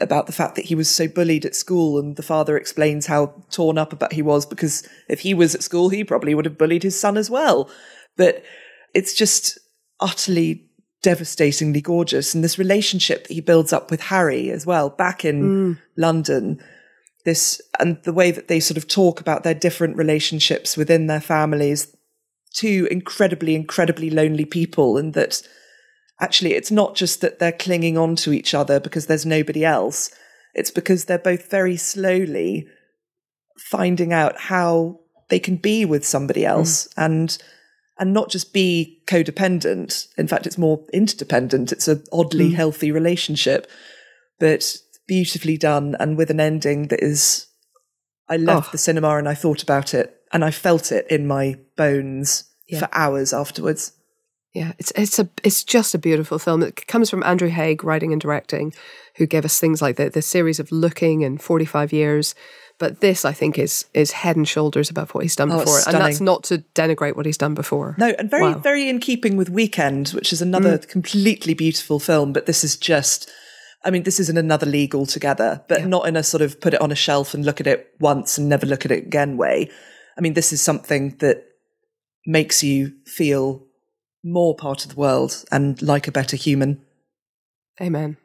about 0.00 0.26
the 0.26 0.32
fact 0.32 0.54
that 0.54 0.64
he 0.64 0.74
was 0.74 0.88
so 0.88 1.06
bullied 1.06 1.44
at 1.44 1.54
school, 1.54 1.98
and 1.98 2.16
the 2.16 2.22
father 2.22 2.56
explains 2.56 3.06
how 3.06 3.44
torn 3.50 3.76
up 3.76 3.92
about 3.92 4.14
he 4.14 4.22
was 4.22 4.46
because 4.46 4.88
if 5.08 5.20
he 5.20 5.34
was 5.34 5.54
at 5.54 5.62
school, 5.62 5.90
he 5.90 6.02
probably 6.02 6.34
would 6.34 6.46
have 6.46 6.56
bullied 6.56 6.82
his 6.82 6.98
son 6.98 7.18
as 7.18 7.28
well. 7.28 7.70
But 8.16 8.42
it's 8.94 9.12
just 9.14 9.58
utterly 10.00 10.66
devastatingly 11.02 11.80
gorgeous. 11.80 12.34
And 12.34 12.42
this 12.42 12.58
relationship 12.58 13.26
that 13.26 13.34
he 13.34 13.40
builds 13.40 13.72
up 13.72 13.90
with 13.90 14.00
Harry 14.00 14.50
as 14.50 14.66
well, 14.66 14.90
back 14.90 15.24
in 15.24 15.42
mm. 15.42 15.78
London, 15.96 16.60
this 17.24 17.60
and 17.78 18.02
the 18.04 18.12
way 18.12 18.30
that 18.30 18.48
they 18.48 18.60
sort 18.60 18.76
of 18.76 18.88
talk 18.88 19.20
about 19.20 19.42
their 19.42 19.54
different 19.54 19.96
relationships 19.96 20.76
within 20.76 21.06
their 21.06 21.20
families, 21.20 21.94
two 22.54 22.88
incredibly, 22.90 23.54
incredibly 23.54 24.10
lonely 24.10 24.44
people, 24.44 24.96
and 24.96 25.14
that 25.14 25.42
actually 26.20 26.54
it's 26.54 26.70
not 26.70 26.94
just 26.94 27.20
that 27.20 27.38
they're 27.38 27.52
clinging 27.52 27.98
on 27.98 28.16
to 28.16 28.32
each 28.32 28.54
other 28.54 28.80
because 28.80 29.06
there's 29.06 29.26
nobody 29.26 29.64
else. 29.64 30.10
It's 30.54 30.70
because 30.70 31.04
they're 31.04 31.18
both 31.18 31.50
very 31.50 31.76
slowly 31.76 32.66
finding 33.58 34.12
out 34.12 34.40
how 34.40 35.00
they 35.28 35.38
can 35.38 35.56
be 35.56 35.84
with 35.84 36.06
somebody 36.06 36.42
mm. 36.42 36.48
else 36.48 36.88
mm. 36.88 37.04
and 37.04 37.38
and 37.98 38.12
not 38.12 38.30
just 38.30 38.52
be 38.52 39.02
codependent. 39.06 40.08
In 40.18 40.28
fact, 40.28 40.46
it's 40.46 40.58
more 40.58 40.84
interdependent. 40.92 41.72
It's 41.72 41.88
an 41.88 42.04
oddly 42.12 42.50
mm. 42.50 42.54
healthy 42.54 42.92
relationship, 42.92 43.70
but 44.38 44.76
beautifully 45.06 45.56
done 45.56 45.96
and 45.98 46.16
with 46.16 46.30
an 46.30 46.40
ending 46.40 46.88
that 46.88 47.02
is. 47.02 47.46
I 48.28 48.36
left 48.38 48.68
oh. 48.68 48.72
the 48.72 48.78
cinema 48.78 49.16
and 49.18 49.28
I 49.28 49.34
thought 49.34 49.62
about 49.62 49.94
it 49.94 50.16
and 50.32 50.44
I 50.44 50.50
felt 50.50 50.90
it 50.90 51.06
in 51.08 51.28
my 51.28 51.56
bones 51.76 52.44
yeah. 52.68 52.80
for 52.80 52.88
hours 52.92 53.32
afterwards. 53.32 53.92
Yeah, 54.52 54.72
it's 54.78 54.90
it's 54.96 55.18
a 55.18 55.28
it's 55.44 55.62
just 55.64 55.94
a 55.94 55.98
beautiful 55.98 56.38
film. 56.38 56.62
It 56.62 56.86
comes 56.86 57.10
from 57.10 57.22
Andrew 57.22 57.48
Haigh, 57.48 57.76
writing 57.82 58.12
and 58.12 58.20
directing, 58.20 58.72
who 59.16 59.26
gave 59.26 59.44
us 59.44 59.60
things 59.60 59.82
like 59.82 59.96
the 59.96 60.08
the 60.08 60.22
series 60.22 60.58
of 60.58 60.72
Looking 60.72 61.24
and 61.24 61.40
Forty 61.40 61.66
Five 61.66 61.92
Years, 61.92 62.34
but 62.78 63.00
this, 63.00 63.24
I 63.24 63.32
think, 63.32 63.58
is 63.58 63.86
is 63.94 64.12
head 64.12 64.36
and 64.36 64.46
shoulders 64.46 64.90
above 64.90 65.14
what 65.14 65.24
he's 65.24 65.36
done 65.36 65.50
oh, 65.50 65.60
before, 65.60 65.80
and 65.86 65.94
that's 65.94 66.20
not 66.20 66.44
to 66.44 66.58
denigrate 66.74 67.16
what 67.16 67.26
he's 67.26 67.38
done 67.38 67.54
before. 67.54 67.94
No, 67.98 68.14
and 68.18 68.30
very 68.30 68.42
wow. 68.42 68.58
very 68.58 68.88
in 68.88 69.00
keeping 69.00 69.36
with 69.36 69.48
Weekend, 69.48 70.08
which 70.10 70.32
is 70.32 70.42
another 70.42 70.78
mm. 70.78 70.88
completely 70.88 71.54
beautiful 71.54 71.98
film. 71.98 72.32
But 72.32 72.46
this 72.46 72.64
is 72.64 72.76
just, 72.76 73.30
I 73.84 73.90
mean, 73.90 74.02
this 74.02 74.20
is 74.20 74.28
in 74.28 74.36
another 74.36 74.66
league 74.66 74.94
altogether, 74.94 75.64
but 75.68 75.80
yeah. 75.80 75.86
not 75.86 76.06
in 76.06 76.16
a 76.16 76.22
sort 76.22 76.42
of 76.42 76.60
put 76.60 76.74
it 76.74 76.80
on 76.80 76.92
a 76.92 76.96
shelf 76.96 77.32
and 77.32 77.44
look 77.44 77.60
at 77.60 77.66
it 77.66 77.88
once 77.98 78.36
and 78.36 78.48
never 78.48 78.66
look 78.66 78.84
at 78.84 78.90
it 78.90 79.06
again 79.06 79.36
way. 79.36 79.70
I 80.18 80.20
mean, 80.20 80.34
this 80.34 80.52
is 80.52 80.60
something 80.60 81.16
that 81.18 81.44
makes 82.26 82.62
you 82.62 82.92
feel 83.06 83.64
more 84.22 84.54
part 84.54 84.84
of 84.84 84.90
the 84.90 85.00
world 85.00 85.44
and 85.50 85.80
like 85.80 86.08
a 86.08 86.12
better 86.12 86.36
human. 86.36 86.82
Amen. 87.80 88.16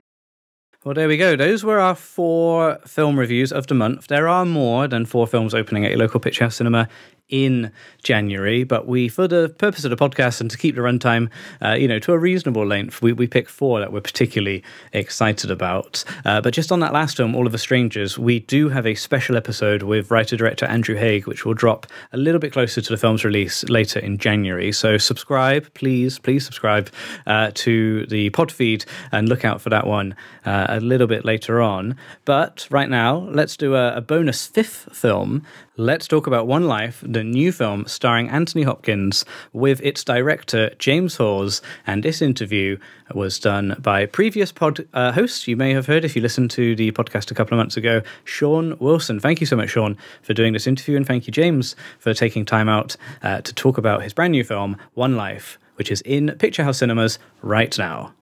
Well, 0.84 0.96
there 0.96 1.08
we 1.08 1.18
go. 1.18 1.36
Those 1.36 1.64
were 1.64 1.80
our 1.80 1.94
four 1.94 2.80
film 2.88 3.20
reviews 3.20 3.52
of 3.52 3.68
the 3.68 3.76
month. 3.76 4.08
There 4.08 4.28
are 4.28 4.46
more 4.46 4.88
than 4.88 5.06
four 5.06 5.28
films 5.28 5.54
opening 5.54 5.86
at 5.86 5.92
your 5.92 6.00
local 6.00 6.20
Picturehouse 6.20 6.54
Cinema 6.54 6.90
in 7.32 7.72
January, 8.04 8.64
but 8.64 8.86
we, 8.86 9.08
for 9.08 9.28
the 9.28 9.50
purpose 9.58 9.84
of 9.86 9.90
the 9.90 9.98
podcast 9.98 10.42
and 10.42 10.52
to 10.52 10.58
keep 10.58 10.76
the 10.76 10.82
runtime, 10.82 11.30
uh, 11.62 11.72
you 11.72 11.88
know, 11.88 11.98
to 12.00 12.12
a 12.12 12.20
reasonable 12.20 12.66
length, 12.66 13.02
we, 13.02 13.14
we 13.14 13.26
pick 13.26 13.50
four 13.50 13.80
that 13.80 13.92
we're 13.92 14.02
particularly 14.02 14.64
excited 14.94 15.50
about. 15.50 16.04
Uh, 16.26 16.42
but 16.42 16.54
just 16.54 16.72
on 16.72 16.82
that 16.82 16.94
last 16.94 17.18
film, 17.18 17.36
All 17.36 17.46
of 17.46 17.52
the 17.52 17.58
Strangers, 17.58 18.20
we 18.20 18.40
do 18.40 18.70
have 18.70 18.86
a 18.86 18.96
special 18.96 19.38
episode 19.38 19.84
with 19.84 20.12
writer 20.12 20.36
director 20.36 20.66
Andrew 20.66 20.96
Haigh, 20.96 21.22
which 21.22 21.46
will 21.46 21.54
drop 21.54 21.88
a 22.12 22.18
little 22.18 22.40
bit 22.40 22.52
closer 22.52 22.82
to 22.82 22.90
the 22.90 22.98
film's 22.98 23.24
release 23.24 23.64
later 23.70 24.00
in 24.00 24.18
January. 24.18 24.72
So 24.72 24.98
subscribe, 24.98 25.74
please, 25.74 26.20
please 26.20 26.46
subscribe 26.46 26.90
uh, 27.26 27.52
to 27.56 28.06
the 28.08 28.30
pod 28.32 28.52
feed 28.52 28.86
and 29.12 29.30
look 29.30 29.46
out 29.46 29.62
for 29.62 29.70
that 29.70 29.88
one 29.88 30.16
uh, 30.46 30.66
a 30.70 30.80
little 30.80 31.08
bit 31.08 31.24
later 31.24 31.62
on. 31.62 31.96
But 32.26 32.68
right 32.70 32.90
now, 32.90 33.18
let's 33.18 33.56
do 33.56 33.76
a, 33.76 33.96
a 33.96 34.02
bonus 34.02 34.46
fifth 34.48 34.90
film 34.96 35.44
let's 35.78 36.08
talk 36.08 36.28
about 36.28 36.48
One 36.48 36.68
Life, 36.68 37.04
the 37.06 37.24
new 37.24 37.52
film 37.52 37.86
starring 37.88 38.30
Anthony 38.30 38.64
Hopkins 38.64 39.26
with 39.54 39.82
its 39.82 40.04
director 40.04 40.74
James 40.80 41.16
Hawes. 41.16 41.62
And 41.88 42.04
this 42.04 42.22
interview 42.22 42.78
was 43.14 43.40
done 43.40 43.76
by 43.80 44.06
previous 44.06 44.52
pod 44.52 44.88
uh, 44.94 45.12
host 45.12 45.48
you 45.48 45.56
may 45.56 45.74
have 45.74 45.88
heard 45.88 46.06
if 46.06 46.16
you 46.16 46.22
listened 46.22 46.52
to 46.52 46.76
the 46.76 46.92
podcast 46.92 47.32
a 47.32 47.34
couple 47.34 47.56
of 47.56 47.58
months 47.58 47.78
ago, 47.78 48.02
Sean 48.24 48.78
Wilson. 48.80 49.20
Thank 49.20 49.40
you 49.40 49.48
so 49.48 49.56
much, 49.56 49.72
Sean, 49.72 49.98
for 50.22 50.34
doing 50.34 50.54
this 50.54 50.68
interview. 50.68 50.98
And 50.98 51.06
thank 51.06 51.28
you, 51.28 51.32
James, 51.32 51.76
for 52.00 52.14
taking 52.14 52.46
time 52.46 52.70
out 52.70 52.96
uh, 53.24 53.42
to 53.42 53.54
talk 53.54 53.78
about 53.78 54.04
his 54.04 54.14
brand 54.14 54.32
new 54.32 54.44
film, 54.44 54.78
One 54.94 55.16
Life 55.16 55.58
which 55.82 55.92
is 55.92 56.02
in 56.02 56.28
Picturehouse 56.38 56.76
cinemas 56.76 57.18
right 57.42 57.76
now. 57.76 58.14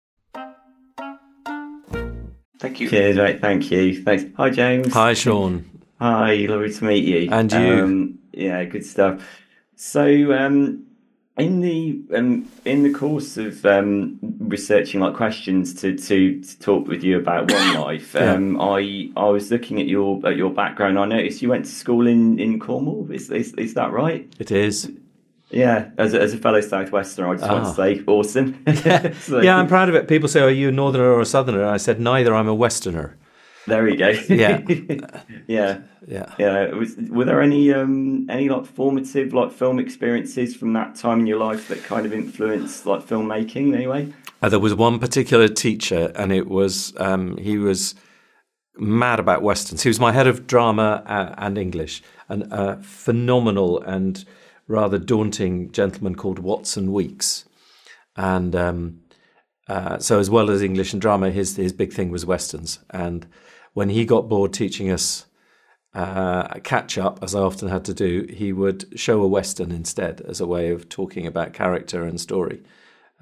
Thank 2.57 2.79
you. 2.79 2.89
Cheers, 2.89 3.17
mate. 3.17 3.41
Thank 3.41 3.69
you. 3.69 4.01
Thanks. 4.01 4.23
Hi, 4.37 4.49
James. 4.49 4.93
Hi, 4.93 5.13
Sean. 5.13 5.69
Hi, 5.99 6.35
lovely 6.49 6.71
to 6.73 6.83
meet 6.85 7.03
you. 7.05 7.29
And 7.31 7.51
you. 7.51 7.57
Um, 7.59 8.19
yeah, 8.31 8.63
good 8.65 8.85
stuff. 8.85 9.21
So, 9.75 10.33
um, 10.33 10.85
in 11.37 11.61
the 11.61 12.01
um, 12.15 12.47
in 12.65 12.83
the 12.83 12.93
course 12.93 13.37
of 13.37 13.65
um, 13.65 14.17
researching 14.39 14.99
like 14.99 15.13
questions 15.15 15.73
to, 15.81 15.97
to, 15.97 16.41
to 16.41 16.59
talk 16.59 16.87
with 16.87 17.03
you 17.03 17.17
about 17.17 17.51
One 17.51 17.73
Life, 17.81 18.13
Yeah. 18.13 18.33
um, 18.33 18.59
I 18.61 19.09
I 19.17 19.25
was 19.29 19.49
looking 19.51 19.79
at 19.79 19.87
your 19.87 20.25
at 20.27 20.35
your 20.37 20.51
background. 20.51 20.99
I 20.99 21.05
noticed 21.05 21.41
you 21.41 21.49
went 21.49 21.65
to 21.65 21.71
school 21.71 22.07
in, 22.07 22.39
in 22.39 22.59
Cornwall. 22.59 23.09
Is, 23.11 23.29
is 23.31 23.53
is 23.53 23.73
that 23.75 23.91
right? 23.91 24.31
It 24.39 24.51
is. 24.51 24.91
Yeah, 25.51 25.89
as 25.97 26.13
a, 26.13 26.21
as 26.21 26.33
a 26.33 26.37
fellow 26.37 26.61
Southwesterner, 26.61 27.29
I 27.31 27.35
just 27.37 27.49
want 27.49 27.63
Ah. 27.65 27.69
to 27.69 27.75
say 27.75 28.03
awesome. 28.05 28.63
So- 29.21 29.41
yeah, 29.41 29.57
I'm 29.57 29.67
proud 29.67 29.89
of 29.89 29.95
it. 29.95 30.07
People 30.07 30.29
say, 30.29 30.41
"Are 30.41 30.49
you 30.51 30.69
a 30.69 30.71
northerner 30.71 31.09
or 31.11 31.21
a 31.21 31.25
southerner?" 31.25 31.61
And 31.61 31.71
I 31.71 31.77
said, 31.77 31.99
"Neither. 31.99 32.35
I'm 32.35 32.47
a 32.47 32.53
westerner." 32.55 33.15
There 33.69 33.83
we 33.83 33.95
go. 33.95 34.09
Yeah. 34.29 34.61
yeah, 35.47 35.81
yeah, 36.07 36.33
yeah. 36.37 36.73
Was, 36.73 36.95
were 36.97 37.25
there 37.25 37.41
any 37.41 37.73
um 37.73 38.27
any 38.29 38.49
like 38.49 38.65
formative 38.65 39.33
like 39.33 39.51
film 39.51 39.79
experiences 39.79 40.55
from 40.55 40.73
that 40.73 40.95
time 40.95 41.19
in 41.21 41.27
your 41.27 41.39
life 41.39 41.67
that 41.67 41.83
kind 41.83 42.05
of 42.05 42.13
influenced 42.13 42.85
like 42.85 43.05
filmmaking? 43.05 43.73
Anyway, 43.75 44.11
Uh, 44.41 44.49
there 44.49 44.59
was 44.59 44.73
one 44.73 44.99
particular 44.99 45.47
teacher, 45.47 46.11
and 46.15 46.31
it 46.31 46.47
was 46.47 46.93
um, 46.97 47.37
he 47.37 47.57
was 47.57 47.95
mad 48.77 49.19
about 49.19 49.41
westerns. 49.41 49.83
He 49.83 49.89
was 49.89 49.99
my 49.99 50.11
head 50.11 50.27
of 50.27 50.47
drama 50.47 51.03
uh, 51.05 51.35
and 51.37 51.57
English, 51.57 52.01
and 52.27 52.51
a 52.51 52.81
phenomenal 52.81 53.81
and 53.81 54.25
rather 54.67 54.97
daunting 54.97 55.71
gentleman 55.71 56.15
called 56.15 56.39
Watson 56.39 56.91
Weeks. 56.93 57.45
And 58.15 58.55
um, 58.55 59.01
uh, 59.67 59.99
so, 59.99 60.19
as 60.19 60.29
well 60.29 60.49
as 60.49 60.61
English 60.61 60.93
and 60.93 61.01
drama, 61.01 61.29
his 61.31 61.55
his 61.57 61.73
big 61.73 61.93
thing 61.93 62.09
was 62.09 62.25
westerns. 62.25 62.79
And 62.89 63.27
when 63.73 63.89
he 63.89 64.05
got 64.05 64.29
bored 64.29 64.53
teaching 64.53 64.91
us 64.91 65.25
uh, 65.93 66.59
catch 66.63 66.97
up, 66.97 67.19
as 67.23 67.33
I 67.33 67.39
often 67.39 67.69
had 67.69 67.83
to 67.85 67.93
do, 67.93 68.27
he 68.29 68.53
would 68.53 68.85
show 68.99 69.21
a 69.21 69.27
western 69.27 69.71
instead 69.71 70.21
as 70.21 70.39
a 70.39 70.47
way 70.47 70.69
of 70.69 70.87
talking 70.87 71.25
about 71.25 71.53
character 71.53 72.03
and 72.03 72.21
story. 72.21 72.61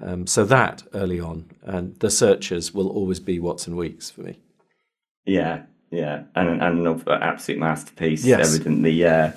Um, 0.00 0.26
so 0.26 0.44
that 0.44 0.84
early 0.94 1.18
on, 1.18 1.50
and 1.62 1.98
the 2.00 2.10
searchers 2.10 2.72
will 2.72 2.88
always 2.88 3.20
be 3.20 3.40
Watson 3.40 3.74
Weeks 3.76 4.10
for 4.10 4.20
me. 4.22 4.38
yeah, 5.26 5.62
yeah, 5.90 6.24
and 6.34 6.62
and 6.62 6.86
an 6.86 7.02
absolute 7.08 7.58
masterpiece. 7.58 8.24
Yes. 8.24 8.54
evidently. 8.54 8.92
Yeah. 8.92 9.32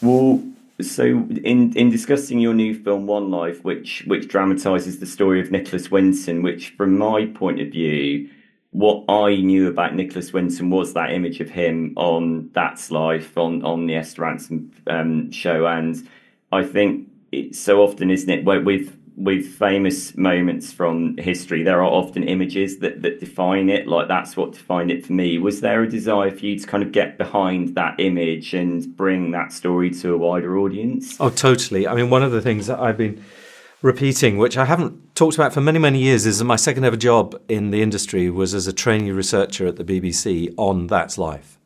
Well, 0.00 0.42
so 0.80 1.04
in 1.04 1.72
in 1.74 1.90
discussing 1.90 2.38
your 2.38 2.54
new 2.54 2.74
film 2.82 3.06
One 3.06 3.30
Life, 3.30 3.64
which 3.64 4.04
which 4.06 4.28
dramatises 4.28 5.00
the 5.00 5.06
story 5.06 5.40
of 5.40 5.50
Nicholas 5.50 5.90
Winton, 5.90 6.42
which 6.42 6.70
from 6.70 6.96
my 6.96 7.26
point 7.26 7.60
of 7.60 7.68
view, 7.68 8.30
what 8.72 9.04
I 9.08 9.36
knew 9.36 9.68
about 9.68 9.94
Nicholas 9.94 10.32
Winton 10.32 10.70
was 10.70 10.94
that 10.94 11.12
image 11.12 11.40
of 11.40 11.50
him 11.50 11.92
on 11.96 12.50
That's 12.52 12.90
Life 12.90 13.36
on 13.36 13.64
on 13.64 13.86
the 13.86 13.96
Esther 13.96 14.22
Rantzen 14.22 14.70
um, 14.86 15.30
show, 15.32 15.66
and 15.66 16.08
I 16.52 16.64
think 16.64 17.08
so 17.52 17.82
often, 17.82 18.10
isn't 18.10 18.30
it, 18.30 18.44
with 18.44 18.96
with 19.16 19.46
famous 19.46 20.16
moments 20.16 20.72
from 20.72 21.14
history, 21.18 21.62
there 21.62 21.82
are 21.82 21.90
often 21.90 22.22
images 22.22 22.78
that, 22.78 23.02
that 23.02 23.20
define 23.20 23.68
it. 23.68 23.86
Like 23.86 24.08
that's 24.08 24.36
what 24.36 24.52
defined 24.52 24.90
it 24.90 25.04
for 25.04 25.12
me. 25.12 25.38
Was 25.38 25.60
there 25.60 25.82
a 25.82 25.88
desire 25.88 26.30
for 26.30 26.46
you 26.46 26.58
to 26.58 26.66
kind 26.66 26.82
of 26.82 26.90
get 26.90 27.18
behind 27.18 27.74
that 27.74 28.00
image 28.00 28.54
and 28.54 28.96
bring 28.96 29.32
that 29.32 29.52
story 29.52 29.90
to 29.90 30.14
a 30.14 30.16
wider 30.16 30.56
audience? 30.56 31.16
Oh, 31.20 31.28
totally. 31.28 31.86
I 31.86 31.94
mean, 31.94 32.08
one 32.08 32.22
of 32.22 32.32
the 32.32 32.40
things 32.40 32.66
that 32.68 32.78
I've 32.78 32.96
been 32.96 33.22
repeating, 33.82 34.38
which 34.38 34.56
I 34.56 34.64
haven't 34.64 34.99
talked 35.20 35.36
about 35.36 35.52
for 35.52 35.60
many, 35.60 35.78
many 35.78 35.98
years, 35.98 36.24
is 36.24 36.38
that 36.38 36.46
my 36.46 36.56
second 36.56 36.82
ever 36.82 36.96
job 36.96 37.38
in 37.46 37.72
the 37.72 37.82
industry 37.82 38.30
was 38.30 38.54
as 38.54 38.66
a 38.66 38.72
trainee 38.72 39.10
researcher 39.10 39.66
at 39.66 39.76
the 39.76 39.84
BBC 39.84 40.54
on 40.56 40.86
That's 40.86 41.18
Life. 41.18 41.58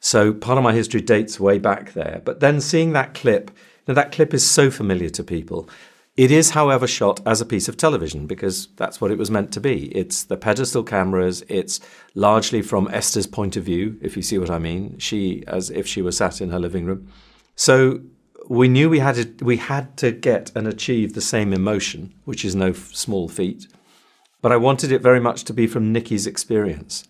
So 0.00 0.32
part 0.32 0.58
of 0.58 0.64
my 0.64 0.72
history 0.72 1.00
dates 1.00 1.38
way 1.38 1.60
back 1.60 1.92
there. 1.92 2.20
But 2.24 2.40
then 2.40 2.60
seeing 2.60 2.94
that 2.94 3.14
clip, 3.14 3.52
now 3.86 3.94
that 3.94 4.10
clip 4.10 4.34
is 4.34 4.44
so 4.44 4.68
familiar 4.68 5.10
to 5.10 5.22
people. 5.22 5.70
It 6.16 6.32
is, 6.32 6.50
however, 6.50 6.88
shot 6.88 7.20
as 7.24 7.40
a 7.40 7.46
piece 7.46 7.68
of 7.68 7.76
television 7.76 8.26
because 8.26 8.66
that's 8.74 9.00
what 9.00 9.12
it 9.12 9.18
was 9.18 9.30
meant 9.30 9.52
to 9.52 9.60
be. 9.60 9.96
It's 9.96 10.24
the 10.24 10.36
pedestal 10.36 10.82
cameras. 10.82 11.44
It's 11.48 11.78
largely 12.16 12.62
from 12.62 12.88
Esther's 12.92 13.28
point 13.28 13.56
of 13.56 13.62
view, 13.62 13.96
if 14.02 14.16
you 14.16 14.24
see 14.24 14.38
what 14.38 14.50
I 14.50 14.58
mean. 14.58 14.98
She, 14.98 15.44
as 15.46 15.70
if 15.70 15.86
she 15.86 16.02
was 16.02 16.16
sat 16.16 16.40
in 16.40 16.50
her 16.50 16.58
living 16.58 16.84
room. 16.84 17.12
So 17.54 18.00
we 18.48 18.68
knew 18.68 18.88
we 18.88 18.98
had 18.98 19.14
to, 19.16 19.44
we 19.44 19.58
had 19.58 19.96
to 19.98 20.10
get 20.10 20.50
and 20.54 20.66
achieve 20.66 21.14
the 21.14 21.20
same 21.20 21.52
emotion, 21.52 22.14
which 22.24 22.44
is 22.44 22.54
no 22.54 22.68
f- 22.68 22.94
small 22.94 23.28
feat. 23.28 23.66
But 24.40 24.52
I 24.52 24.56
wanted 24.56 24.92
it 24.92 25.02
very 25.02 25.20
much 25.20 25.44
to 25.44 25.52
be 25.52 25.66
from 25.66 25.92
Nikki's 25.92 26.26
experience 26.26 27.06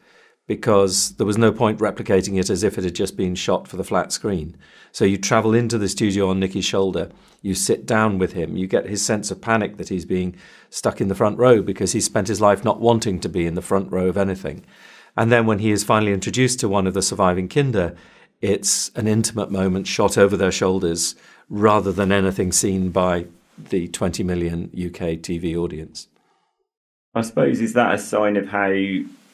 because 0.46 1.12
there 1.16 1.26
was 1.26 1.38
no 1.38 1.52
point 1.52 1.78
replicating 1.78 2.40
it 2.40 2.48
as 2.48 2.62
if 2.62 2.78
it 2.78 2.84
had 2.84 2.94
just 2.94 3.16
been 3.16 3.34
shot 3.34 3.68
for 3.68 3.76
the 3.76 3.84
flat 3.84 4.10
screen. 4.10 4.56
So 4.92 5.04
you 5.04 5.18
travel 5.18 5.54
into 5.54 5.76
the 5.76 5.88
studio 5.88 6.30
on 6.30 6.40
Nikki's 6.40 6.64
shoulder, 6.64 7.10
you 7.42 7.54
sit 7.54 7.86
down 7.86 8.18
with 8.18 8.32
him, 8.32 8.56
you 8.56 8.66
get 8.66 8.86
his 8.86 9.04
sense 9.04 9.30
of 9.30 9.42
panic 9.42 9.76
that 9.76 9.90
he's 9.90 10.06
being 10.06 10.34
stuck 10.70 11.00
in 11.00 11.08
the 11.08 11.14
front 11.14 11.38
row 11.38 11.60
because 11.60 11.92
he 11.92 12.00
spent 12.00 12.28
his 12.28 12.40
life 12.40 12.64
not 12.64 12.80
wanting 12.80 13.20
to 13.20 13.28
be 13.28 13.46
in 13.46 13.54
the 13.54 13.62
front 13.62 13.92
row 13.92 14.06
of 14.06 14.16
anything. 14.16 14.64
And 15.16 15.30
then 15.30 15.46
when 15.46 15.58
he 15.58 15.70
is 15.70 15.84
finally 15.84 16.12
introduced 16.12 16.58
to 16.60 16.68
one 16.68 16.86
of 16.86 16.94
the 16.94 17.02
surviving 17.02 17.48
Kinder, 17.48 17.94
it's 18.40 18.90
an 18.94 19.06
intimate 19.06 19.50
moment 19.50 19.86
shot 19.86 20.16
over 20.16 20.36
their 20.36 20.52
shoulders 20.52 21.14
rather 21.48 21.92
than 21.92 22.12
anything 22.12 22.52
seen 22.52 22.90
by 22.90 23.26
the 23.58 23.88
20 23.88 24.22
million 24.22 24.64
UK 24.74 25.18
TV 25.18 25.56
audience. 25.56 26.08
I 27.14 27.22
suppose 27.22 27.60
is 27.60 27.72
that 27.72 27.94
a 27.94 27.98
sign 27.98 28.36
of 28.36 28.46
how 28.46 28.70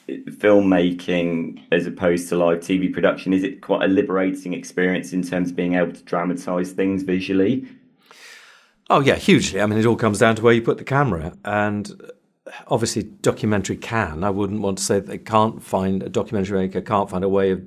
filmmaking, 0.09 1.63
as 1.73 1.87
opposed 1.87 2.29
to 2.29 2.37
live 2.37 2.61
TV 2.61 2.93
production, 2.93 3.33
is 3.33 3.43
it 3.43 3.61
quite 3.63 3.83
a 3.83 3.89
liberating 3.89 4.55
experience 4.55 5.13
in 5.13 5.23
terms 5.23 5.51
of 5.51 5.57
being 5.57 5.75
able 5.75 5.93
to 5.93 6.03
dramatise 6.03 6.73
things 6.73 7.03
visually? 7.03 7.67
Oh, 8.91 9.01
yeah, 9.01 9.17
hugely. 9.17 9.61
I 9.61 9.67
mean, 9.67 9.79
it 9.79 9.87
all 9.87 9.97
comes 9.97 10.19
down 10.19 10.37
to 10.37 10.43
where 10.43 10.53
you 10.53 10.61
put 10.61 10.77
the 10.77 10.85
camera. 10.85 11.33
And 11.45 11.91
uh, 12.47 12.51
obviously, 12.69 13.05
documentary 13.05 13.77
can. 13.77 14.25
I 14.25 14.31
wouldn't 14.31 14.61
want 14.61 14.79
to 14.79 14.85
say 14.85 15.01
that 15.01 15.07
they 15.07 15.19
can't 15.19 15.63
find, 15.63 16.03
a 16.03 16.11
documentary 16.11 16.59
maker 16.59 16.83
can't 16.83 17.09
find 17.09 17.25
a 17.25 17.29
way 17.29 17.53
of, 17.53 17.63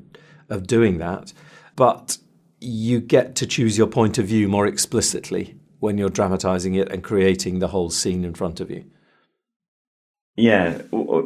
of 0.49 0.67
doing 0.67 0.97
that. 0.99 1.33
But 1.75 2.17
you 2.59 2.99
get 2.99 3.35
to 3.35 3.45
choose 3.45 3.77
your 3.77 3.87
point 3.87 4.17
of 4.17 4.25
view 4.25 4.47
more 4.47 4.65
explicitly 4.65 5.57
when 5.79 5.97
you're 5.97 6.09
dramatising 6.09 6.75
it 6.75 6.91
and 6.91 7.03
creating 7.03 7.59
the 7.59 7.67
whole 7.67 7.89
scene 7.89 8.23
in 8.23 8.33
front 8.33 8.59
of 8.59 8.71
you. 8.71 8.85
Yeah, 10.35 10.81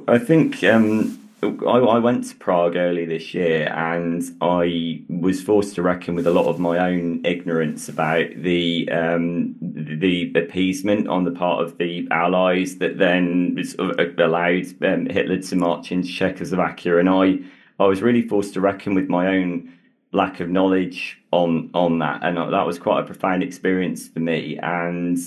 I 0.07 0.17
think 0.17 0.63
um, 0.63 1.19
I, 1.43 1.77
I 1.77 1.99
went 1.99 2.29
to 2.29 2.35
Prague 2.35 2.75
early 2.75 3.05
this 3.05 3.33
year, 3.33 3.67
and 3.73 4.23
I 4.41 5.03
was 5.09 5.41
forced 5.41 5.75
to 5.75 5.81
reckon 5.81 6.15
with 6.15 6.27
a 6.27 6.31
lot 6.31 6.45
of 6.45 6.59
my 6.59 6.77
own 6.77 7.25
ignorance 7.25 7.89
about 7.89 8.29
the 8.37 8.89
um, 8.91 9.55
the 9.61 10.31
appeasement 10.35 11.07
on 11.07 11.25
the 11.25 11.31
part 11.31 11.63
of 11.63 11.77
the 11.77 12.07
Allies 12.11 12.77
that 12.77 12.99
then 12.99 13.61
sort 13.65 13.99
of 13.99 14.19
allowed 14.19 14.67
um, 14.83 15.07
Hitler 15.07 15.41
to 15.41 15.55
march 15.55 15.91
into 15.91 16.09
Czechoslovakia, 16.09 16.97
and 16.97 17.09
I 17.09 17.39
I 17.81 17.87
was 17.87 18.01
really 18.01 18.27
forced 18.27 18.53
to 18.53 18.61
reckon 18.61 18.93
with 18.93 19.09
my 19.09 19.27
own 19.27 19.73
lack 20.13 20.39
of 20.39 20.49
knowledge 20.49 21.17
on 21.31 21.69
on 21.73 21.99
that, 21.99 22.23
and 22.23 22.37
that 22.37 22.65
was 22.65 22.77
quite 22.77 23.01
a 23.01 23.05
profound 23.05 23.43
experience 23.43 24.07
for 24.07 24.19
me. 24.19 24.57
And 24.61 25.17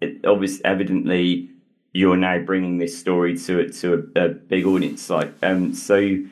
it 0.00 0.24
obviously, 0.24 0.64
evidently, 0.64 1.50
you're 1.92 2.16
now 2.16 2.38
bringing 2.38 2.78
this 2.78 2.98
story 2.98 3.36
to 3.38 3.68
to 3.68 4.10
a, 4.16 4.24
a 4.24 4.28
big 4.28 4.66
audience. 4.66 5.10
Like, 5.10 5.32
um, 5.42 5.74
so 5.74 5.96
it, 5.96 6.26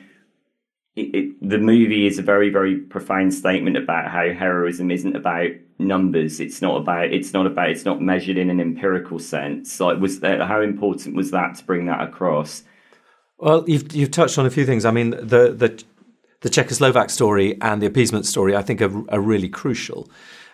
it, 0.95 1.49
the 1.49 1.59
movie 1.59 2.07
is 2.07 2.17
a 2.17 2.23
very 2.23 2.49
very 2.49 2.77
profound 2.77 3.33
statement 3.33 3.77
about 3.77 4.09
how 4.09 4.33
heroism 4.33 4.89
isn't 4.89 5.15
about 5.15 5.51
numbers. 5.79 6.39
It's 6.39 6.61
not 6.61 6.77
about. 6.77 7.11
It's 7.13 7.33
not 7.33 7.45
about. 7.45 7.69
It's 7.69 7.85
not 7.85 8.01
measured 8.01 8.37
in 8.37 8.49
an 8.49 8.59
empirical 8.59 9.19
sense. 9.19 9.79
Like, 9.79 9.99
was 9.99 10.21
there, 10.21 10.43
how 10.45 10.61
important 10.61 11.15
was 11.15 11.31
that 11.31 11.55
to 11.55 11.63
bring 11.65 11.85
that 11.85 12.01
across? 12.01 12.63
Well, 13.37 13.63
you've 13.67 13.95
you've 13.95 14.11
touched 14.11 14.37
on 14.37 14.45
a 14.45 14.49
few 14.49 14.65
things. 14.65 14.85
I 14.85 14.91
mean, 14.91 15.11
the 15.11 15.53
the 15.53 15.83
the 16.41 16.49
Czechoslovak 16.49 17.09
story 17.11 17.57
and 17.61 17.81
the 17.81 17.85
appeasement 17.85 18.25
story, 18.25 18.55
I 18.55 18.61
think, 18.61 18.81
are, 18.81 19.09
are 19.09 19.19
really 19.19 19.49
crucial. 19.49 20.09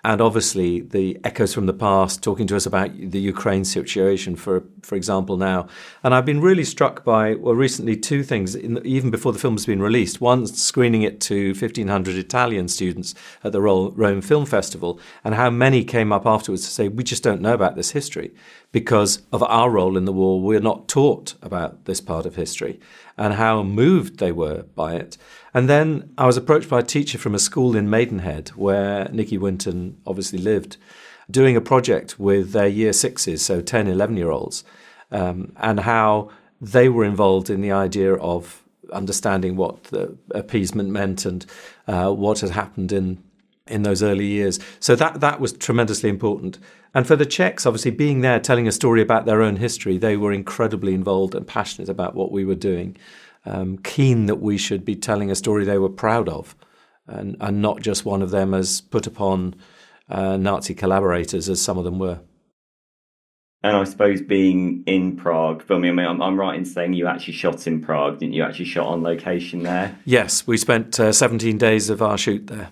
And 0.06 0.20
obviously, 0.20 0.82
the 0.82 1.18
echoes 1.24 1.54
from 1.54 1.66
the 1.66 1.74
past, 1.74 2.22
talking 2.22 2.46
to 2.48 2.58
us 2.58 2.66
about 2.66 2.92
the 2.98 3.20
Ukraine 3.20 3.64
situation, 3.64 4.36
for 4.36 4.66
for 4.82 4.96
example, 4.96 5.38
now. 5.38 5.68
And 6.04 6.14
I've 6.14 6.26
been 6.26 6.42
really 6.42 6.66
struck 6.66 7.06
by 7.06 7.36
well, 7.36 7.56
recently 7.56 7.96
two 7.96 8.22
things. 8.22 8.54
In, 8.54 8.86
even 8.86 9.12
before 9.12 9.32
the 9.32 9.40
film's 9.40 9.66
been 9.66 9.82
released, 9.82 10.20
one 10.20 10.46
screening 10.46 11.04
it 11.04 11.22
to 11.22 11.54
fifteen 11.56 11.88
hundred 11.88 12.18
Italian 12.18 12.68
students 12.68 13.16
at 13.46 13.54
the 13.54 13.62
Rome 13.62 14.22
Film 14.22 14.46
Festival, 14.46 15.00
and 15.24 15.36
how 15.36 15.50
many 15.50 15.86
came 15.86 16.12
up 16.12 16.26
afterwards 16.26 16.64
to 16.66 16.72
say 16.72 16.90
we 16.90 17.06
just 17.06 17.24
don't 17.24 17.42
know 17.42 17.54
about 17.54 17.78
this 17.78 17.92
history 17.92 18.34
because 18.74 19.22
of 19.32 19.42
our 19.44 19.70
role 19.70 19.96
in 19.96 20.04
the 20.04 20.12
war. 20.12 20.42
We're 20.42 20.60
not 20.60 20.90
taught 20.90 21.36
about 21.42 21.86
this 21.86 22.02
part 22.02 22.26
of 22.26 22.36
history, 22.36 22.78
and 23.18 23.36
how 23.36 23.64
moved 23.64 24.20
they 24.20 24.34
were 24.34 24.64
by 24.76 24.96
it. 24.96 25.18
And 25.54 25.70
then 25.70 26.14
I 26.18 26.26
was 26.26 26.38
approached 26.38 26.70
by 26.70 26.80
a 26.80 26.84
teacher 26.84 27.18
from 27.18 27.36
a 27.36 27.40
school 27.40 27.76
in 27.76 27.90
Maidenhead 27.90 28.50
where 28.50 29.08
Nicky 29.12 29.38
Winton 29.38 29.98
obviously 30.06 30.40
lived 30.40 30.78
doing 31.30 31.56
a 31.56 31.62
project 31.62 32.20
with 32.20 32.52
their 32.52 32.68
year 32.68 32.92
sixes, 32.92 33.44
so 33.44 33.62
10, 33.62 33.88
11 33.88 34.18
year 34.18 34.32
olds, 34.32 34.64
um, 35.12 35.54
and 35.58 35.82
how 35.82 36.30
they 36.60 36.90
were 36.90 37.06
involved 37.06 37.50
in 37.50 37.62
the 37.62 37.72
idea 37.72 38.16
of 38.16 38.64
understanding 38.92 39.56
what 39.56 39.86
the 39.86 40.18
appeasement 40.32 40.90
meant 40.90 41.26
and 41.26 41.46
uh, 41.88 42.12
what 42.12 42.40
had 42.40 42.52
happened 42.52 42.92
in 42.92 43.24
in 43.66 43.84
those 43.84 44.04
early 44.04 44.26
years. 44.26 44.60
So 44.82 44.96
that 44.96 45.22
that 45.22 45.40
was 45.40 45.54
tremendously 45.54 46.10
important. 46.10 46.60
And 46.94 47.08
for 47.08 47.16
the 47.16 47.26
Czechs, 47.26 47.66
obviously 47.66 47.92
being 47.92 48.22
there, 48.22 48.40
telling 48.40 48.68
a 48.68 48.72
story 48.72 49.02
about 49.02 49.26
their 49.26 49.42
own 49.42 49.56
history, 49.56 49.98
they 49.98 50.18
were 50.18 50.34
incredibly 50.34 50.94
involved 50.94 51.34
and 51.34 51.48
passionate 51.48 51.90
about 51.90 52.14
what 52.14 52.32
we 52.32 52.46
were 52.46 52.56
doing, 52.56 52.98
um, 53.46 53.78
keen 53.78 54.26
that 54.28 54.36
we 54.36 54.58
should 54.58 54.86
be 54.86 54.96
telling 54.96 55.30
a 55.30 55.36
story 55.36 55.66
they 55.66 55.78
were 55.78 55.90
proud 55.90 56.30
of, 56.30 56.56
and, 57.08 57.36
and 57.40 57.62
not 57.62 57.82
just 57.82 58.06
one 58.06 58.22
of 58.22 58.32
them 58.32 58.54
as 58.54 58.82
put 58.82 59.08
upon 59.08 59.56
uh, 60.10 60.38
Nazi 60.38 60.74
collaborators 60.74 61.50
as 61.50 61.62
some 61.62 61.78
of 61.78 61.84
them 61.84 62.00
were. 62.00 62.20
And 63.66 63.78
I 63.78 63.86
suppose 63.86 64.22
being 64.22 64.84
in 64.86 65.16
Prague, 65.16 65.64
filming, 65.64 65.92
I 65.92 65.94
mean, 65.94 66.06
I'm, 66.06 66.22
I'm, 66.22 66.38
right 66.38 66.58
in 66.58 66.66
saying 66.66 66.94
you 66.94 67.08
actually 67.08 67.34
shot 67.34 67.66
in 67.66 67.82
Prague, 67.82 68.20
didn't 68.20 68.34
you? 68.34 68.44
Actually 68.44 68.66
shot 68.66 68.88
on 68.88 69.04
location 69.04 69.64
there? 69.64 69.98
Yes, 70.04 70.46
we 70.46 70.58
spent 70.58 71.00
uh, 71.00 71.14
17 71.14 71.58
days 71.58 71.90
of 71.90 72.02
our 72.02 72.18
shoot 72.18 72.48
there. 72.48 72.72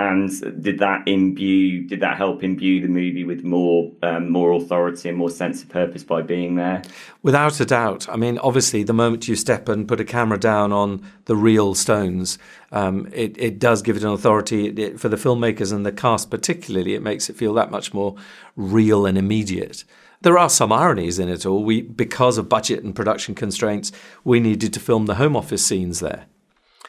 And 0.00 0.62
did 0.62 0.78
that 0.78 1.06
imbue? 1.06 1.86
Did 1.86 2.00
that 2.00 2.16
help 2.16 2.42
imbue 2.42 2.80
the 2.80 2.88
movie 2.88 3.22
with 3.22 3.44
more 3.44 3.92
um, 4.02 4.30
more 4.30 4.52
authority 4.52 5.10
and 5.10 5.18
more 5.18 5.28
sense 5.28 5.62
of 5.62 5.68
purpose 5.68 6.02
by 6.02 6.22
being 6.22 6.54
there? 6.54 6.80
Without 7.22 7.60
a 7.60 7.66
doubt. 7.66 8.08
I 8.08 8.16
mean, 8.16 8.38
obviously, 8.38 8.82
the 8.82 8.94
moment 8.94 9.28
you 9.28 9.36
step 9.36 9.68
and 9.68 9.86
put 9.86 10.00
a 10.00 10.04
camera 10.06 10.40
down 10.40 10.72
on 10.72 11.06
the 11.26 11.36
real 11.36 11.74
stones, 11.74 12.38
um, 12.72 13.10
it, 13.12 13.36
it 13.36 13.58
does 13.58 13.82
give 13.82 13.94
it 13.98 14.02
an 14.02 14.08
authority 14.08 14.68
it, 14.68 14.78
it, 14.78 15.00
for 15.00 15.10
the 15.10 15.18
filmmakers 15.18 15.70
and 15.70 15.84
the 15.84 15.92
cast, 15.92 16.30
particularly. 16.30 16.94
It 16.94 17.02
makes 17.02 17.28
it 17.28 17.36
feel 17.36 17.52
that 17.54 17.70
much 17.70 17.92
more 17.92 18.16
real 18.56 19.04
and 19.04 19.18
immediate. 19.18 19.84
There 20.22 20.38
are 20.38 20.48
some 20.48 20.72
ironies 20.72 21.18
in 21.18 21.28
it 21.28 21.44
all. 21.44 21.62
We, 21.62 21.82
because 21.82 22.38
of 22.38 22.48
budget 22.48 22.82
and 22.82 22.96
production 22.96 23.34
constraints, 23.34 23.92
we 24.24 24.40
needed 24.40 24.72
to 24.72 24.80
film 24.80 25.04
the 25.04 25.16
home 25.16 25.36
office 25.36 25.64
scenes 25.64 26.00
there. 26.00 26.24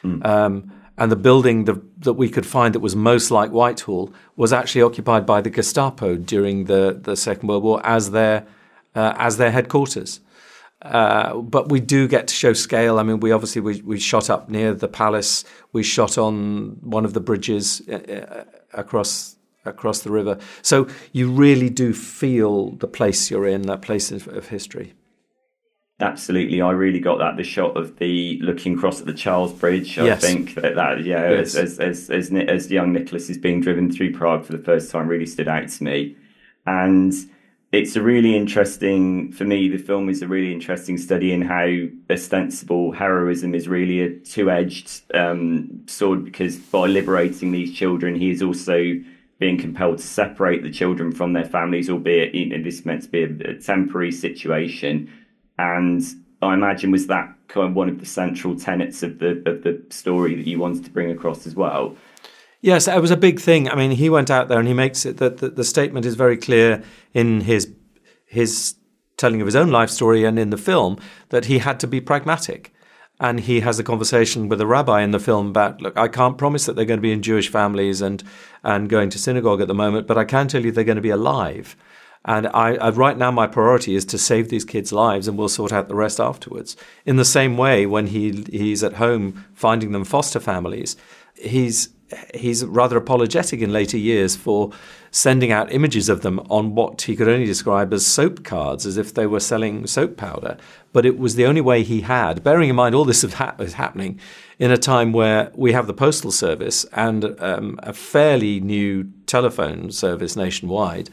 Mm. 0.02 0.24
Um, 0.24 0.72
and 0.98 1.10
the 1.10 1.16
building 1.16 1.64
the, 1.64 1.82
that 1.98 2.14
we 2.14 2.28
could 2.28 2.46
find 2.46 2.74
that 2.74 2.80
was 2.80 2.94
most 2.94 3.30
like 3.30 3.50
Whitehall 3.50 4.12
was 4.36 4.52
actually 4.52 4.82
occupied 4.82 5.24
by 5.26 5.40
the 5.40 5.50
Gestapo 5.50 6.16
during 6.16 6.64
the, 6.64 6.98
the 7.00 7.16
Second 7.16 7.48
World 7.48 7.62
War 7.62 7.80
as 7.84 8.10
their 8.10 8.46
uh, 8.94 9.14
as 9.16 9.38
their 9.38 9.50
headquarters. 9.50 10.20
Uh, 10.82 11.36
but 11.36 11.70
we 11.70 11.80
do 11.80 12.08
get 12.08 12.26
to 12.26 12.34
show 12.34 12.52
scale. 12.52 12.98
I 12.98 13.04
mean, 13.04 13.20
we 13.20 13.30
obviously 13.32 13.60
we, 13.60 13.80
we 13.82 13.98
shot 13.98 14.28
up 14.28 14.48
near 14.48 14.74
the 14.74 14.88
palace. 14.88 15.44
We 15.72 15.82
shot 15.82 16.18
on 16.18 16.78
one 16.80 17.04
of 17.04 17.14
the 17.14 17.20
bridges 17.20 17.82
uh, 17.88 17.94
uh 17.94 18.44
across 18.74 19.36
across 19.64 20.00
the 20.00 20.10
river. 20.10 20.38
So 20.60 20.88
you 21.12 21.30
really 21.30 21.70
do 21.70 21.94
feel 21.94 22.72
the 22.72 22.88
place 22.88 23.30
you're 23.30 23.46
in, 23.46 23.62
that 23.62 23.82
place 23.82 24.10
of, 24.10 24.26
of 24.28 24.48
history. 24.48 24.94
Absolutely, 26.02 26.60
I 26.60 26.72
really 26.72 26.98
got 26.98 27.18
that. 27.18 27.36
The 27.36 27.44
shot 27.44 27.76
of 27.76 27.96
the 27.98 28.36
looking 28.40 28.74
across 28.74 28.98
at 28.98 29.06
the 29.06 29.14
Charles 29.14 29.52
Bridge. 29.52 29.98
I 30.00 30.06
yes. 30.06 30.20
think 30.20 30.54
that, 30.56 30.74
that 30.74 31.04
yeah, 31.04 31.30
yes. 31.30 31.54
as, 31.54 31.78
as, 31.78 32.10
as, 32.10 32.30
as 32.32 32.48
as 32.48 32.70
young 32.72 32.92
Nicholas 32.92 33.30
is 33.30 33.38
being 33.38 33.60
driven 33.60 33.90
through 33.90 34.12
Prague 34.12 34.44
for 34.44 34.50
the 34.50 34.62
first 34.62 34.90
time, 34.90 35.06
really 35.06 35.26
stood 35.26 35.46
out 35.46 35.68
to 35.68 35.84
me. 35.84 36.16
And 36.66 37.14
it's 37.70 37.94
a 37.94 38.02
really 38.02 38.34
interesting 38.34 39.30
for 39.30 39.44
me. 39.44 39.68
The 39.68 39.78
film 39.78 40.08
is 40.08 40.22
a 40.22 40.26
really 40.26 40.52
interesting 40.52 40.98
study 40.98 41.32
in 41.32 41.40
how 41.40 41.68
ostensible 42.10 42.90
heroism 42.90 43.54
is 43.54 43.68
really 43.68 44.00
a 44.00 44.10
two-edged 44.18 45.02
um, 45.14 45.84
sword. 45.86 46.24
Because 46.24 46.56
by 46.56 46.86
liberating 46.86 47.52
these 47.52 47.72
children, 47.72 48.16
he 48.16 48.30
is 48.30 48.42
also 48.42 48.94
being 49.38 49.56
compelled 49.56 49.98
to 49.98 50.04
separate 50.04 50.64
the 50.64 50.70
children 50.70 51.12
from 51.12 51.32
their 51.32 51.44
families, 51.44 51.88
albeit 51.88 52.34
you 52.34 52.46
know, 52.46 52.62
this 52.62 52.84
meant 52.84 53.04
to 53.04 53.08
be 53.08 53.22
a, 53.22 53.50
a 53.50 53.54
temporary 53.54 54.10
situation 54.10 55.08
and 55.62 56.02
I 56.40 56.54
imagine 56.54 56.90
was 56.90 57.06
that 57.06 57.32
kind 57.48 57.68
of 57.68 57.74
one 57.74 57.88
of 57.88 58.00
the 58.00 58.06
central 58.06 58.58
tenets 58.58 59.02
of 59.02 59.18
the 59.18 59.42
of 59.46 59.62
the 59.62 59.82
story 59.90 60.34
that 60.34 60.46
you 60.46 60.58
wanted 60.58 60.84
to 60.84 60.90
bring 60.90 61.10
across 61.10 61.46
as 61.46 61.54
well. 61.54 61.96
Yes, 62.60 62.86
it 62.86 63.00
was 63.00 63.10
a 63.10 63.16
big 63.16 63.40
thing. 63.40 63.68
I 63.68 63.74
mean, 63.74 63.90
he 63.90 64.08
went 64.08 64.30
out 64.30 64.48
there 64.48 64.58
and 64.58 64.68
he 64.68 64.74
makes 64.74 65.04
it 65.04 65.16
that 65.16 65.38
the, 65.38 65.48
the 65.48 65.64
statement 65.64 66.06
is 66.06 66.14
very 66.14 66.36
clear 66.36 66.82
in 67.12 67.42
his 67.42 67.72
his 68.26 68.76
telling 69.16 69.40
of 69.40 69.46
his 69.46 69.56
own 69.56 69.70
life 69.70 69.90
story 69.90 70.24
and 70.24 70.38
in 70.38 70.50
the 70.50 70.56
film 70.56 70.98
that 71.28 71.44
he 71.44 71.58
had 71.58 71.78
to 71.80 71.86
be 71.86 72.00
pragmatic. 72.00 72.72
And 73.20 73.38
he 73.40 73.60
has 73.60 73.78
a 73.78 73.84
conversation 73.84 74.48
with 74.48 74.60
a 74.60 74.66
rabbi 74.66 75.02
in 75.02 75.12
the 75.12 75.20
film 75.20 75.48
about, 75.48 75.80
look, 75.80 75.96
I 75.96 76.08
can't 76.08 76.38
promise 76.38 76.66
that 76.66 76.74
they're 76.74 76.84
going 76.84 76.98
to 76.98 77.02
be 77.02 77.12
in 77.12 77.22
Jewish 77.22 77.48
families 77.48 78.00
and 78.00 78.22
and 78.64 78.88
going 78.88 79.10
to 79.10 79.18
synagogue 79.18 79.60
at 79.60 79.68
the 79.68 79.74
moment, 79.74 80.06
but 80.06 80.18
I 80.18 80.24
can 80.24 80.48
tell 80.48 80.64
you 80.64 80.72
they're 80.72 80.82
going 80.82 80.96
to 80.96 81.02
be 81.02 81.10
alive. 81.10 81.76
And 82.24 82.46
I, 82.48 82.74
I, 82.76 82.90
right 82.90 83.18
now, 83.18 83.30
my 83.30 83.46
priority 83.46 83.96
is 83.96 84.04
to 84.06 84.18
save 84.18 84.48
these 84.48 84.64
kids' 84.64 84.92
lives, 84.92 85.26
and 85.26 85.36
we'll 85.36 85.48
sort 85.48 85.72
out 85.72 85.88
the 85.88 85.94
rest 85.94 86.20
afterwards. 86.20 86.76
In 87.04 87.16
the 87.16 87.24
same 87.24 87.56
way, 87.56 87.84
when 87.84 88.08
he 88.08 88.44
he's 88.50 88.84
at 88.84 88.94
home 88.94 89.44
finding 89.54 89.92
them 89.92 90.04
foster 90.04 90.38
families, 90.38 90.96
he's 91.34 91.88
he's 92.34 92.64
rather 92.64 92.96
apologetic 92.96 93.60
in 93.60 93.72
later 93.72 93.96
years 93.96 94.36
for 94.36 94.70
sending 95.10 95.52
out 95.52 95.72
images 95.72 96.08
of 96.08 96.22
them 96.22 96.40
on 96.48 96.74
what 96.74 97.02
he 97.02 97.14
could 97.16 97.28
only 97.28 97.44
describe 97.44 97.92
as 97.92 98.06
soap 98.06 98.44
cards, 98.44 98.86
as 98.86 98.96
if 98.96 99.12
they 99.12 99.26
were 99.26 99.40
selling 99.40 99.86
soap 99.86 100.16
powder. 100.16 100.56
But 100.92 101.06
it 101.06 101.18
was 101.18 101.34
the 101.34 101.46
only 101.46 101.60
way 101.60 101.82
he 101.82 102.02
had, 102.02 102.42
bearing 102.42 102.70
in 102.70 102.76
mind 102.76 102.94
all 102.94 103.04
this 103.04 103.24
is, 103.24 103.34
ha- 103.34 103.54
is 103.58 103.74
happening 103.74 104.18
in 104.58 104.70
a 104.70 104.76
time 104.76 105.12
where 105.12 105.50
we 105.54 105.72
have 105.72 105.86
the 105.86 105.94
postal 105.94 106.32
service 106.32 106.84
and 106.92 107.38
um, 107.40 107.78
a 107.82 107.92
fairly 107.92 108.60
new 108.60 109.10
telephone 109.26 109.90
service 109.90 110.36
nationwide 110.36 111.10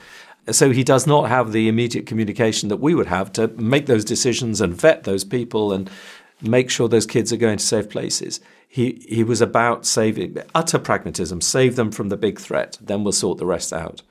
so 0.51 0.71
he 0.71 0.83
does 0.83 1.07
not 1.07 1.29
have 1.29 1.51
the 1.51 1.67
immediate 1.67 2.05
communication 2.05 2.69
that 2.69 2.77
we 2.77 2.95
would 2.95 3.07
have 3.07 3.31
to 3.33 3.47
make 3.49 3.85
those 3.85 4.05
decisions 4.05 4.61
and 4.61 4.73
vet 4.73 5.03
those 5.03 5.23
people 5.23 5.73
and 5.73 5.89
make 6.41 6.69
sure 6.69 6.87
those 6.87 7.05
kids 7.05 7.33
are 7.33 7.37
going 7.37 7.57
to 7.57 7.63
safe 7.63 7.89
places. 7.89 8.39
He 8.67 9.03
he 9.07 9.23
was 9.23 9.41
about 9.41 9.85
saving 9.85 10.37
utter 10.53 10.79
pragmatism, 10.79 11.41
save 11.41 11.75
them 11.75 11.91
from 11.91 12.09
the 12.09 12.17
big 12.17 12.39
threat, 12.39 12.77
then 12.79 13.03
we'll 13.03 13.13
sort 13.13 13.37
the 13.37 13.45
rest 13.45 13.73
out. 13.73 14.03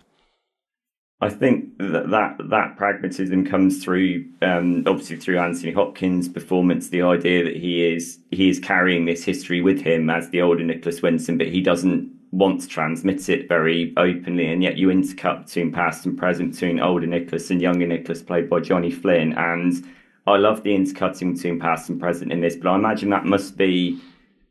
I 1.21 1.31
think 1.31 1.79
that 1.79 2.11
that, 2.11 2.37
that 2.51 2.77
pragmatism 2.77 3.45
comes 3.45 3.83
through, 3.83 4.25
um, 4.41 4.85
obviously 4.87 5.17
through 5.17 5.41
Anthony 5.41 5.73
Hopkins' 5.73 6.29
performance. 6.29 6.91
The 6.91 7.03
idea 7.03 7.43
that 7.43 7.57
he 7.57 7.85
is 7.85 8.21
he 8.31 8.49
is 8.49 8.61
carrying 8.61 9.05
this 9.05 9.25
history 9.25 9.61
with 9.61 9.81
him 9.81 10.11
as 10.11 10.31
the 10.31 10.43
older 10.43 10.63
Nicholas 10.63 11.03
Winton, 11.03 11.37
but 11.37 11.49
he 11.49 11.61
doesn't 11.61 12.18
want 12.31 12.61
to 12.61 12.69
transmit 12.69 13.29
it 13.29 13.49
very 13.49 13.95
openly, 13.97 14.47
and 14.53 14.63
yet 14.63 14.77
you 14.77 14.89
intercut 14.89 15.47
between 15.47 15.73
past 15.73 16.07
and 16.07 16.19
present, 16.19 16.53
between 16.53 16.81
older 16.81 17.07
Nicholas 17.07 17.51
and 17.51 17.61
younger 17.61 17.87
Nicholas, 17.87 18.23
played 18.23 18.51
by 18.51 18.61
Johnny 18.61 18.91
Flynn. 18.91 19.33
And 19.35 19.87
I 20.27 20.37
love 20.37 20.63
the 20.63 20.75
intercutting 20.75 21.35
between 21.35 21.59
past 21.59 21.89
and 21.89 21.99
present 21.99 22.33
in 22.33 22.41
this, 22.41 22.57
but 22.57 22.69
I 22.69 22.75
imagine 22.75 23.11
that 23.11 23.25
must 23.25 23.57
be 23.57 24.01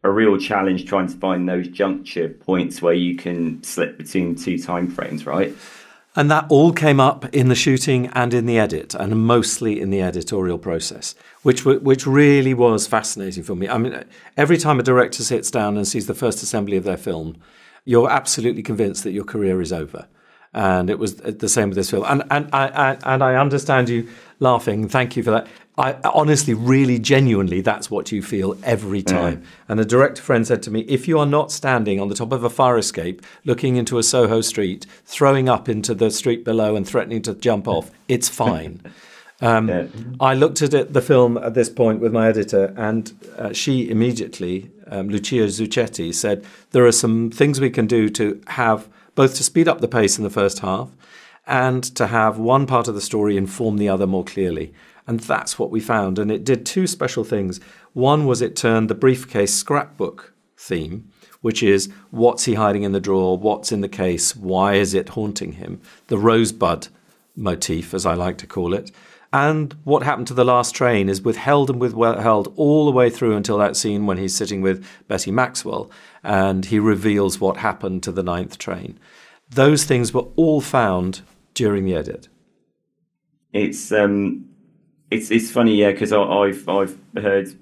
a 0.03 0.09
real 0.09 0.37
challenge 0.37 0.85
trying 0.85 1.07
to 1.07 1.17
find 1.17 1.47
those 1.47 1.67
juncture 1.67 2.29
points 2.29 2.81
where 2.81 2.93
you 2.93 3.15
can 3.15 3.61
slip 3.63 3.97
between 3.97 4.35
two 4.35 4.57
time 4.57 4.87
frames, 4.87 5.25
right? 5.25 5.53
And 6.15 6.31
that 6.31 6.47
all 6.49 6.73
came 6.73 6.99
up 6.99 7.25
in 7.35 7.47
the 7.47 7.55
shooting 7.55 8.07
and 8.13 8.33
in 8.33 8.47
the 8.47 8.57
edit, 8.57 8.95
and 8.95 9.23
mostly 9.23 9.79
in 9.79 9.91
the 9.91 10.01
editorial 10.01 10.57
process, 10.57 11.13
which 11.43 11.63
which 11.63 12.07
really 12.07 12.55
was 12.55 12.87
fascinating 12.87 13.43
for 13.43 13.55
me. 13.55 13.69
I 13.69 13.77
mean, 13.77 14.03
every 14.35 14.57
time 14.57 14.79
a 14.79 14.83
director 14.83 15.21
sits 15.21 15.51
down 15.51 15.77
and 15.77 15.87
sees 15.87 16.07
the 16.07 16.15
first 16.15 16.41
assembly 16.41 16.75
of 16.75 16.85
their 16.85 16.97
film, 16.97 17.37
you're 17.87 18.09
absolutely 18.09 18.61
convinced 18.61 19.05
that 19.05 19.11
your 19.11 19.23
career 19.23 19.61
is 19.61 19.71
over. 19.71 20.07
And 20.53 20.89
it 20.89 20.99
was 20.99 21.15
the 21.15 21.47
same 21.47 21.69
with 21.69 21.77
this 21.77 21.89
film. 21.89 22.03
And, 22.05 22.23
and, 22.29 22.49
I, 22.51 22.97
and 23.05 23.23
I 23.23 23.35
understand 23.35 23.87
you 23.87 24.09
laughing. 24.39 24.89
Thank 24.89 25.15
you 25.15 25.23
for 25.23 25.31
that. 25.31 25.47
I 25.77 25.95
honestly, 26.03 26.53
really, 26.53 26.99
genuinely, 26.99 27.61
that's 27.61 27.89
what 27.89 28.11
you 28.11 28.21
feel 28.21 28.57
every 28.63 29.01
time. 29.03 29.37
Mm. 29.37 29.45
And 29.69 29.79
a 29.79 29.85
director 29.85 30.21
friend 30.21 30.45
said 30.45 30.63
to 30.63 30.71
me, 30.71 30.81
if 30.81 31.07
you 31.07 31.17
are 31.19 31.25
not 31.25 31.51
standing 31.51 32.01
on 32.01 32.09
the 32.09 32.15
top 32.15 32.33
of 32.33 32.43
a 32.43 32.49
fire 32.49 32.77
escape, 32.77 33.21
looking 33.45 33.77
into 33.77 33.97
a 33.99 34.03
Soho 34.03 34.41
street, 34.41 34.85
throwing 35.05 35.47
up 35.47 35.69
into 35.69 35.93
the 35.93 36.11
street 36.11 36.43
below 36.43 36.75
and 36.75 36.85
threatening 36.85 37.21
to 37.21 37.35
jump 37.35 37.67
off, 37.67 37.91
it's 38.07 38.27
fine. 38.27 38.81
Um, 39.39 39.69
yeah. 39.69 39.85
I 40.19 40.33
looked 40.33 40.63
at 40.63 40.73
it, 40.73 40.93
the 40.93 41.01
film 41.01 41.37
at 41.37 41.53
this 41.53 41.69
point 41.69 41.99
with 41.99 42.11
my 42.11 42.27
editor, 42.27 42.73
and 42.75 43.13
uh, 43.37 43.53
she 43.53 43.87
immediately, 43.87 44.71
um, 44.89 45.09
Lucia 45.09 45.47
Zucchetti, 45.47 46.13
said 46.13 46.45
there 46.71 46.85
are 46.85 46.91
some 46.91 47.29
things 47.31 47.59
we 47.59 47.69
can 47.69 47.87
do 47.87 48.09
to 48.09 48.41
have 48.47 48.87
both 49.15 49.35
to 49.35 49.43
speed 49.43 49.67
up 49.67 49.81
the 49.81 49.87
pace 49.87 50.17
in 50.17 50.23
the 50.23 50.29
first 50.29 50.59
half 50.59 50.91
and 51.45 51.83
to 51.95 52.07
have 52.07 52.37
one 52.37 52.65
part 52.67 52.87
of 52.87 52.95
the 52.95 53.01
story 53.01 53.37
inform 53.37 53.77
the 53.77 53.89
other 53.89 54.05
more 54.05 54.23
clearly. 54.23 54.73
And 55.07 55.21
that's 55.21 55.57
what 55.57 55.71
we 55.71 55.79
found. 55.79 56.19
And 56.19 56.29
it 56.29 56.43
did 56.43 56.65
two 56.65 56.85
special 56.85 57.23
things. 57.23 57.59
One 57.93 58.25
was 58.25 58.41
it 58.41 58.55
turned 58.55 58.89
the 58.89 58.95
briefcase 58.95 59.53
scrapbook 59.53 60.33
theme, 60.57 61.09
which 61.41 61.63
is 61.63 61.89
what's 62.11 62.43
he 62.43 62.55
hiding 62.55 62.83
in 62.83 62.91
the 62.91 62.99
drawer, 62.99 63.37
what's 63.37 63.71
in 63.71 63.81
the 63.81 63.87
case, 63.87 64.35
why 64.35 64.73
is 64.73 64.93
it 64.93 65.09
haunting 65.09 65.53
him, 65.53 65.81
the 66.07 66.17
rosebud 66.17 66.89
motif, 67.35 67.93
as 67.93 68.05
I 68.05 68.15
like 68.15 68.37
to 68.39 68.47
call 68.47 68.73
it 68.73 68.91
and 69.33 69.73
what 69.83 70.03
happened 70.03 70.27
to 70.27 70.33
the 70.33 70.45
last 70.45 70.73
train 70.73 71.09
is 71.09 71.21
withheld 71.21 71.69
and 71.69 71.79
withheld 71.79 72.53
all 72.55 72.85
the 72.85 72.91
way 72.91 73.09
through 73.09 73.35
until 73.35 73.57
that 73.57 73.75
scene 73.75 74.05
when 74.05 74.17
he's 74.17 74.35
sitting 74.35 74.61
with 74.61 74.85
Betty 75.07 75.31
Maxwell 75.31 75.91
and 76.23 76.65
he 76.65 76.79
reveals 76.79 77.39
what 77.39 77.57
happened 77.57 78.03
to 78.03 78.11
the 78.11 78.23
ninth 78.23 78.57
train. 78.57 78.99
those 79.49 79.83
things 79.85 80.13
were 80.13 80.27
all 80.35 80.61
found 80.61 81.21
during 81.53 81.85
the 81.85 81.95
edit. 81.95 82.27
It's 83.53 83.91
um, 83.91 84.47
it's 85.09 85.31
it's 85.31 85.51
funny, 85.51 85.75
yeah, 85.75 85.91
because 85.91 86.11
I've 86.11 86.67
I've 86.67 86.97
heard 87.17 87.53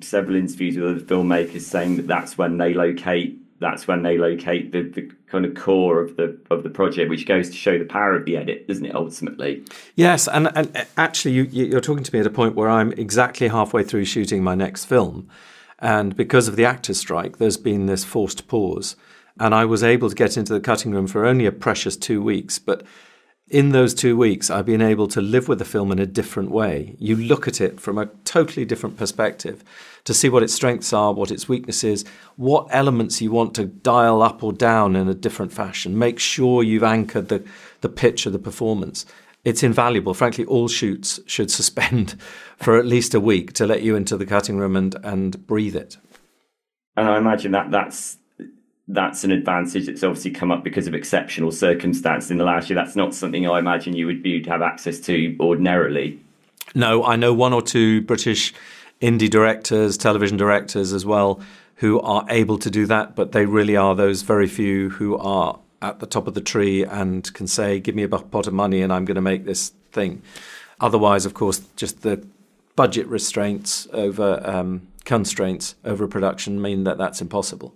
several 0.00 0.36
interviews 0.36 0.76
with 0.76 0.90
other 0.90 1.00
filmmakers 1.00 1.60
saying 1.60 1.96
that 1.96 2.06
that's 2.06 2.36
when 2.36 2.58
they 2.58 2.74
locate 2.74 3.38
that's 3.60 3.86
when 3.86 4.02
they 4.02 4.18
locate 4.18 4.72
the, 4.72 4.82
the 4.82 5.10
kind 5.26 5.44
of 5.44 5.54
core 5.54 6.00
of 6.00 6.16
the 6.16 6.38
of 6.50 6.62
the 6.62 6.70
project, 6.70 7.08
which 7.08 7.26
goes 7.26 7.48
to 7.50 7.56
show 7.56 7.78
the 7.78 7.84
power 7.84 8.16
of 8.16 8.24
the 8.24 8.36
edit, 8.36 8.66
doesn't 8.66 8.84
it? 8.84 8.94
Ultimately, 8.94 9.64
yes. 9.94 10.28
And 10.28 10.50
and 10.56 10.76
uh, 10.76 10.84
actually, 10.96 11.32
you, 11.32 11.44
you're 11.44 11.80
talking 11.80 12.04
to 12.04 12.14
me 12.14 12.20
at 12.20 12.26
a 12.26 12.30
point 12.30 12.54
where 12.54 12.68
I'm 12.68 12.92
exactly 12.92 13.48
halfway 13.48 13.82
through 13.82 14.04
shooting 14.04 14.42
my 14.42 14.54
next 14.54 14.86
film, 14.86 15.28
and 15.78 16.16
because 16.16 16.48
of 16.48 16.56
the 16.56 16.64
actors' 16.64 16.98
strike, 16.98 17.38
there's 17.38 17.56
been 17.56 17.86
this 17.86 18.04
forced 18.04 18.48
pause, 18.48 18.96
and 19.38 19.54
I 19.54 19.64
was 19.64 19.82
able 19.82 20.08
to 20.08 20.14
get 20.14 20.36
into 20.36 20.52
the 20.52 20.60
cutting 20.60 20.92
room 20.92 21.06
for 21.06 21.24
only 21.24 21.46
a 21.46 21.52
precious 21.52 21.96
two 21.96 22.22
weeks, 22.22 22.58
but 22.58 22.84
in 23.48 23.70
those 23.70 23.92
two 23.92 24.16
weeks, 24.16 24.48
I've 24.48 24.64
been 24.64 24.80
able 24.80 25.06
to 25.08 25.20
live 25.20 25.48
with 25.48 25.58
the 25.58 25.64
film 25.66 25.92
in 25.92 25.98
a 25.98 26.06
different 26.06 26.50
way. 26.50 26.96
You 26.98 27.14
look 27.14 27.46
at 27.46 27.60
it 27.60 27.78
from 27.78 27.98
a 27.98 28.06
totally 28.24 28.64
different 28.64 28.96
perspective 28.96 29.62
to 30.04 30.14
see 30.14 30.30
what 30.30 30.42
its 30.42 30.54
strengths 30.54 30.92
are, 30.92 31.12
what 31.12 31.30
its 31.30 31.48
weaknesses, 31.48 32.04
what 32.36 32.66
elements 32.70 33.20
you 33.20 33.30
want 33.30 33.54
to 33.54 33.66
dial 33.66 34.22
up 34.22 34.42
or 34.42 34.52
down 34.52 34.96
in 34.96 35.08
a 35.08 35.14
different 35.14 35.52
fashion. 35.52 35.98
Make 35.98 36.18
sure 36.18 36.62
you've 36.62 36.82
anchored 36.82 37.28
the, 37.28 37.44
the 37.82 37.88
pitch 37.90 38.24
of 38.24 38.32
the 38.32 38.38
performance. 38.38 39.04
It's 39.44 39.62
invaluable. 39.62 40.14
Frankly, 40.14 40.46
all 40.46 40.68
shoots 40.68 41.20
should 41.26 41.50
suspend 41.50 42.16
for 42.56 42.78
at 42.78 42.86
least 42.86 43.14
a 43.14 43.20
week 43.20 43.52
to 43.54 43.66
let 43.66 43.82
you 43.82 43.94
into 43.94 44.16
the 44.16 44.26
cutting 44.26 44.56
room 44.56 44.74
and, 44.74 44.96
and 45.04 45.46
breathe 45.46 45.76
it. 45.76 45.98
And 46.96 47.08
I 47.08 47.18
imagine 47.18 47.52
that 47.52 47.70
that's 47.70 48.16
that's 48.88 49.24
an 49.24 49.32
advantage 49.32 49.86
that's 49.86 50.02
obviously 50.02 50.30
come 50.30 50.50
up 50.50 50.62
because 50.62 50.86
of 50.86 50.94
exceptional 50.94 51.50
circumstances 51.50 52.30
in 52.30 52.36
the 52.36 52.44
last 52.44 52.68
year. 52.68 52.74
That's 52.74 52.96
not 52.96 53.14
something 53.14 53.48
I 53.48 53.58
imagine 53.58 53.94
you 53.94 54.06
would 54.06 54.22
be 54.22 54.40
to 54.42 54.50
have 54.50 54.62
access 54.62 55.00
to 55.00 55.36
ordinarily. 55.40 56.20
No, 56.74 57.04
I 57.04 57.16
know 57.16 57.32
one 57.32 57.52
or 57.52 57.62
two 57.62 58.02
British 58.02 58.52
indie 59.00 59.30
directors, 59.30 59.96
television 59.96 60.36
directors 60.36 60.92
as 60.92 61.06
well, 61.06 61.40
who 61.76 62.00
are 62.00 62.24
able 62.28 62.58
to 62.58 62.70
do 62.70 62.86
that, 62.86 63.16
but 63.16 63.32
they 63.32 63.46
really 63.46 63.76
are 63.76 63.94
those 63.94 64.22
very 64.22 64.46
few 64.46 64.90
who 64.90 65.16
are 65.18 65.58
at 65.82 66.00
the 66.00 66.06
top 66.06 66.26
of 66.26 66.34
the 66.34 66.40
tree 66.40 66.84
and 66.84 67.32
can 67.34 67.46
say, 67.46 67.80
Give 67.80 67.94
me 67.94 68.02
a 68.02 68.08
pot 68.08 68.46
of 68.46 68.52
money 68.52 68.82
and 68.82 68.92
I'm 68.92 69.04
going 69.04 69.16
to 69.16 69.22
make 69.22 69.44
this 69.44 69.72
thing. 69.92 70.22
Otherwise, 70.80 71.24
of 71.24 71.34
course, 71.34 71.60
just 71.76 72.02
the 72.02 72.24
budget 72.76 73.06
restraints 73.06 73.86
over 73.92 74.42
um, 74.44 74.88
constraints 75.04 75.74
over 75.84 76.08
production 76.08 76.60
mean 76.60 76.84
that 76.84 76.98
that's 76.98 77.20
impossible. 77.20 77.74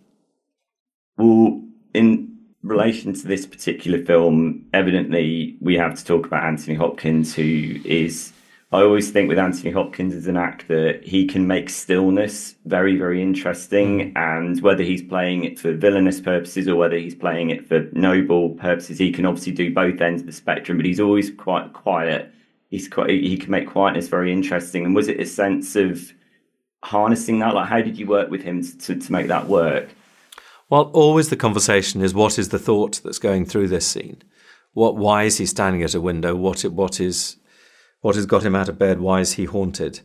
Well, 1.19 1.61
in 1.95 2.39
relation 2.62 3.12
to 3.12 3.27
this 3.27 3.45
particular 3.45 4.05
film, 4.05 4.64
evidently 4.73 5.57
we 5.61 5.77
have 5.77 5.97
to 5.97 6.05
talk 6.05 6.27
about 6.27 6.45
Anthony 6.45 6.77
Hopkins, 6.77 7.35
who 7.35 7.77
is. 7.85 8.33
I 8.71 8.83
always 8.83 9.11
think 9.11 9.31
with 9.31 9.39
Anthony 9.39 9.71
Hopkins 9.71 10.14
as 10.14 10.27
an 10.27 10.37
actor, 10.37 11.01
he 11.03 11.27
can 11.27 11.47
make 11.47 11.71
stillness 11.71 12.55
very, 12.66 12.97
very 12.97 13.23
interesting. 13.23 14.12
Mm. 14.12 14.16
And 14.16 14.61
whether 14.61 14.83
he's 14.83 15.03
playing 15.03 15.45
it 15.45 15.59
for 15.59 15.73
villainous 15.73 16.21
purposes 16.21 16.69
or 16.69 16.77
whether 16.77 16.99
he's 16.99 17.14
playing 17.14 17.49
it 17.49 17.66
for 17.66 17.89
noble 17.93 18.51
purposes, 18.51 18.99
he 18.99 19.11
can 19.11 19.25
obviously 19.25 19.53
do 19.53 19.73
both 19.73 20.01
ends 20.03 20.21
of 20.21 20.27
the 20.27 20.33
spectrum. 20.33 20.77
But 20.77 20.85
he's 20.85 21.01
always 21.01 21.31
quite 21.31 21.73
quiet. 21.73 22.31
He's 22.69 22.89
quite. 22.89 23.11
He 23.11 23.39
can 23.39 23.51
make 23.51 23.69
quietness 23.69 24.09
very 24.09 24.33
interesting. 24.33 24.85
And 24.85 24.95
was 24.95 25.09
it 25.09 25.19
a 25.19 25.27
sense 25.27 25.75
of 25.75 26.12
harnessing 26.85 27.39
that? 27.39 27.55
Like, 27.55 27.69
how 27.69 27.81
did 27.81 27.99
you 27.99 28.07
work 28.07 28.31
with 28.31 28.43
him 28.43 28.62
to, 28.62 28.95
to 28.95 29.12
make 29.12 29.29
that 29.29 29.49
work? 29.49 29.89
Well, 30.71 30.91
always 30.93 31.31
the 31.31 31.37
conversation 31.37 32.03
is 32.03 32.12
what 32.12 32.39
is 32.39 32.51
the 32.51 32.59
thought 32.59 33.01
that's 33.03 33.19
going 33.19 33.47
through 33.47 33.69
this 33.69 33.87
scene? 33.87 34.23
What? 34.75 34.97
Why 34.97 35.25
is 35.25 35.39
he 35.39 35.47
standing 35.47 35.83
at 35.83 35.95
a 35.95 36.01
window? 36.01 36.35
What? 36.35 36.62
What 36.62 37.01
is? 37.01 37.37
What 38.01 38.16
has 38.16 38.27
got 38.27 38.45
him 38.45 38.55
out 38.55 38.69
of 38.69 38.79
bed? 38.79 39.01
Why 39.01 39.21
is 39.21 39.33
he 39.33 39.47
haunted? 39.47 40.01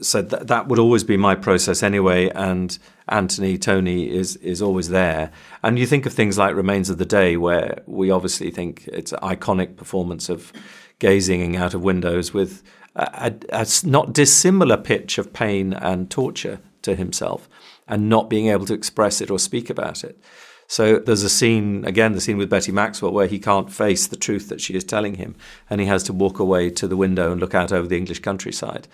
So 0.00 0.22
th- 0.22 0.44
that 0.44 0.68
would 0.68 0.78
always 0.78 1.02
be 1.02 1.16
my 1.16 1.34
process 1.34 1.82
anyway. 1.82 2.28
And 2.30 2.78
Anthony 3.08 3.56
Tony 3.56 4.10
is 4.14 4.36
is 4.36 4.60
always 4.60 4.90
there. 4.90 5.30
And 5.62 5.78
you 5.78 5.86
think 5.86 6.04
of 6.04 6.12
things 6.12 6.36
like 6.36 6.54
Remains 6.54 6.90
of 6.90 6.98
the 6.98 7.06
Day, 7.06 7.38
where 7.38 7.82
we 7.86 8.10
obviously 8.10 8.50
think 8.50 8.86
it's 8.88 9.12
an 9.12 9.20
iconic 9.20 9.76
performance 9.76 10.28
of 10.28 10.52
gazing 10.98 11.56
out 11.56 11.72
of 11.72 11.82
windows 11.82 12.34
with 12.34 12.62
a, 12.94 13.32
a, 13.50 13.62
a 13.62 13.66
not 13.84 14.12
dissimilar 14.12 14.76
pitch 14.76 15.16
of 15.16 15.32
pain 15.32 15.72
and 15.72 16.10
torture 16.10 16.60
to 16.82 16.94
himself 16.94 17.48
and 17.92 18.08
not 18.08 18.30
being 18.30 18.46
able 18.48 18.64
to 18.64 18.72
express 18.72 19.20
it 19.20 19.30
or 19.30 19.38
speak 19.38 19.68
about 19.68 20.02
it. 20.02 20.18
So 20.66 20.98
there's 20.98 21.22
a 21.22 21.28
scene, 21.28 21.84
again, 21.84 22.12
the 22.12 22.22
scene 22.22 22.38
with 22.38 22.48
Betty 22.48 22.72
Maxwell, 22.72 23.12
where 23.12 23.26
he 23.26 23.38
can't 23.38 23.70
face 23.70 24.06
the 24.06 24.16
truth 24.16 24.48
that 24.48 24.62
she 24.62 24.72
is 24.72 24.82
telling 24.82 25.16
him, 25.16 25.34
and 25.68 25.78
he 25.78 25.86
has 25.86 26.02
to 26.04 26.14
walk 26.14 26.38
away 26.38 26.70
to 26.70 26.88
the 26.88 26.96
window 26.96 27.30
and 27.30 27.38
look 27.38 27.54
out 27.54 27.70
over 27.70 27.86
the 27.86 27.98
English 27.98 28.20
countryside. 28.20 28.88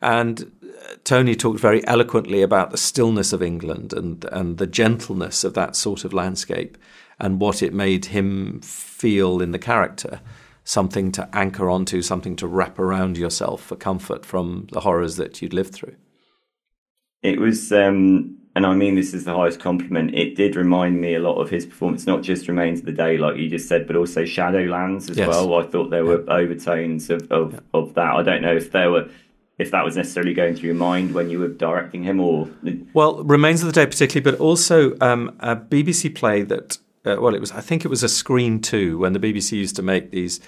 And 0.00 0.52
uh, 0.62 0.94
Tony 1.02 1.34
talked 1.34 1.58
very 1.58 1.84
eloquently 1.88 2.42
about 2.42 2.70
the 2.70 2.78
stillness 2.78 3.32
of 3.32 3.42
England 3.42 3.92
and, 3.92 4.24
and 4.26 4.58
the 4.58 4.68
gentleness 4.68 5.42
of 5.42 5.54
that 5.54 5.74
sort 5.74 6.04
of 6.04 6.12
landscape 6.12 6.78
and 7.18 7.40
what 7.40 7.60
it 7.60 7.74
made 7.74 8.04
him 8.06 8.60
feel 8.60 9.42
in 9.42 9.50
the 9.50 9.58
character 9.58 10.20
something 10.62 11.10
to 11.12 11.28
anchor 11.32 11.68
onto, 11.68 12.02
something 12.02 12.36
to 12.36 12.46
wrap 12.46 12.78
around 12.78 13.18
yourself 13.18 13.62
for 13.64 13.74
comfort 13.74 14.24
from 14.24 14.68
the 14.70 14.80
horrors 14.80 15.16
that 15.16 15.42
you'd 15.42 15.52
lived 15.52 15.74
through. 15.74 15.96
It 17.22 17.40
was, 17.40 17.72
um, 17.72 18.38
and 18.54 18.64
I 18.64 18.74
mean 18.74 18.94
this 18.94 19.14
is 19.14 19.24
the 19.24 19.34
highest 19.34 19.60
compliment. 19.60 20.14
It 20.14 20.36
did 20.36 20.56
remind 20.56 21.00
me 21.00 21.14
a 21.14 21.20
lot 21.20 21.40
of 21.40 21.50
his 21.50 21.66
performance, 21.66 22.06
not 22.06 22.22
just 22.22 22.48
Remains 22.48 22.80
of 22.80 22.86
the 22.86 22.92
Day, 22.92 23.18
like 23.18 23.36
you 23.36 23.48
just 23.48 23.68
said, 23.68 23.86
but 23.86 23.96
also 23.96 24.22
Shadowlands 24.22 25.10
as 25.10 25.16
yes. 25.16 25.28
well. 25.28 25.54
I 25.54 25.64
thought 25.64 25.90
there 25.90 26.04
were 26.04 26.24
yeah. 26.24 26.32
overtones 26.32 27.10
of 27.10 27.30
of, 27.32 27.54
yeah. 27.54 27.60
of 27.72 27.94
that. 27.94 28.14
I 28.14 28.22
don't 28.22 28.42
know 28.42 28.54
if 28.54 28.70
there 28.70 28.90
were 28.90 29.08
if 29.58 29.70
that 29.70 29.84
was 29.84 29.96
necessarily 29.96 30.34
going 30.34 30.56
through 30.56 30.68
your 30.68 30.74
mind 30.74 31.14
when 31.14 31.30
you 31.30 31.38
were 31.38 31.48
directing 31.48 32.02
him 32.02 32.20
or 32.20 32.48
well 32.92 33.22
remains 33.22 33.62
of 33.62 33.66
the 33.66 33.72
day 33.72 33.86
particularly 33.86 34.30
but 34.30 34.40
also 34.40 34.96
um, 35.00 35.34
a 35.40 35.54
bbc 35.56 36.14
play 36.14 36.42
that 36.42 36.78
uh, 37.04 37.16
well 37.20 37.34
it 37.34 37.40
was 37.40 37.52
i 37.52 37.60
think 37.60 37.84
it 37.84 37.88
was 37.88 38.02
a 38.02 38.08
screen 38.08 38.60
two 38.60 38.98
when 38.98 39.12
the 39.12 39.20
bbc 39.20 39.52
used 39.52 39.76
to 39.76 39.82
make 39.82 40.10
these 40.10 40.40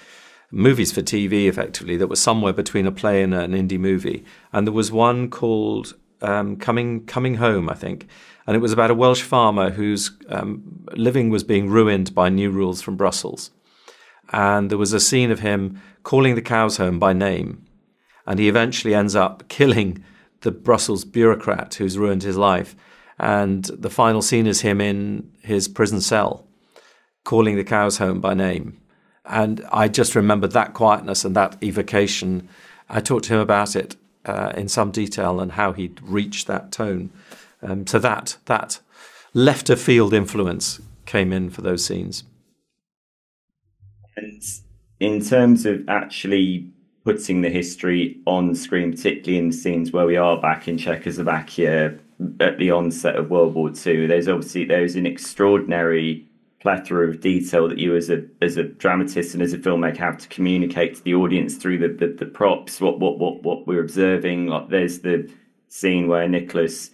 movies 0.50 0.92
for 0.92 1.02
tv 1.02 1.46
effectively 1.46 1.96
that 1.96 2.08
were 2.08 2.16
somewhere 2.16 2.52
between 2.52 2.86
a 2.86 2.92
play 2.92 3.22
and 3.22 3.34
an 3.34 3.52
indie 3.52 3.78
movie 3.78 4.24
and 4.52 4.66
there 4.66 4.72
was 4.72 4.90
one 4.90 5.30
called 5.30 5.94
um, 6.22 6.56
coming 6.56 7.04
coming 7.06 7.34
home, 7.36 7.68
I 7.68 7.74
think, 7.74 8.06
and 8.46 8.56
it 8.56 8.60
was 8.60 8.72
about 8.72 8.90
a 8.90 8.94
Welsh 8.94 9.22
farmer 9.22 9.70
whose 9.70 10.10
um, 10.28 10.86
living 10.92 11.30
was 11.30 11.44
being 11.44 11.68
ruined 11.68 12.14
by 12.14 12.28
new 12.28 12.50
rules 12.50 12.82
from 12.82 12.96
Brussels, 12.96 13.50
and 14.32 14.70
there 14.70 14.78
was 14.78 14.92
a 14.92 15.00
scene 15.00 15.30
of 15.30 15.40
him 15.40 15.80
calling 16.02 16.34
the 16.34 16.42
cows 16.42 16.76
home 16.76 16.98
by 16.98 17.12
name, 17.12 17.66
and 18.26 18.38
he 18.38 18.48
eventually 18.48 18.94
ends 18.94 19.14
up 19.14 19.48
killing 19.48 20.02
the 20.40 20.52
Brussels 20.52 21.04
bureaucrat 21.04 21.74
who's 21.74 21.98
ruined 21.98 22.22
his 22.22 22.36
life, 22.36 22.76
and 23.18 23.64
the 23.64 23.90
final 23.90 24.22
scene 24.22 24.46
is 24.46 24.60
him 24.60 24.80
in 24.80 25.30
his 25.42 25.68
prison 25.68 26.00
cell, 26.00 26.46
calling 27.24 27.56
the 27.56 27.64
cows 27.64 27.98
home 27.98 28.20
by 28.20 28.34
name, 28.34 28.80
and 29.24 29.64
I 29.72 29.88
just 29.88 30.14
remembered 30.14 30.52
that 30.52 30.74
quietness 30.74 31.24
and 31.24 31.36
that 31.36 31.56
evocation. 31.62 32.48
I 32.88 33.00
talked 33.00 33.24
to 33.24 33.34
him 33.34 33.40
about 33.40 33.74
it 33.74 33.96
uh, 34.26 34.52
in 34.56 34.68
some 34.68 34.90
detail 34.90 35.40
and 35.40 35.52
how 35.52 35.72
he'd 35.72 36.00
reached 36.02 36.46
that 36.46 36.70
tone. 36.72 37.10
Um, 37.62 37.86
so 37.86 37.98
that 37.98 38.36
that 38.46 38.80
left 39.32 39.70
of 39.70 39.80
field 39.80 40.12
influence 40.12 40.80
came 41.06 41.32
in 41.32 41.50
for 41.50 41.62
those 41.62 41.84
scenes. 41.84 42.24
And 44.16 44.42
in 45.00 45.22
terms 45.22 45.66
of 45.66 45.88
actually 45.88 46.70
putting 47.04 47.42
the 47.42 47.50
history 47.50 48.18
on 48.26 48.54
screen, 48.54 48.90
particularly 48.90 49.38
in 49.38 49.50
the 49.50 49.56
scenes 49.56 49.92
where 49.92 50.06
we 50.06 50.16
are 50.16 50.40
back 50.40 50.66
in 50.66 50.76
Czechoslovakia 50.76 51.98
at 52.40 52.58
the 52.58 52.70
onset 52.70 53.14
of 53.14 53.30
World 53.30 53.54
War 53.54 53.70
II, 53.70 54.06
there's 54.06 54.26
obviously 54.26 54.64
there's 54.64 54.96
an 54.96 55.06
extraordinary 55.06 56.26
plethora 56.66 57.08
of 57.08 57.20
detail 57.20 57.68
that 57.68 57.78
you 57.78 57.94
as 57.94 58.10
a 58.10 58.24
as 58.42 58.56
a 58.56 58.64
dramatist 58.64 59.34
and 59.34 59.42
as 59.42 59.52
a 59.52 59.58
filmmaker 59.58 59.98
have 59.98 60.18
to 60.18 60.26
communicate 60.26 60.96
to 60.96 61.02
the 61.04 61.14
audience 61.14 61.54
through 61.54 61.78
the 61.78 61.86
the, 61.86 62.12
the 62.12 62.26
props 62.26 62.80
what 62.80 62.98
what 62.98 63.20
what 63.20 63.40
what 63.44 63.68
we're 63.68 63.80
observing. 63.80 64.48
Like 64.48 64.68
there's 64.68 64.98
the 64.98 65.32
scene 65.68 66.08
where 66.08 66.26
Nicholas 66.26 66.90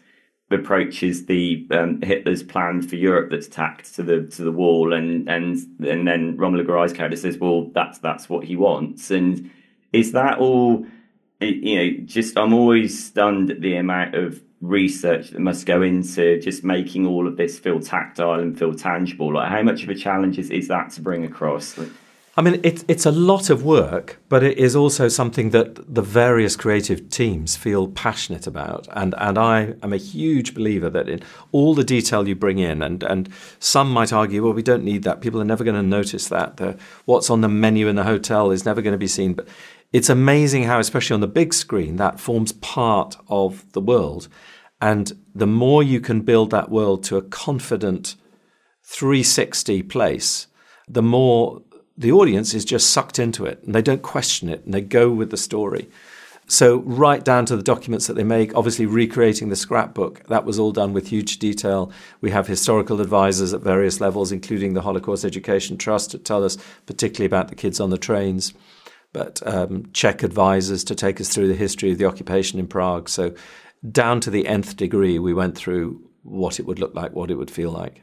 approaches 0.50 1.24
the 1.24 1.66
um, 1.70 2.02
Hitler's 2.02 2.42
plan 2.42 2.82
for 2.82 2.96
Europe 2.96 3.30
that's 3.30 3.48
tacked 3.48 3.94
to 3.94 4.02
the 4.02 4.24
to 4.24 4.44
the 4.44 4.52
wall 4.52 4.92
and 4.92 5.26
and 5.26 5.56
and 5.80 6.06
then 6.06 6.36
Romola 6.36 6.64
Garai's 6.64 6.92
character 6.92 7.16
says 7.16 7.38
well 7.38 7.70
that's 7.72 7.98
that's 7.98 8.28
what 8.28 8.44
he 8.44 8.56
wants. 8.56 9.10
And 9.10 9.50
is 9.94 10.12
that 10.12 10.36
all 10.36 10.84
you 11.40 11.76
know 11.76 12.04
just 12.04 12.36
I'm 12.36 12.52
always 12.52 13.06
stunned 13.06 13.50
at 13.50 13.62
the 13.62 13.76
amount 13.76 14.16
of 14.16 14.42
research 14.62 15.30
that 15.30 15.40
must 15.40 15.66
go 15.66 15.82
into 15.82 16.40
just 16.40 16.64
making 16.64 17.06
all 17.06 17.26
of 17.26 17.36
this 17.36 17.58
feel 17.58 17.80
tactile 17.80 18.38
and 18.40 18.58
feel 18.58 18.74
tangible. 18.74 19.34
Like, 19.34 19.50
how 19.50 19.62
much 19.62 19.82
of 19.82 19.88
a 19.90 19.94
challenge 19.94 20.38
is, 20.38 20.50
is 20.50 20.68
that 20.68 20.90
to 20.92 21.02
bring 21.02 21.24
across? 21.24 21.78
I 22.34 22.40
mean, 22.40 22.60
it, 22.62 22.82
it's 22.88 23.04
a 23.04 23.10
lot 23.10 23.50
of 23.50 23.62
work, 23.62 24.18
but 24.30 24.42
it 24.42 24.56
is 24.56 24.74
also 24.74 25.08
something 25.08 25.50
that 25.50 25.94
the 25.94 26.00
various 26.00 26.56
creative 26.56 27.10
teams 27.10 27.56
feel 27.56 27.88
passionate 27.88 28.46
about. 28.46 28.88
And, 28.92 29.14
and 29.18 29.36
I 29.36 29.74
am 29.82 29.92
a 29.92 29.98
huge 29.98 30.54
believer 30.54 30.88
that 30.88 31.10
in 31.10 31.22
all 31.50 31.74
the 31.74 31.84
detail 31.84 32.26
you 32.26 32.34
bring 32.34 32.58
in, 32.58 32.82
and, 32.82 33.02
and 33.02 33.28
some 33.58 33.90
might 33.90 34.14
argue, 34.14 34.44
well, 34.44 34.54
we 34.54 34.62
don't 34.62 34.84
need 34.84 35.02
that. 35.02 35.20
People 35.20 35.42
are 35.42 35.44
never 35.44 35.64
going 35.64 35.76
to 35.76 35.82
notice 35.82 36.28
that. 36.28 36.56
The, 36.56 36.78
what's 37.04 37.28
on 37.28 37.42
the 37.42 37.48
menu 37.48 37.86
in 37.88 37.96
the 37.96 38.04
hotel 38.04 38.50
is 38.50 38.64
never 38.64 38.80
going 38.80 38.92
to 38.92 38.98
be 38.98 39.08
seen. 39.08 39.34
But 39.34 39.48
it's 39.92 40.08
amazing 40.08 40.62
how, 40.62 40.78
especially 40.78 41.14
on 41.14 41.20
the 41.20 41.26
big 41.26 41.52
screen, 41.52 41.96
that 41.96 42.18
forms 42.18 42.52
part 42.52 43.16
of 43.28 43.70
the 43.72 43.80
world. 43.80 44.28
And 44.82 45.12
the 45.32 45.46
more 45.46 45.80
you 45.80 46.00
can 46.00 46.22
build 46.22 46.50
that 46.50 46.68
world 46.68 47.04
to 47.04 47.16
a 47.16 47.22
confident 47.22 48.16
360 48.82 49.84
place, 49.84 50.48
the 50.88 51.00
more 51.00 51.62
the 51.96 52.10
audience 52.10 52.52
is 52.52 52.64
just 52.64 52.90
sucked 52.90 53.20
into 53.20 53.46
it 53.46 53.62
and 53.62 53.76
they 53.76 53.80
don't 53.80 54.02
question 54.02 54.48
it 54.48 54.64
and 54.64 54.74
they 54.74 54.80
go 54.80 55.08
with 55.08 55.30
the 55.30 55.36
story. 55.36 55.88
So, 56.48 56.78
right 56.80 57.24
down 57.24 57.46
to 57.46 57.56
the 57.56 57.62
documents 57.62 58.08
that 58.08 58.14
they 58.14 58.24
make, 58.24 58.54
obviously 58.56 58.84
recreating 58.84 59.48
the 59.48 59.56
scrapbook, 59.56 60.24
that 60.26 60.44
was 60.44 60.58
all 60.58 60.72
done 60.72 60.92
with 60.92 61.08
huge 61.08 61.38
detail. 61.38 61.92
We 62.20 62.32
have 62.32 62.48
historical 62.48 63.00
advisors 63.00 63.54
at 63.54 63.60
various 63.60 64.00
levels, 64.00 64.32
including 64.32 64.74
the 64.74 64.82
Holocaust 64.82 65.24
Education 65.24 65.78
Trust, 65.78 66.10
to 66.10 66.18
tell 66.18 66.42
us 66.42 66.58
particularly 66.86 67.26
about 67.26 67.48
the 67.48 67.54
kids 67.54 67.78
on 67.78 67.90
the 67.90 67.96
trains, 67.96 68.52
but 69.12 69.40
um, 69.46 69.88
Czech 69.92 70.24
advisors 70.24 70.82
to 70.84 70.96
take 70.96 71.20
us 71.20 71.28
through 71.28 71.46
the 71.46 71.54
history 71.54 71.92
of 71.92 71.98
the 71.98 72.06
occupation 72.06 72.58
in 72.58 72.66
Prague. 72.66 73.08
So, 73.08 73.32
down 73.90 74.20
to 74.20 74.30
the 74.30 74.46
nth 74.46 74.76
degree, 74.76 75.18
we 75.18 75.34
went 75.34 75.56
through 75.56 76.00
what 76.22 76.60
it 76.60 76.66
would 76.66 76.78
look 76.78 76.94
like, 76.94 77.12
what 77.12 77.30
it 77.30 77.34
would 77.34 77.50
feel 77.50 77.70
like. 77.70 78.02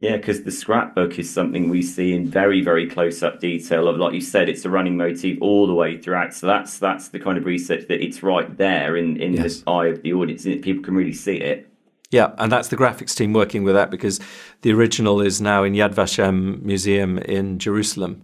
Yeah, 0.00 0.16
because 0.16 0.42
the 0.42 0.50
scrapbook 0.50 1.16
is 1.20 1.32
something 1.32 1.70
we 1.70 1.80
see 1.80 2.12
in 2.12 2.26
very, 2.26 2.60
very 2.60 2.88
close 2.88 3.22
up 3.22 3.38
detail 3.38 3.86
of, 3.86 3.98
like 3.98 4.12
you 4.12 4.20
said, 4.20 4.48
it's 4.48 4.64
a 4.64 4.70
running 4.70 4.96
motif 4.96 5.38
all 5.40 5.68
the 5.68 5.74
way 5.74 5.96
throughout. 5.96 6.34
So 6.34 6.48
that's 6.48 6.80
that's 6.80 7.10
the 7.10 7.20
kind 7.20 7.38
of 7.38 7.44
research 7.44 7.86
that 7.86 8.02
it's 8.02 8.20
right 8.20 8.56
there 8.56 8.96
in, 8.96 9.16
in 9.22 9.34
yes. 9.34 9.60
the 9.60 9.70
eye 9.70 9.86
of 9.86 10.02
the 10.02 10.12
audience. 10.12 10.42
People 10.42 10.82
can 10.82 10.96
really 10.96 11.12
see 11.12 11.36
it. 11.36 11.68
Yeah, 12.10 12.32
and 12.38 12.50
that's 12.50 12.66
the 12.66 12.76
graphics 12.76 13.16
team 13.16 13.32
working 13.32 13.62
with 13.62 13.74
that 13.74 13.92
because 13.92 14.18
the 14.62 14.72
original 14.72 15.20
is 15.20 15.40
now 15.40 15.62
in 15.62 15.74
Yad 15.74 15.94
Vashem 15.94 16.60
Museum 16.62 17.18
in 17.18 17.60
Jerusalem, 17.60 18.22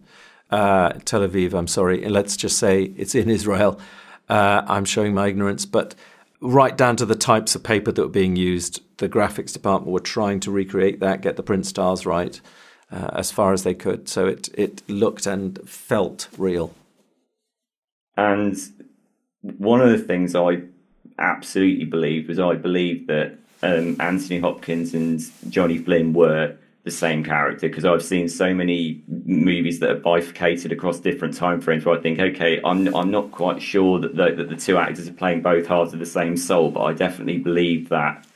uh, 0.50 0.94
Tel 1.04 1.20
Aviv. 1.20 1.54
I'm 1.54 1.68
sorry. 1.68 2.04
Let's 2.08 2.36
just 2.36 2.58
say 2.58 2.92
it's 2.96 3.14
in 3.14 3.30
Israel. 3.30 3.80
Uh, 4.28 4.62
I'm 4.66 4.84
showing 4.84 5.14
my 5.14 5.28
ignorance, 5.28 5.64
but 5.64 5.94
right 6.40 6.76
down 6.76 6.96
to 6.96 7.06
the 7.06 7.14
types 7.14 7.54
of 7.54 7.62
paper 7.62 7.92
that 7.92 8.02
were 8.02 8.08
being 8.08 8.36
used. 8.36 8.82
The 8.98 9.08
graphics 9.08 9.52
department 9.52 9.92
were 9.92 10.00
trying 10.00 10.40
to 10.40 10.50
recreate 10.50 11.00
that, 11.00 11.20
get 11.20 11.36
the 11.36 11.42
print 11.42 11.66
styles 11.66 12.06
right 12.06 12.40
uh, 12.90 13.10
as 13.12 13.30
far 13.30 13.52
as 13.52 13.64
they 13.64 13.74
could. 13.74 14.08
So 14.08 14.26
it, 14.26 14.48
it 14.54 14.82
looked 14.88 15.26
and 15.26 15.58
felt 15.68 16.28
real. 16.36 16.74
And 18.16 18.56
one 19.42 19.80
of 19.80 19.90
the 19.90 19.98
things 19.98 20.34
I 20.34 20.62
absolutely 21.18 21.84
believed 21.84 22.28
was 22.28 22.38
I 22.38 22.54
believed 22.54 23.08
that 23.08 23.38
um, 23.62 23.96
Anthony 24.00 24.40
Hopkins 24.40 24.94
and 24.94 25.20
Johnny 25.48 25.78
Flynn 25.78 26.12
were 26.12 26.56
the 26.88 26.96
same 26.96 27.22
character 27.22 27.68
because 27.68 27.84
I've 27.84 28.02
seen 28.02 28.28
so 28.28 28.54
many 28.54 29.02
movies 29.06 29.80
that 29.80 29.90
are 29.90 30.00
bifurcated 30.00 30.72
across 30.72 30.98
different 30.98 31.36
time 31.36 31.60
frames 31.60 31.84
where 31.84 31.98
I 31.98 32.00
think, 32.00 32.18
okay, 32.18 32.60
I'm 32.64 32.94
I'm 32.94 33.10
not 33.10 33.30
quite 33.30 33.60
sure 33.60 34.00
that 34.00 34.16
the, 34.16 34.32
that 34.34 34.48
the 34.48 34.56
two 34.56 34.78
actors 34.78 35.06
are 35.06 35.12
playing 35.12 35.42
both 35.42 35.66
halves 35.66 35.92
of 35.92 35.98
the 35.98 36.06
same 36.06 36.36
soul, 36.36 36.70
but 36.70 36.82
I 36.82 36.94
definitely 36.94 37.38
believe 37.38 37.90
that 37.90 38.26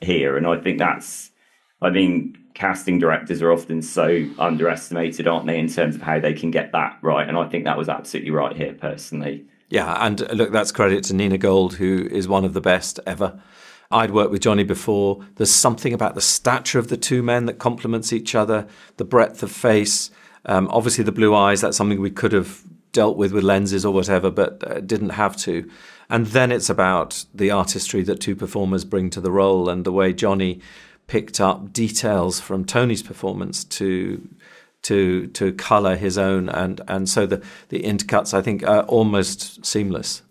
here, 0.00 0.36
and 0.36 0.46
I 0.46 0.58
think 0.58 0.78
that's, 0.78 1.30
I 1.82 1.90
mean, 1.90 2.38
casting 2.54 2.98
directors 2.98 3.42
are 3.42 3.50
often 3.50 3.82
so 3.82 4.24
underestimated, 4.38 5.26
aren't 5.26 5.46
they, 5.46 5.58
in 5.58 5.68
terms 5.68 5.96
of 5.96 6.02
how 6.02 6.20
they 6.20 6.32
can 6.32 6.50
get 6.52 6.70
that 6.72 6.98
right, 7.02 7.28
and 7.28 7.36
I 7.36 7.48
think 7.48 7.64
that 7.64 7.76
was 7.76 7.88
absolutely 7.88 8.30
right 8.30 8.56
here, 8.56 8.74
personally. 8.74 9.44
Yeah, 9.68 10.06
and 10.06 10.22
uh, 10.22 10.32
look, 10.32 10.52
that's 10.52 10.70
credit 10.70 11.02
to 11.04 11.14
Nina 11.14 11.38
Gold, 11.38 11.74
who 11.74 12.06
is 12.10 12.28
one 12.28 12.44
of 12.44 12.54
the 12.54 12.60
best 12.60 13.00
ever. 13.06 13.40
I'd 13.90 14.10
worked 14.10 14.30
with 14.30 14.42
Johnny 14.42 14.64
before. 14.64 15.24
There's 15.36 15.52
something 15.52 15.92
about 15.92 16.14
the 16.14 16.20
stature 16.20 16.78
of 16.78 16.88
the 16.88 16.96
two 16.96 17.22
men 17.22 17.46
that 17.46 17.58
complements 17.58 18.12
each 18.12 18.34
other, 18.34 18.66
the 18.96 19.04
breadth 19.04 19.42
of 19.42 19.52
face. 19.52 20.10
Um, 20.44 20.68
obviously, 20.70 21.04
the 21.04 21.12
blue 21.12 21.34
eyes, 21.34 21.60
that's 21.60 21.76
something 21.76 22.00
we 22.00 22.10
could 22.10 22.32
have 22.32 22.62
dealt 22.92 23.16
with 23.16 23.32
with 23.32 23.44
lenses 23.44 23.84
or 23.84 23.92
whatever, 23.92 24.30
but 24.30 24.62
uh, 24.66 24.80
didn't 24.80 25.10
have 25.10 25.36
to. 25.36 25.68
And 26.08 26.26
then 26.26 26.52
it's 26.52 26.70
about 26.70 27.24
the 27.34 27.50
artistry 27.50 28.02
that 28.04 28.20
two 28.20 28.36
performers 28.36 28.84
bring 28.84 29.10
to 29.10 29.20
the 29.20 29.30
role 29.30 29.68
and 29.68 29.84
the 29.84 29.92
way 29.92 30.12
Johnny 30.12 30.60
picked 31.06 31.40
up 31.40 31.72
details 31.72 32.40
from 32.40 32.64
Tony's 32.64 33.02
performance 33.02 33.64
to 33.64 34.28
to 34.82 35.26
to 35.28 35.52
color 35.52 35.96
his 35.96 36.16
own 36.16 36.48
and 36.48 36.80
and 36.86 37.08
so 37.08 37.26
the 37.26 37.42
the 37.70 37.82
intercuts 37.82 38.32
I 38.32 38.40
think 38.40 38.62
are 38.66 38.82
almost 38.82 39.64
seamless. 39.64 40.22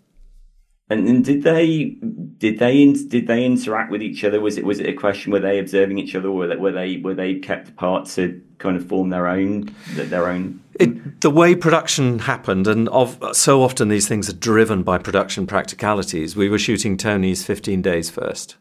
And, 0.88 1.08
and, 1.08 1.24
did 1.24 1.42
they 1.42 1.96
did 2.38 2.60
they 2.60 2.92
did 2.92 3.26
they 3.26 3.44
interact 3.44 3.90
with 3.90 4.02
each 4.02 4.22
other? 4.22 4.40
Was 4.40 4.56
it 4.56 4.64
was 4.64 4.78
it 4.78 4.88
a 4.88 4.92
question 4.92 5.32
were 5.32 5.40
they 5.40 5.58
observing 5.58 5.98
each 5.98 6.14
other, 6.14 6.28
or 6.28 6.36
were 6.36 6.46
they 6.46 6.56
were 6.56 6.70
they, 6.70 6.98
were 6.98 7.14
they 7.14 7.34
kept 7.40 7.70
apart 7.70 8.06
to 8.10 8.40
kind 8.58 8.76
of 8.76 8.86
form 8.86 9.10
their 9.10 9.26
own 9.26 9.74
their 9.94 10.28
own? 10.28 10.62
It, 10.78 11.22
the 11.22 11.30
way 11.30 11.56
production 11.56 12.20
happened, 12.20 12.68
and 12.68 12.88
of, 12.90 13.18
so 13.32 13.62
often 13.62 13.88
these 13.88 14.06
things 14.06 14.28
are 14.28 14.34
driven 14.34 14.84
by 14.84 14.98
production 14.98 15.46
practicalities. 15.46 16.36
We 16.36 16.48
were 16.48 16.58
shooting 16.58 16.96
Tony's 16.96 17.44
fifteen 17.44 17.82
days 17.82 18.08
first, 18.08 18.54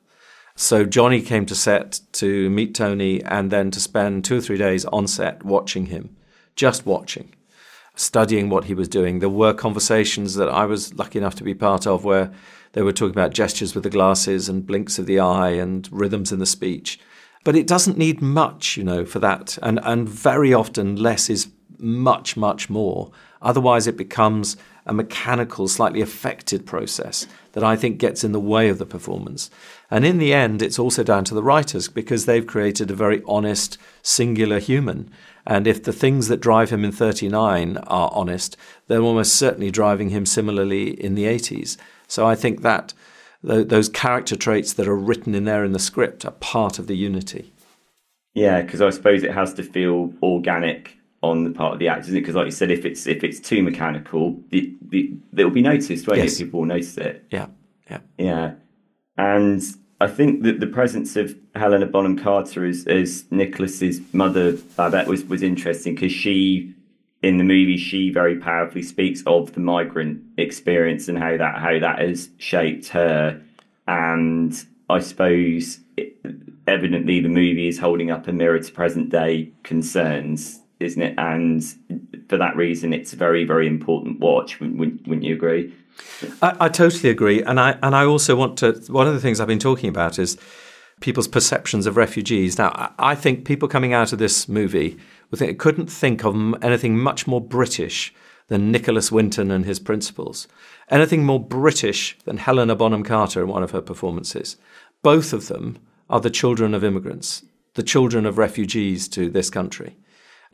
so 0.56 0.84
Johnny 0.84 1.22
came 1.22 1.46
to 1.46 1.54
set 1.54 2.00
to 2.14 2.50
meet 2.50 2.74
Tony, 2.74 3.24
and 3.24 3.52
then 3.52 3.70
to 3.70 3.80
spend 3.80 4.26
two 4.26 4.38
or 4.38 4.42
three 4.42 4.58
days 4.58 4.84
on 4.86 5.06
set 5.06 5.44
watching 5.44 5.88
him, 5.88 6.16
just 6.56 6.88
watching 6.88 7.35
studying 7.96 8.50
what 8.50 8.66
he 8.66 8.74
was 8.74 8.88
doing. 8.88 9.20
There 9.20 9.30
were 9.30 9.54
conversations 9.54 10.36
that 10.36 10.50
I 10.50 10.66
was 10.66 10.94
lucky 10.94 11.20
enough 11.20 11.36
to 11.36 11.44
be 11.44 11.54
part 11.54 11.88
of 11.88 12.04
where 12.04 12.32
they 12.74 12.82
were 12.82 12.92
talking 12.92 13.14
about 13.14 13.34
gestures 13.34 13.74
with 13.74 13.84
the 13.84 13.90
glasses 13.90 14.50
and 14.50 14.66
blinks 14.66 15.00
of 15.00 15.06
the 15.06 15.20
eye 15.20 15.52
and 15.52 15.88
rhythms 15.92 16.32
in 16.32 16.40
the 16.40 16.46
speech. 16.46 17.00
But 17.46 17.56
it 17.56 17.68
doesn't 17.68 17.98
need 17.98 18.22
much, 18.22 18.76
you 18.76 18.84
know, 18.84 19.06
for 19.06 19.20
that. 19.20 19.58
And, 19.62 19.80
and 19.84 20.10
very 20.10 20.54
often 20.54 20.96
less 20.96 21.30
is 21.30 21.48
much, 21.78 22.36
much 22.36 22.70
more. 22.70 23.12
Otherwise, 23.42 23.88
it 23.88 23.96
becomes 23.96 24.58
a 24.86 24.94
mechanical, 24.94 25.68
slightly 25.68 26.02
affected 26.02 26.66
process 26.66 27.28
that 27.54 27.64
I 27.64 27.76
think 27.76 27.98
gets 27.98 28.24
in 28.24 28.34
the 28.34 28.40
way 28.40 28.70
of 28.70 28.78
the 28.78 28.86
performance. 28.86 29.50
And 29.90 30.06
in 30.06 30.18
the 30.18 30.34
end, 30.34 30.62
it's 30.62 30.78
also 30.78 31.04
down 31.04 31.24
to 31.26 31.34
the 31.34 31.44
writers 31.44 31.88
because 31.88 32.26
they've 32.26 32.46
created 32.46 32.92
a 32.92 32.96
very 32.96 33.24
honest, 33.28 33.78
singular 34.02 34.60
human. 34.60 35.10
And 35.48 35.68
if 35.68 35.84
the 35.84 35.94
things 35.94 36.28
that 36.28 36.42
drive 36.42 36.70
him 36.70 36.84
in 36.84 36.92
39 36.92 37.78
are 37.78 38.12
honest, 38.14 38.58
they're 38.88 39.02
almost 39.02 39.36
certainly 39.36 39.72
driving 39.72 40.10
him 40.10 40.26
similarly 40.26 40.90
in 41.02 41.16
the 41.16 41.26
80s. 41.26 41.78
So 42.08 42.28
I 42.28 42.36
think 42.36 42.62
that 42.62 42.94
th- 43.46 43.68
those 43.68 43.90
character 43.90 44.36
traits 44.36 44.74
that 44.74 44.88
are 44.88 44.96
written 44.96 45.34
in 45.34 45.46
there 45.46 45.64
in 45.64 45.72
the 45.72 45.80
script 45.80 46.26
are 46.26 46.32
part 46.32 46.80
of 46.80 46.88
the 46.88 46.98
unity. 46.98 47.54
Yeah, 48.34 48.62
because 48.62 48.82
I 48.82 48.90
suppose 48.90 49.24
it 49.24 49.34
has 49.34 49.54
to 49.56 49.64
feel 49.64 50.14
organic 50.22 50.98
on 51.30 51.44
the 51.44 51.52
part 51.52 51.74
of 51.74 51.80
the 51.80 51.88
actors, 51.88 52.08
isn't 52.08 52.18
it? 52.18 52.22
Because, 52.22 52.36
like 52.36 52.46
you 52.46 52.52
said, 52.52 52.72
if 52.72 52.86
it's 52.86 53.08
if 53.08 53.24
it's 53.24 53.40
too 53.40 53.64
mechanical, 53.64 54.40
it, 54.52 54.74
it, 54.92 55.18
it'll 55.38 55.52
be 55.52 55.62
noticed, 55.62 56.08
won't 56.08 56.20
yes. 56.20 56.38
People 56.38 56.62
will 56.62 56.68
notice 56.68 56.98
it. 56.98 57.26
Yeah, 57.32 57.48
yeah, 57.90 58.00
yeah. 58.18 58.54
And 59.18 59.62
I 60.02 60.08
think 60.08 60.44
that 60.44 60.60
the 60.60 60.68
presence 60.68 61.16
of 61.16 61.36
Helena 61.56 61.86
Bonham 61.86 62.18
Carter 62.18 62.66
as, 62.66 62.86
as 62.86 63.24
Nicholas's 63.32 64.02
mother, 64.14 64.54
Babette, 64.76 65.08
was, 65.08 65.24
was 65.24 65.42
interesting 65.42 65.96
because 65.96 66.12
she, 66.12 66.74
in 67.24 67.38
the 67.38 67.46
movie, 67.46 67.78
she 67.78 68.10
very 68.12 68.38
powerfully 68.38 68.84
speaks 68.84 69.24
of 69.26 69.54
the 69.54 69.62
migrant 69.62 70.22
experience 70.38 71.08
and 71.08 71.18
how 71.18 71.38
that 71.38 71.56
how 71.60 71.80
that 71.80 72.00
has 72.00 72.30
shaped 72.38 72.90
her. 72.90 73.42
And 73.88 74.54
I 74.90 75.00
suppose, 75.00 75.80
it, 75.96 76.18
evidently, 76.68 77.22
the 77.22 77.30
movie 77.30 77.68
is 77.68 77.80
holding 77.80 78.12
up 78.12 78.28
a 78.28 78.34
mirror 78.34 78.60
to 78.60 78.72
present 78.72 79.10
day 79.10 79.52
concerns, 79.64 80.60
isn't 80.80 81.02
it? 81.02 81.16
And 81.18 81.64
for 82.30 82.38
that 82.38 82.56
reason, 82.56 82.94
it's 82.94 83.14
a 83.14 83.16
very, 83.16 83.44
very 83.44 83.68
important 83.68 84.20
watch. 84.20 84.60
Wouldn't, 84.60 85.24
you 85.24 85.34
agree? 85.34 85.74
I, 86.42 86.56
I, 86.62 86.70
totally 86.70 87.10
agree, 87.10 87.42
and 87.42 87.60
I 87.60 87.78
and 87.82 87.96
I 87.96 88.06
also 88.06 88.36
want 88.36 88.58
to. 88.60 88.74
One 88.88 89.08
of 89.08 89.14
the 89.14 89.20
things 89.20 89.40
I've 89.40 89.48
been 89.48 89.60
talking 89.60 89.90
about 89.90 90.20
is 90.20 90.38
people's 91.00 91.28
perceptions 91.28 91.86
of 91.86 91.98
refugees. 91.98 92.58
Now, 92.58 92.94
I 93.00 93.16
think 93.16 93.46
people 93.46 93.68
coming 93.68 93.94
out 93.94 94.14
of 94.14 94.20
this 94.20 94.50
movie 94.50 94.98
couldn't 95.58 95.88
think 95.88 96.24
of 96.24 96.36
anything 96.62 96.98
much 96.98 97.28
more 97.28 97.42
British 97.42 98.14
than 98.48 98.72
Nicholas 98.72 99.12
Winton 99.12 99.52
and 99.52 99.66
his 99.66 99.80
principles. 99.80 100.48
anything 100.90 101.26
more 101.26 101.44
British 101.44 102.16
than 102.26 102.38
Helena 102.38 102.76
Bonham 102.76 103.04
Carter 103.04 103.42
in 103.42 103.48
one 103.48 103.64
of 103.64 103.72
her 103.72 103.82
performances. 103.82 104.58
Both 105.02 105.34
of 105.34 105.48
them 105.48 105.80
are 106.10 106.22
the 106.22 106.30
children 106.30 106.76
of 106.76 106.84
immigrants, 106.84 107.44
the 107.74 107.84
children 107.84 108.26
of 108.26 108.38
refugees 108.38 109.08
to 109.10 109.30
this 109.30 109.50
country. 109.50 109.98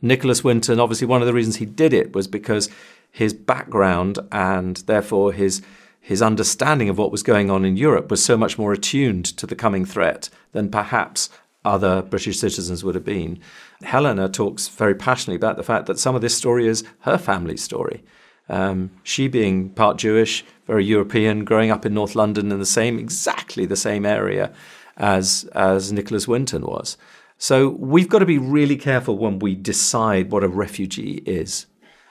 Nicholas 0.02 0.42
Winton, 0.42 0.80
obviously, 0.80 1.06
one 1.06 1.22
of 1.22 1.26
the 1.26 1.32
reasons 1.32 1.56
he 1.56 1.64
did 1.64 1.94
it 1.94 2.12
was 2.14 2.26
because 2.26 2.68
his 3.10 3.32
background 3.32 4.18
and 4.30 4.76
therefore 4.86 5.32
his 5.32 5.62
his 6.00 6.20
understanding 6.20 6.88
of 6.88 6.98
what 6.98 7.12
was 7.12 7.22
going 7.22 7.48
on 7.48 7.64
in 7.64 7.76
Europe 7.76 8.10
was 8.10 8.24
so 8.24 8.36
much 8.36 8.58
more 8.58 8.72
attuned 8.72 9.24
to 9.24 9.46
the 9.46 9.54
coming 9.54 9.84
threat 9.84 10.28
than 10.50 10.68
perhaps 10.68 11.30
other 11.64 12.02
British 12.02 12.40
citizens 12.40 12.82
would 12.82 12.96
have 12.96 13.04
been. 13.04 13.38
Helena 13.82 14.28
talks 14.28 14.66
very 14.66 14.96
passionately 14.96 15.36
about 15.36 15.56
the 15.56 15.62
fact 15.62 15.86
that 15.86 16.00
some 16.00 16.16
of 16.16 16.20
this 16.20 16.36
story 16.36 16.66
is 16.66 16.82
her 17.02 17.16
family's 17.16 17.62
story. 17.62 18.02
Um, 18.48 18.90
she 19.04 19.28
being 19.28 19.70
part 19.70 19.96
Jewish, 19.96 20.44
very 20.66 20.84
European, 20.84 21.44
growing 21.44 21.70
up 21.70 21.86
in 21.86 21.94
North 21.94 22.16
London 22.16 22.50
in 22.50 22.58
the 22.58 22.66
same, 22.66 22.98
exactly 22.98 23.64
the 23.64 23.76
same 23.76 24.04
area 24.04 24.52
as 24.96 25.48
as 25.54 25.92
Nicholas 25.92 26.26
Winton 26.26 26.62
was. 26.62 26.96
So 27.42 27.70
we've 27.70 28.08
got 28.08 28.20
to 28.20 28.24
be 28.24 28.38
really 28.38 28.76
careful 28.76 29.18
when 29.18 29.40
we 29.40 29.56
decide 29.56 30.30
what 30.30 30.44
a 30.44 30.48
refugee 30.48 31.24
is. 31.26 31.66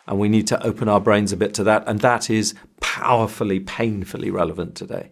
And 0.05 0.19
we 0.19 0.27
need 0.27 0.45
to 0.47 0.61
open 0.61 0.89
our 0.89 0.99
brains 0.99 1.31
a 1.31 1.37
bit 1.37 1.53
to 1.53 1.63
that. 1.63 1.85
And 1.87 2.01
that 2.01 2.29
is 2.29 2.53
powerfully, 2.81 3.61
painfully 3.61 4.29
relevant 4.29 4.75
today. 4.75 5.11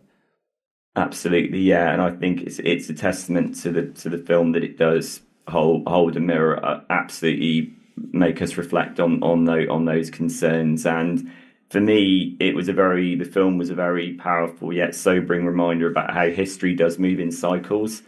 Absolutely, 0.97 1.61
yeah, 1.61 1.93
and 1.93 2.01
I 2.01 2.11
think 2.11 2.41
it's 2.41 2.59
it's 2.59 2.89
a 2.89 2.93
testament 2.93 3.55
to 3.61 3.72
the 3.72 3.84
to 4.01 4.09
the 4.09 4.17
film 4.17 4.51
that 4.51 4.63
it 4.65 4.78
does 4.78 5.22
hold 5.47 5.88
hold 5.88 6.17
a 6.17 6.20
mirror, 6.20 6.59
uh, 6.65 6.82
absolutely 6.89 7.72
make 8.11 8.41
us 8.41 8.57
reflect 8.57 8.99
on 8.99 9.24
on 9.24 9.45
those 9.45 9.70
on 9.70 9.86
those 9.86 10.09
concerns. 10.09 10.86
And 10.86 11.32
for 11.70 11.80
me, 11.80 12.36
it 12.41 12.55
was 12.55 12.67
a 12.67 12.74
very 12.74 13.15
the 13.15 13.24
film 13.24 13.57
was 13.57 13.70
a 13.70 13.76
very 13.76 14.15
powerful 14.15 14.74
yet 14.74 14.95
sobering 14.95 15.45
reminder 15.45 15.89
about 15.89 16.13
how 16.13 16.28
history 16.28 16.76
does 16.76 16.99
move 16.99 17.22
in 17.22 17.32
cycles, 17.32 18.01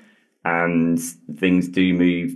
and 0.43 0.99
things 1.37 1.67
do 1.67 1.93
move 1.93 2.35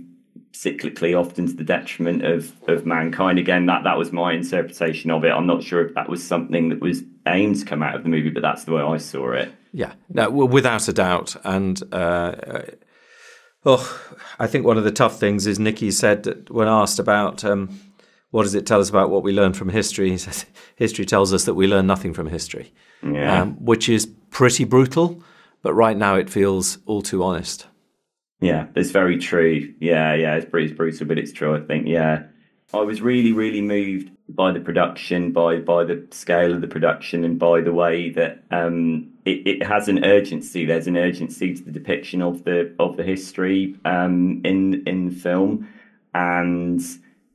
cyclically, 0.52 1.18
often 1.18 1.46
to 1.46 1.52
the 1.52 1.64
detriment 1.64 2.24
of 2.24 2.52
of 2.68 2.86
mankind. 2.86 3.38
Again, 3.38 3.66
that 3.66 3.84
that 3.84 3.98
was 3.98 4.12
my 4.12 4.32
interpretation 4.32 5.10
of 5.10 5.24
it. 5.24 5.30
I'm 5.30 5.46
not 5.46 5.62
sure 5.62 5.86
if 5.86 5.94
that 5.94 6.08
was 6.08 6.26
something 6.26 6.70
that 6.70 6.80
was 6.80 7.02
aimed 7.26 7.58
to 7.60 7.64
come 7.64 7.82
out 7.82 7.94
of 7.94 8.02
the 8.02 8.08
movie, 8.08 8.30
but 8.30 8.42
that's 8.42 8.64
the 8.64 8.72
way 8.72 8.82
I 8.82 8.96
saw 8.98 9.32
it. 9.32 9.52
Yeah, 9.72 9.92
no, 10.08 10.30
without 10.30 10.88
a 10.88 10.92
doubt. 10.92 11.36
And 11.44 11.82
uh, 11.92 12.62
oh, 13.64 14.00
I 14.38 14.46
think 14.46 14.64
one 14.64 14.78
of 14.78 14.84
the 14.84 14.92
tough 14.92 15.20
things 15.20 15.46
is 15.46 15.58
Nikki 15.58 15.90
said 15.90 16.22
that 16.22 16.50
when 16.50 16.68
asked 16.68 16.98
about 16.98 17.44
um, 17.44 17.78
what 18.30 18.44
does 18.44 18.54
it 18.54 18.66
tell 18.66 18.80
us 18.80 18.88
about 18.88 19.10
what 19.10 19.22
we 19.22 19.32
learn 19.32 19.52
from 19.52 19.68
history, 19.68 20.10
he 20.10 20.18
says 20.18 20.46
history 20.76 21.04
tells 21.04 21.34
us 21.34 21.44
that 21.44 21.54
we 21.54 21.66
learn 21.66 21.86
nothing 21.86 22.14
from 22.14 22.28
history, 22.28 22.72
yeah. 23.02 23.42
um, 23.42 23.64
which 23.64 23.88
is 23.88 24.06
pretty 24.30 24.64
brutal. 24.64 25.22
But 25.62 25.74
right 25.74 25.96
now, 25.96 26.14
it 26.14 26.30
feels 26.30 26.78
all 26.86 27.02
too 27.02 27.22
honest. 27.22 27.66
Yeah, 28.40 28.66
it's 28.74 28.90
very 28.90 29.18
true. 29.18 29.74
Yeah, 29.80 30.14
yeah, 30.14 30.36
it's, 30.36 30.46
it's 30.52 30.72
brutal, 30.72 31.06
but 31.06 31.18
it's 31.18 31.32
true. 31.32 31.56
I 31.56 31.60
think. 31.60 31.86
Yeah, 31.86 32.24
I 32.74 32.80
was 32.80 33.00
really, 33.00 33.32
really 33.32 33.62
moved 33.62 34.10
by 34.28 34.52
the 34.52 34.60
production, 34.60 35.32
by 35.32 35.58
by 35.58 35.84
the 35.84 36.06
scale 36.10 36.52
of 36.52 36.60
the 36.60 36.68
production, 36.68 37.24
and 37.24 37.38
by 37.38 37.60
the 37.60 37.72
way 37.72 38.10
that 38.10 38.42
um, 38.50 39.12
it, 39.24 39.46
it 39.46 39.62
has 39.62 39.88
an 39.88 40.04
urgency. 40.04 40.66
There's 40.66 40.86
an 40.86 40.96
urgency 40.96 41.54
to 41.54 41.62
the 41.62 41.70
depiction 41.70 42.22
of 42.22 42.44
the 42.44 42.74
of 42.78 42.96
the 42.96 43.04
history 43.04 43.76
um, 43.84 44.42
in 44.44 44.86
in 44.86 45.06
the 45.10 45.14
film, 45.14 45.68
and 46.12 46.80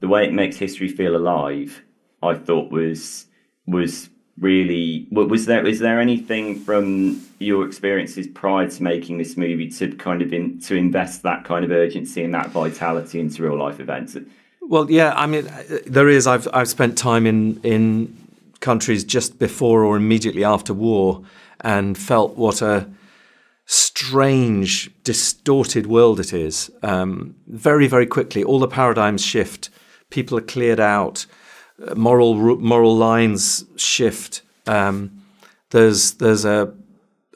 the 0.02 0.08
way 0.08 0.26
it 0.26 0.34
makes 0.34 0.58
history 0.58 0.90
feel 0.90 1.16
alive. 1.16 1.82
I 2.22 2.36
thought 2.36 2.72
was 2.72 3.26
was 3.66 4.10
really 4.40 5.08
was 5.12 5.46
there 5.46 5.66
is 5.66 5.80
there 5.80 6.00
anything 6.00 6.60
from 6.60 7.22
your 7.42 7.66
experiences 7.66 8.28
prior 8.28 8.70
to 8.70 8.84
making 8.84 9.18
this 9.18 9.36
movie 9.36 9.70
to 9.70 9.92
kind 9.96 10.22
of 10.22 10.32
in, 10.32 10.60
to 10.60 10.76
invest 10.76 11.24
that 11.24 11.44
kind 11.44 11.66
of 11.66 11.72
urgency 11.72 12.24
and 12.24 12.34
that 12.34 12.50
vitality 12.50 13.20
into 13.20 13.44
real 13.44 13.58
life 13.58 13.80
events 13.80 14.16
well, 14.62 14.90
yeah, 14.90 15.14
I 15.16 15.26
mean, 15.28 15.50
there 15.86 16.08
is. 16.08 16.28
I've 16.28 16.48
I've 16.54 16.70
spent 16.70 16.98
time 16.98 17.26
in 17.26 17.60
in 17.62 18.18
countries 18.62 19.04
just 19.04 19.40
before 19.40 19.84
or 19.84 19.98
immediately 19.98 20.44
after 20.44 20.74
war, 20.74 21.24
and 21.60 21.98
felt 21.98 22.38
what 22.38 22.62
a 22.62 22.88
strange, 23.66 24.92
distorted 25.04 25.88
world 25.88 26.20
it 26.20 26.32
is. 26.32 26.72
Um, 26.84 27.36
very, 27.48 27.88
very 27.88 28.06
quickly, 28.06 28.44
all 28.44 28.60
the 28.60 28.68
paradigms 28.68 29.26
shift. 29.26 29.70
People 30.10 30.38
are 30.38 30.42
cleared 30.42 30.80
out. 30.80 31.26
Moral 31.96 32.36
moral 32.58 32.96
lines 32.96 33.66
shift. 33.76 34.42
Um, 34.68 35.24
there's 35.72 36.14
there's 36.14 36.46
a 36.46 36.72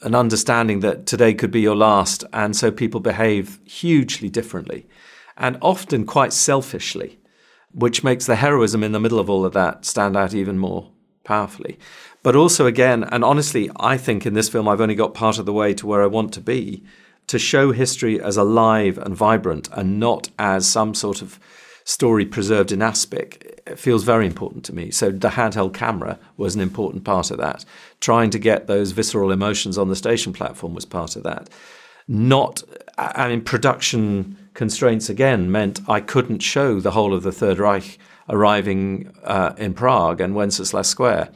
an 0.06 0.16
understanding 0.16 0.80
that 0.80 1.06
today 1.06 1.34
could 1.34 1.52
be 1.52 1.62
your 1.62 1.76
last, 1.76 2.24
and 2.32 2.56
so 2.56 2.72
people 2.72 3.02
behave 3.02 3.60
hugely 3.66 4.30
differently, 4.30 4.88
and 5.36 5.58
often 5.62 6.06
quite 6.06 6.32
selfishly 6.32 7.20
which 7.76 8.06
makes 8.06 8.26
the 8.26 8.38
heroism 8.38 8.84
in 8.84 8.94
the 8.94 9.00
middle 9.00 9.20
of 9.20 9.30
all 9.30 9.46
of 9.46 9.52
that 9.52 9.84
stand 9.86 10.16
out 10.16 10.34
even 10.34 10.58
more 10.58 10.90
powerfully. 11.26 11.78
But 12.24 12.36
also, 12.36 12.66
again, 12.66 13.04
and 13.04 13.24
honestly, 13.24 13.70
I 13.76 13.98
think 13.98 14.26
in 14.26 14.34
this 14.34 14.48
film 14.50 14.68
I've 14.68 14.82
only 14.82 14.96
got 14.96 15.14
part 15.14 15.38
of 15.38 15.46
the 15.46 15.54
way 15.54 15.74
to 15.76 15.86
where 15.86 16.02
I 16.02 16.08
want 16.08 16.34
to 16.34 16.42
be 16.42 16.84
to 17.28 17.38
show 17.38 17.72
history 17.74 18.22
as 18.22 18.38
alive 18.38 18.98
and 18.98 19.16
vibrant 19.16 19.68
and 19.74 20.00
not 20.00 20.30
as 20.40 20.68
some 20.68 20.94
sort 20.94 21.22
of 21.22 21.40
story 21.86 22.26
preserved 22.26 22.72
in 22.72 22.82
aspic 22.82 23.62
feels 23.76 24.04
very 24.04 24.26
important 24.26 24.66
to 24.66 24.76
me. 24.76 24.92
So 24.92 25.12
the 25.12 25.30
handheld 25.30 25.74
camera 25.74 26.20
was 26.36 26.56
an 26.56 26.62
important 26.62 27.04
part 27.04 27.32
of 27.32 27.38
that. 27.38 27.64
Trying 28.02 28.32
to 28.32 28.40
get 28.40 28.68
those 28.68 28.92
visceral 28.92 29.32
emotions 29.32 29.78
on 29.78 29.88
the 29.88 29.96
station 29.96 30.34
platform 30.34 30.74
was 30.74 30.86
part 30.86 31.16
of 31.16 31.24
that. 31.24 31.50
Not, 32.08 32.64
I 32.98 33.30
mean, 33.30 33.42
production 33.42 34.38
constraints 34.54 35.10
again 35.10 35.52
meant 35.52 35.80
I 35.88 36.02
couldn't 36.02 36.40
show 36.40 36.80
the 36.80 36.92
whole 36.92 37.14
of 37.14 37.24
the 37.24 37.32
Third 37.32 37.60
Reich 37.60 37.98
arriving 38.30 39.14
uh, 39.24 39.54
in 39.58 39.74
Prague 39.74 40.22
and 40.22 40.36
Wenceslas 40.36 40.88
Square. 40.88 41.30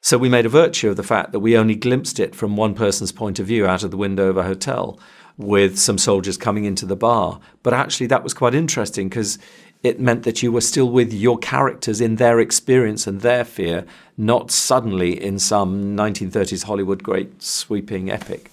So 0.00 0.16
we 0.18 0.28
made 0.28 0.46
a 0.46 0.50
virtue 0.50 0.88
of 0.88 0.96
the 0.96 1.02
fact 1.02 1.32
that 1.32 1.40
we 1.40 1.56
only 1.56 1.74
glimpsed 1.74 2.20
it 2.20 2.34
from 2.34 2.56
one 2.56 2.74
person's 2.74 3.12
point 3.12 3.38
of 3.38 3.46
view 3.46 3.66
out 3.66 3.82
of 3.82 3.90
the 3.90 3.96
window 3.96 4.28
of 4.28 4.36
a 4.36 4.44
hotel 4.44 5.00
with 5.36 5.78
some 5.78 5.98
soldiers 5.98 6.36
coming 6.36 6.64
into 6.64 6.86
the 6.86 6.96
bar. 6.96 7.40
But 7.62 7.74
actually, 7.74 8.06
that 8.08 8.22
was 8.22 8.34
quite 8.34 8.54
interesting 8.54 9.08
because 9.08 9.38
it 9.82 10.00
meant 10.00 10.24
that 10.24 10.42
you 10.42 10.50
were 10.50 10.60
still 10.60 10.90
with 10.90 11.12
your 11.12 11.38
characters 11.38 12.00
in 12.00 12.16
their 12.16 12.40
experience 12.40 13.06
and 13.06 13.20
their 13.20 13.44
fear, 13.44 13.84
not 14.16 14.50
suddenly 14.50 15.22
in 15.22 15.38
some 15.38 15.96
1930s 15.96 16.64
Hollywood 16.64 17.02
great 17.02 17.42
sweeping 17.42 18.10
epic. 18.10 18.50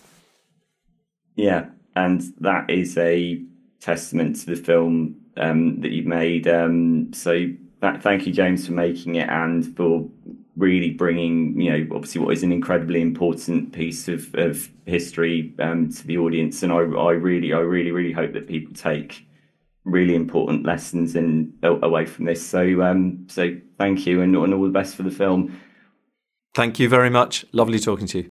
Yeah, 1.36 1.68
and 1.96 2.22
that 2.40 2.70
is 2.70 2.98
a 2.98 3.42
testament 3.80 4.38
to 4.38 4.46
the 4.48 4.56
film 4.56 5.16
um, 5.38 5.82
that 5.82 5.92
you've 5.92 6.06
made. 6.06 6.48
Um, 6.48 7.12
so 7.14 7.48
that, 7.80 8.04
thank 8.04 8.26
you, 8.28 8.34
James, 8.34 8.68
for 8.68 8.74
making 8.74 9.16
it 9.16 9.30
and 9.30 9.76
for 9.76 10.08
really 10.56 10.92
bringing, 10.92 11.60
you 11.60 11.72
know, 11.72 11.96
obviously 11.96 12.22
what 12.22 12.34
is 12.34 12.44
an 12.44 12.52
incredibly 12.52 13.02
important 13.02 13.74
piece 13.74 14.08
of, 14.08 14.34
of 14.36 14.70
history 14.86 15.54
um, 15.60 15.92
to 15.92 16.06
the 16.06 16.18
audience. 16.18 16.62
And 16.62 16.72
I, 16.72 16.78
I 16.78 17.12
really, 17.12 17.54
I 17.54 17.60
really, 17.60 17.92
really 17.92 18.14
hope 18.14 18.34
that 18.34 18.48
people 18.48 18.74
take 18.74 19.26
really 19.86 20.16
important 20.16 20.66
lessons 20.66 21.16
and 21.16 21.54
away 21.64 22.06
from 22.06 22.26
this. 22.26 22.46
So, 22.46 22.82
um, 22.82 23.26
so 23.30 23.56
thank 23.78 24.06
you, 24.06 24.22
and, 24.22 24.36
and 24.36 24.54
all 24.54 24.64
the 24.64 24.70
best 24.70 24.96
for 24.96 25.04
the 25.04 25.12
film. 25.12 25.60
Thank 26.54 26.80
you 26.80 26.88
very 26.88 27.10
much. 27.10 27.46
Lovely 27.52 27.80
talking 27.80 28.08
to 28.08 28.20
you. 28.20 28.30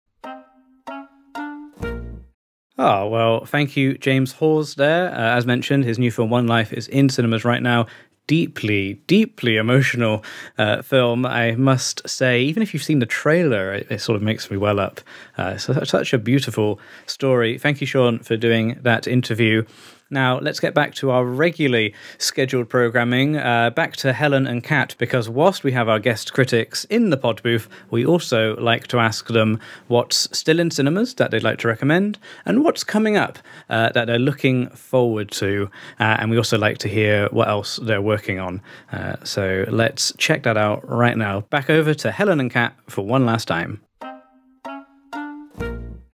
Oh, 2.83 3.09
well, 3.09 3.45
thank 3.45 3.77
you, 3.77 3.99
James 3.99 4.33
Hawes, 4.33 4.77
there. 4.77 5.11
Uh, 5.13 5.37
as 5.37 5.45
mentioned, 5.45 5.85
his 5.85 5.99
new 5.99 6.11
film, 6.11 6.31
One 6.31 6.47
Life, 6.47 6.73
is 6.73 6.89
in 6.89 7.11
cinemas 7.11 7.45
right 7.45 7.63
now. 7.63 7.87
Deeply, 8.27 8.95
deeply 9.07 9.57
emotional 9.57 10.25
uh, 10.57 10.81
film, 10.81 11.27
I 11.27 11.57
must 11.57 12.09
say. 12.09 12.41
Even 12.43 12.63
if 12.63 12.73
you've 12.73 12.83
seen 12.83 13.01
the 13.01 13.07
trailer, 13.07 13.75
it, 13.75 13.87
it 13.91 14.01
sort 14.01 14.17
of 14.17 14.23
makes 14.23 14.51
me 14.51 14.57
well 14.57 14.81
up. 14.81 15.01
Uh, 15.37 15.59
so, 15.59 15.83
such 15.85 16.15
a 16.15 16.19
beautiful 16.19 16.81
story. 17.07 17.59
Thank 17.59 17.81
you, 17.81 17.87
Sean, 17.87 18.21
for 18.21 18.37
doing 18.37 18.79
that 18.83 19.07
interview. 19.07 19.65
Now, 20.13 20.41
let's 20.41 20.59
get 20.59 20.75
back 20.75 20.95
to 20.97 21.13
our 21.13 21.25
regularly 21.25 21.95
scheduled 22.19 22.69
programming. 22.69 23.37
Uh, 23.37 23.71
back 23.71 23.95
to 23.99 24.13
Helen 24.13 24.45
and 24.45 24.63
Kat, 24.63 24.97
because 24.99 25.29
whilst 25.29 25.63
we 25.63 25.71
have 25.71 25.89
our 25.89 26.01
guest 26.01 26.33
critics 26.33 26.85
in 26.87 27.11
the 27.11 27.17
pod 27.17 27.41
booth, 27.45 27.69
we 27.91 28.05
also 28.05 28.57
like 28.57 28.89
to 28.89 28.99
ask 28.99 29.29
them 29.29 29.61
what's 29.87 30.29
still 30.37 30.59
in 30.59 30.73
cinemas 30.73 31.15
that 31.15 31.31
they'd 31.31 31.45
like 31.45 31.61
to 31.61 31.69
recommend 31.69 32.19
and 32.45 32.65
what's 32.65 32.83
coming 32.83 33.17
up 33.17 33.39
uh, 33.69 33.91
that 33.93 34.07
they're 34.07 34.19
looking 34.19 34.69
forward 34.71 35.31
to. 35.31 35.71
Uh, 36.01 36.17
and 36.19 36.29
we 36.29 36.37
also 36.37 36.59
like 36.59 36.79
to 36.79 36.89
hear 36.89 37.29
what 37.29 37.47
else 37.47 37.77
they're 37.77 38.03
working 38.03 38.41
on. 38.41 38.61
Uh, 38.93 39.15
so 39.23 39.65
let's 39.69 40.13
check 40.19 40.43
that 40.43 40.57
out 40.57 40.87
right 40.89 41.17
now. 41.17 41.43
Back 41.43 41.71
over 41.71 41.95
to 41.95 42.11
Helen 42.11 42.41
and 42.41 42.51
Kat 42.51 42.75
for 42.89 43.07
one 43.07 43.25
last 43.25 43.47
time. 43.47 43.81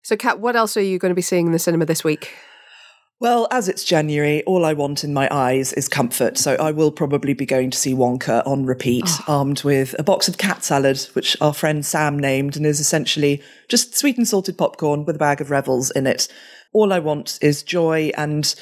So, 0.01 0.17
Kat, 0.17 0.39
what 0.39 0.55
else 0.55 0.75
are 0.75 0.81
you 0.81 0.97
going 0.97 1.11
to 1.11 1.15
be 1.15 1.21
seeing 1.21 1.45
in 1.45 1.51
the 1.53 1.59
cinema 1.59 1.85
this 1.85 2.03
week? 2.03 2.33
Well, 3.19 3.47
as 3.51 3.69
it's 3.69 3.85
January, 3.85 4.43
all 4.43 4.65
I 4.65 4.73
want 4.73 5.03
in 5.03 5.13
my 5.13 5.29
eyes 5.31 5.71
is 5.73 5.87
comfort. 5.87 6.37
So 6.37 6.55
I 6.55 6.71
will 6.71 6.91
probably 6.91 7.33
be 7.33 7.45
going 7.45 7.71
to 7.71 7.77
see 7.77 7.93
Wonka 7.93 8.45
on 8.45 8.65
repeat, 8.65 9.05
oh. 9.07 9.23
armed 9.39 9.63
with 9.63 9.95
a 9.97 10.03
box 10.03 10.27
of 10.27 10.37
cat 10.37 10.63
salad, 10.63 10.99
which 11.13 11.37
our 11.39 11.53
friend 11.53 11.85
Sam 11.85 12.19
named, 12.19 12.57
and 12.57 12.65
is 12.65 12.79
essentially 12.79 13.41
just 13.69 13.95
sweet 13.95 14.17
and 14.17 14.27
salted 14.27 14.57
popcorn 14.57 15.05
with 15.05 15.15
a 15.15 15.19
bag 15.19 15.39
of 15.39 15.51
revels 15.51 15.89
in 15.91 16.05
it. 16.05 16.27
All 16.73 16.91
I 16.91 16.99
want 16.99 17.39
is 17.41 17.63
joy 17.63 18.11
and 18.17 18.53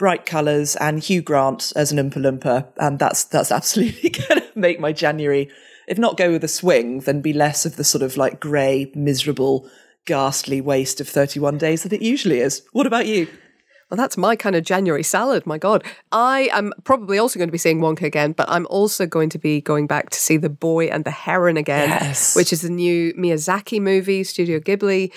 bright 0.00 0.24
colours 0.24 0.76
and 0.76 0.98
Hugh 0.98 1.20
Grant 1.22 1.72
as 1.76 1.92
an 1.92 1.98
Oompa 1.98 2.16
Loompa, 2.16 2.66
and 2.78 2.98
that's 2.98 3.22
that's 3.24 3.52
absolutely 3.58 4.10
going 4.10 4.40
to 4.40 4.48
make 4.56 4.80
my 4.80 4.92
January, 4.92 5.48
if 5.86 5.98
not 5.98 6.16
go 6.16 6.32
with 6.32 6.42
a 6.42 6.48
swing, 6.48 7.00
then 7.00 7.20
be 7.20 7.32
less 7.32 7.64
of 7.64 7.76
the 7.76 7.84
sort 7.84 8.02
of 8.02 8.16
like 8.16 8.40
grey, 8.40 8.90
miserable, 8.94 9.70
ghastly 10.06 10.60
waste 10.60 11.00
of 11.00 11.08
31 11.08 11.58
days 11.58 11.84
that 11.84 11.92
it 11.92 12.02
usually 12.02 12.40
is. 12.40 12.66
What 12.72 12.86
about 12.86 13.06
you? 13.06 13.28
Well, 13.90 13.96
that's 13.96 14.16
my 14.16 14.36
kind 14.36 14.54
of 14.54 14.62
January 14.64 15.02
salad. 15.02 15.46
My 15.46 15.58
God. 15.58 15.82
I 16.12 16.48
am 16.52 16.72
probably 16.84 17.18
also 17.18 17.38
going 17.38 17.48
to 17.48 17.52
be 17.52 17.58
seeing 17.58 17.80
Wonka 17.80 18.02
again, 18.02 18.32
but 18.32 18.48
I'm 18.48 18.66
also 18.70 19.04
going 19.04 19.30
to 19.30 19.38
be 19.38 19.60
going 19.60 19.86
back 19.88 20.10
to 20.10 20.18
see 20.18 20.36
The 20.36 20.48
Boy 20.48 20.86
and 20.86 21.04
the 21.04 21.10
Heron 21.10 21.56
again, 21.56 21.88
Yes. 21.88 22.36
which 22.36 22.52
is 22.52 22.62
the 22.62 22.70
new 22.70 23.12
Miyazaki 23.14 23.80
movie, 23.80 24.22
Studio 24.22 24.60
Ghibli. 24.60 25.12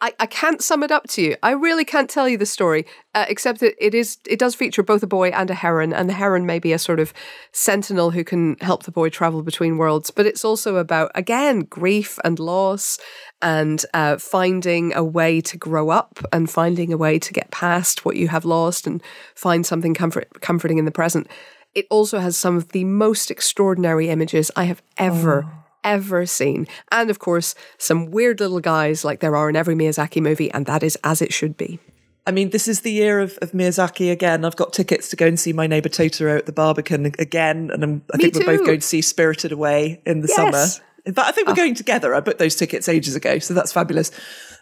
I, 0.00 0.12
I 0.20 0.26
can't 0.26 0.62
sum 0.62 0.84
it 0.84 0.92
up 0.92 1.08
to 1.08 1.22
you. 1.22 1.36
I 1.42 1.50
really 1.50 1.84
can't 1.84 2.08
tell 2.08 2.28
you 2.28 2.38
the 2.38 2.46
story, 2.46 2.86
uh, 3.16 3.24
except 3.28 3.58
that 3.60 3.74
it 3.84 3.94
is 3.96 4.18
it 4.26 4.38
does 4.38 4.54
feature 4.54 4.84
both 4.84 5.02
a 5.02 5.08
boy 5.08 5.30
and 5.30 5.50
a 5.50 5.54
heron, 5.54 5.92
and 5.92 6.08
the 6.08 6.12
heron 6.14 6.46
may 6.46 6.60
be 6.60 6.72
a 6.72 6.78
sort 6.78 7.00
of 7.00 7.12
sentinel 7.52 8.12
who 8.12 8.22
can 8.22 8.56
help 8.60 8.84
the 8.84 8.92
boy 8.92 9.08
travel 9.08 9.42
between 9.42 9.76
worlds. 9.76 10.12
But 10.12 10.24
it's 10.26 10.44
also 10.44 10.76
about 10.76 11.10
again 11.16 11.60
grief 11.64 12.16
and 12.24 12.38
loss, 12.38 12.98
and 13.40 13.84
uh, 13.94 14.16
finding 14.18 14.92
a 14.94 15.04
way 15.04 15.40
to 15.40 15.56
grow 15.56 15.90
up 15.90 16.18
and 16.32 16.50
finding 16.50 16.92
a 16.92 16.96
way 16.96 17.18
to 17.18 17.32
get 17.32 17.50
past 17.50 18.04
what 18.04 18.16
you 18.16 18.28
have 18.28 18.44
lost 18.44 18.86
and 18.86 19.02
find 19.34 19.64
something 19.64 19.94
comfort 19.94 20.40
comforting 20.40 20.78
in 20.78 20.84
the 20.84 20.90
present. 20.90 21.28
It 21.74 21.86
also 21.90 22.18
has 22.18 22.36
some 22.36 22.56
of 22.56 22.70
the 22.70 22.84
most 22.84 23.30
extraordinary 23.30 24.08
images 24.08 24.50
I 24.56 24.64
have 24.64 24.82
ever 24.96 25.46
ever 25.84 26.26
seen. 26.26 26.66
And 26.90 27.08
of 27.08 27.18
course, 27.20 27.54
some 27.78 28.10
weird 28.10 28.40
little 28.40 28.60
guys 28.60 29.04
like 29.04 29.20
there 29.20 29.36
are 29.36 29.48
in 29.48 29.56
every 29.56 29.74
Miyazaki 29.76 30.20
movie, 30.20 30.50
and 30.50 30.66
that 30.66 30.82
is 30.82 30.98
as 31.04 31.22
it 31.22 31.32
should 31.32 31.56
be. 31.56 31.78
I 32.26 32.30
mean, 32.30 32.50
this 32.50 32.68
is 32.68 32.82
the 32.82 32.92
year 32.92 33.20
of, 33.20 33.38
of 33.40 33.52
Miyazaki 33.52 34.12
again. 34.12 34.44
I've 34.44 34.56
got 34.56 34.74
tickets 34.74 35.08
to 35.10 35.16
go 35.16 35.26
and 35.26 35.40
see 35.40 35.54
my 35.54 35.66
neighbour 35.66 35.88
Totoro 35.88 36.36
at 36.36 36.46
the 36.46 36.52
Barbican 36.52 37.06
again, 37.18 37.70
and 37.72 37.82
I'm, 37.82 38.02
I 38.12 38.18
Me 38.18 38.24
think 38.24 38.34
we're 38.34 38.56
both 38.58 38.66
going 38.66 38.80
to 38.80 38.86
see 38.86 39.00
Spirited 39.00 39.52
Away 39.52 40.02
in 40.04 40.20
the 40.20 40.28
Yes. 40.28 40.36
summer. 40.76 40.84
In 41.08 41.14
fact, 41.14 41.26
I 41.26 41.32
think 41.32 41.46
we're 41.46 41.54
ah. 41.54 41.56
going 41.56 41.74
together. 41.74 42.14
I 42.14 42.20
booked 42.20 42.38
those 42.38 42.54
tickets 42.54 42.86
ages 42.86 43.16
ago, 43.16 43.38
so 43.38 43.54
that's 43.54 43.72
fabulous. 43.72 44.10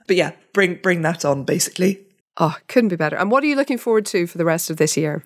But 0.07 0.15
yeah, 0.15 0.31
bring 0.53 0.77
bring 0.77 1.03
that 1.03 1.25
on, 1.25 1.43
basically. 1.43 2.07
Oh, 2.37 2.55
couldn't 2.69 2.91
be 2.91 2.97
better. 2.97 3.17
And 3.17 3.33
what 3.33 3.43
are 3.43 3.49
you 3.49 3.57
looking 3.57 3.79
forward 3.79 4.07
to 4.07 4.29
for 4.29 4.39
the 4.39 4.45
rest 4.45 4.71
of 4.71 4.77
this 4.77 4.97
year? 4.97 5.25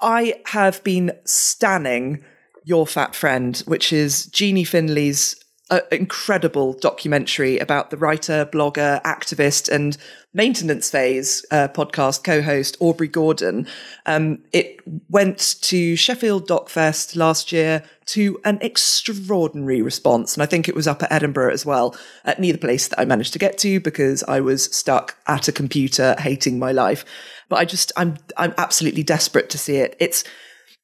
I 0.00 0.34
have 0.46 0.82
been 0.82 1.12
stanning 1.24 2.24
Your 2.64 2.88
Fat 2.88 3.14
Friend, 3.14 3.56
which 3.66 3.92
is 3.92 4.26
Jeanie 4.26 4.64
Finlay's 4.64 5.41
uh, 5.72 5.80
incredible 5.90 6.74
documentary 6.74 7.58
about 7.58 7.88
the 7.88 7.96
writer, 7.96 8.44
blogger, 8.44 9.02
activist, 9.04 9.70
and 9.70 9.96
maintenance 10.34 10.90
phase 10.90 11.46
uh, 11.50 11.66
podcast 11.68 12.22
co-host 12.22 12.76
Aubrey 12.78 13.08
Gordon. 13.08 13.66
Um, 14.04 14.40
it 14.52 14.80
went 15.08 15.56
to 15.62 15.96
Sheffield 15.96 16.46
Docfest 16.46 17.16
last 17.16 17.52
year 17.52 17.82
to 18.06 18.38
an 18.44 18.58
extraordinary 18.60 19.80
response, 19.80 20.34
and 20.34 20.42
I 20.42 20.46
think 20.46 20.68
it 20.68 20.74
was 20.74 20.86
up 20.86 21.02
at 21.02 21.10
Edinburgh 21.10 21.54
as 21.54 21.64
well. 21.64 21.96
At 22.26 22.38
neither 22.38 22.58
place 22.58 22.88
that 22.88 23.00
I 23.00 23.06
managed 23.06 23.32
to 23.32 23.38
get 23.38 23.56
to 23.58 23.80
because 23.80 24.22
I 24.24 24.40
was 24.40 24.64
stuck 24.76 25.16
at 25.26 25.48
a 25.48 25.52
computer, 25.52 26.14
hating 26.18 26.58
my 26.58 26.72
life. 26.72 27.06
But 27.48 27.56
I 27.56 27.64
just, 27.64 27.92
I'm, 27.96 28.18
I'm 28.36 28.52
absolutely 28.58 29.04
desperate 29.04 29.48
to 29.48 29.58
see 29.58 29.76
it. 29.76 29.96
It's 29.98 30.22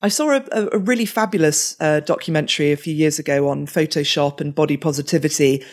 I 0.01 0.09
saw 0.09 0.31
a, 0.31 0.45
a, 0.53 0.79
really 0.79 1.05
fabulous 1.05 1.77
uh, 1.81 2.01
documentary 2.01 2.71
a 2.71 2.77
few 2.77 2.95
years 2.95 3.19
ago 3.19 3.49
on 3.49 3.67
Photoshop 3.67 4.41
and 4.41 4.55
body 4.55 4.77
positivity, 4.77 5.65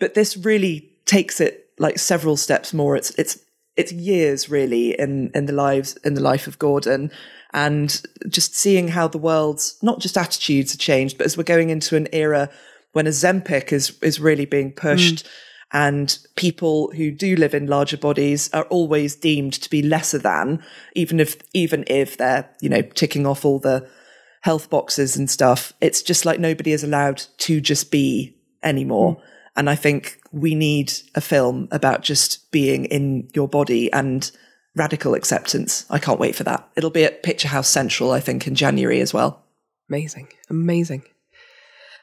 but 0.00 0.14
this 0.14 0.36
really 0.36 0.90
takes 1.04 1.40
it 1.40 1.68
like 1.78 1.98
several 1.98 2.36
steps 2.36 2.72
more. 2.72 2.96
It's 2.96 3.10
it's 3.18 3.38
it's 3.76 3.92
years 3.92 4.48
really 4.48 4.98
in 4.98 5.30
in 5.34 5.46
the 5.46 5.52
lives 5.52 5.98
in 6.04 6.14
the 6.14 6.22
life 6.22 6.46
of 6.46 6.58
Gordon, 6.58 7.10
and 7.52 8.02
just 8.28 8.54
seeing 8.54 8.88
how 8.88 9.06
the 9.06 9.18
world's 9.18 9.76
not 9.82 10.00
just 10.00 10.16
attitudes 10.16 10.72
have 10.72 10.80
changed, 10.80 11.18
but 11.18 11.26
as 11.26 11.36
we're 11.36 11.44
going 11.44 11.68
into 11.68 11.96
an 11.96 12.08
era 12.12 12.48
when 12.92 13.06
Ozempic 13.06 13.70
is 13.70 13.98
is 14.02 14.18
really 14.18 14.46
being 14.46 14.72
pushed. 14.72 15.26
And 15.74 16.16
people 16.36 16.90
who 16.92 17.10
do 17.10 17.36
live 17.36 17.52
in 17.52 17.66
larger 17.66 17.98
bodies 17.98 18.48
are 18.54 18.64
always 18.64 19.16
deemed 19.16 19.52
to 19.54 19.68
be 19.68 19.82
lesser 19.82 20.18
than, 20.18 20.62
even 20.94 21.20
if 21.20 21.36
even 21.52 21.84
if 21.88 22.16
they're 22.16 22.48
you 22.60 22.70
know 22.70 22.80
ticking 22.80 23.26
off 23.26 23.44
all 23.44 23.58
the 23.58 23.86
health 24.42 24.70
boxes 24.70 25.16
and 25.16 25.28
stuff. 25.28 25.72
It's 25.80 26.00
just 26.00 26.24
like 26.24 26.38
nobody 26.38 26.72
is 26.72 26.84
allowed 26.84 27.24
to 27.38 27.60
just 27.60 27.90
be 27.90 28.36
anymore. 28.62 29.16
Mm. 29.16 29.22
And 29.56 29.70
I 29.70 29.74
think 29.74 30.20
we 30.32 30.54
need 30.54 30.92
a 31.14 31.20
film 31.20 31.66
about 31.70 32.02
just 32.02 32.50
being 32.52 32.84
in 32.84 33.28
your 33.34 33.48
body 33.48 33.90
and 33.92 34.30
radical 34.76 35.14
acceptance. 35.14 35.86
I 35.88 35.98
can't 35.98 36.20
wait 36.20 36.34
for 36.34 36.44
that. 36.44 36.68
It'll 36.76 36.90
be 36.90 37.04
at 37.04 37.22
Picturehouse 37.22 37.66
Central, 37.66 38.10
I 38.10 38.20
think, 38.20 38.46
in 38.46 38.54
January 38.54 39.00
as 39.00 39.14
well. 39.14 39.44
Amazing. 39.88 40.28
Amazing. 40.50 41.04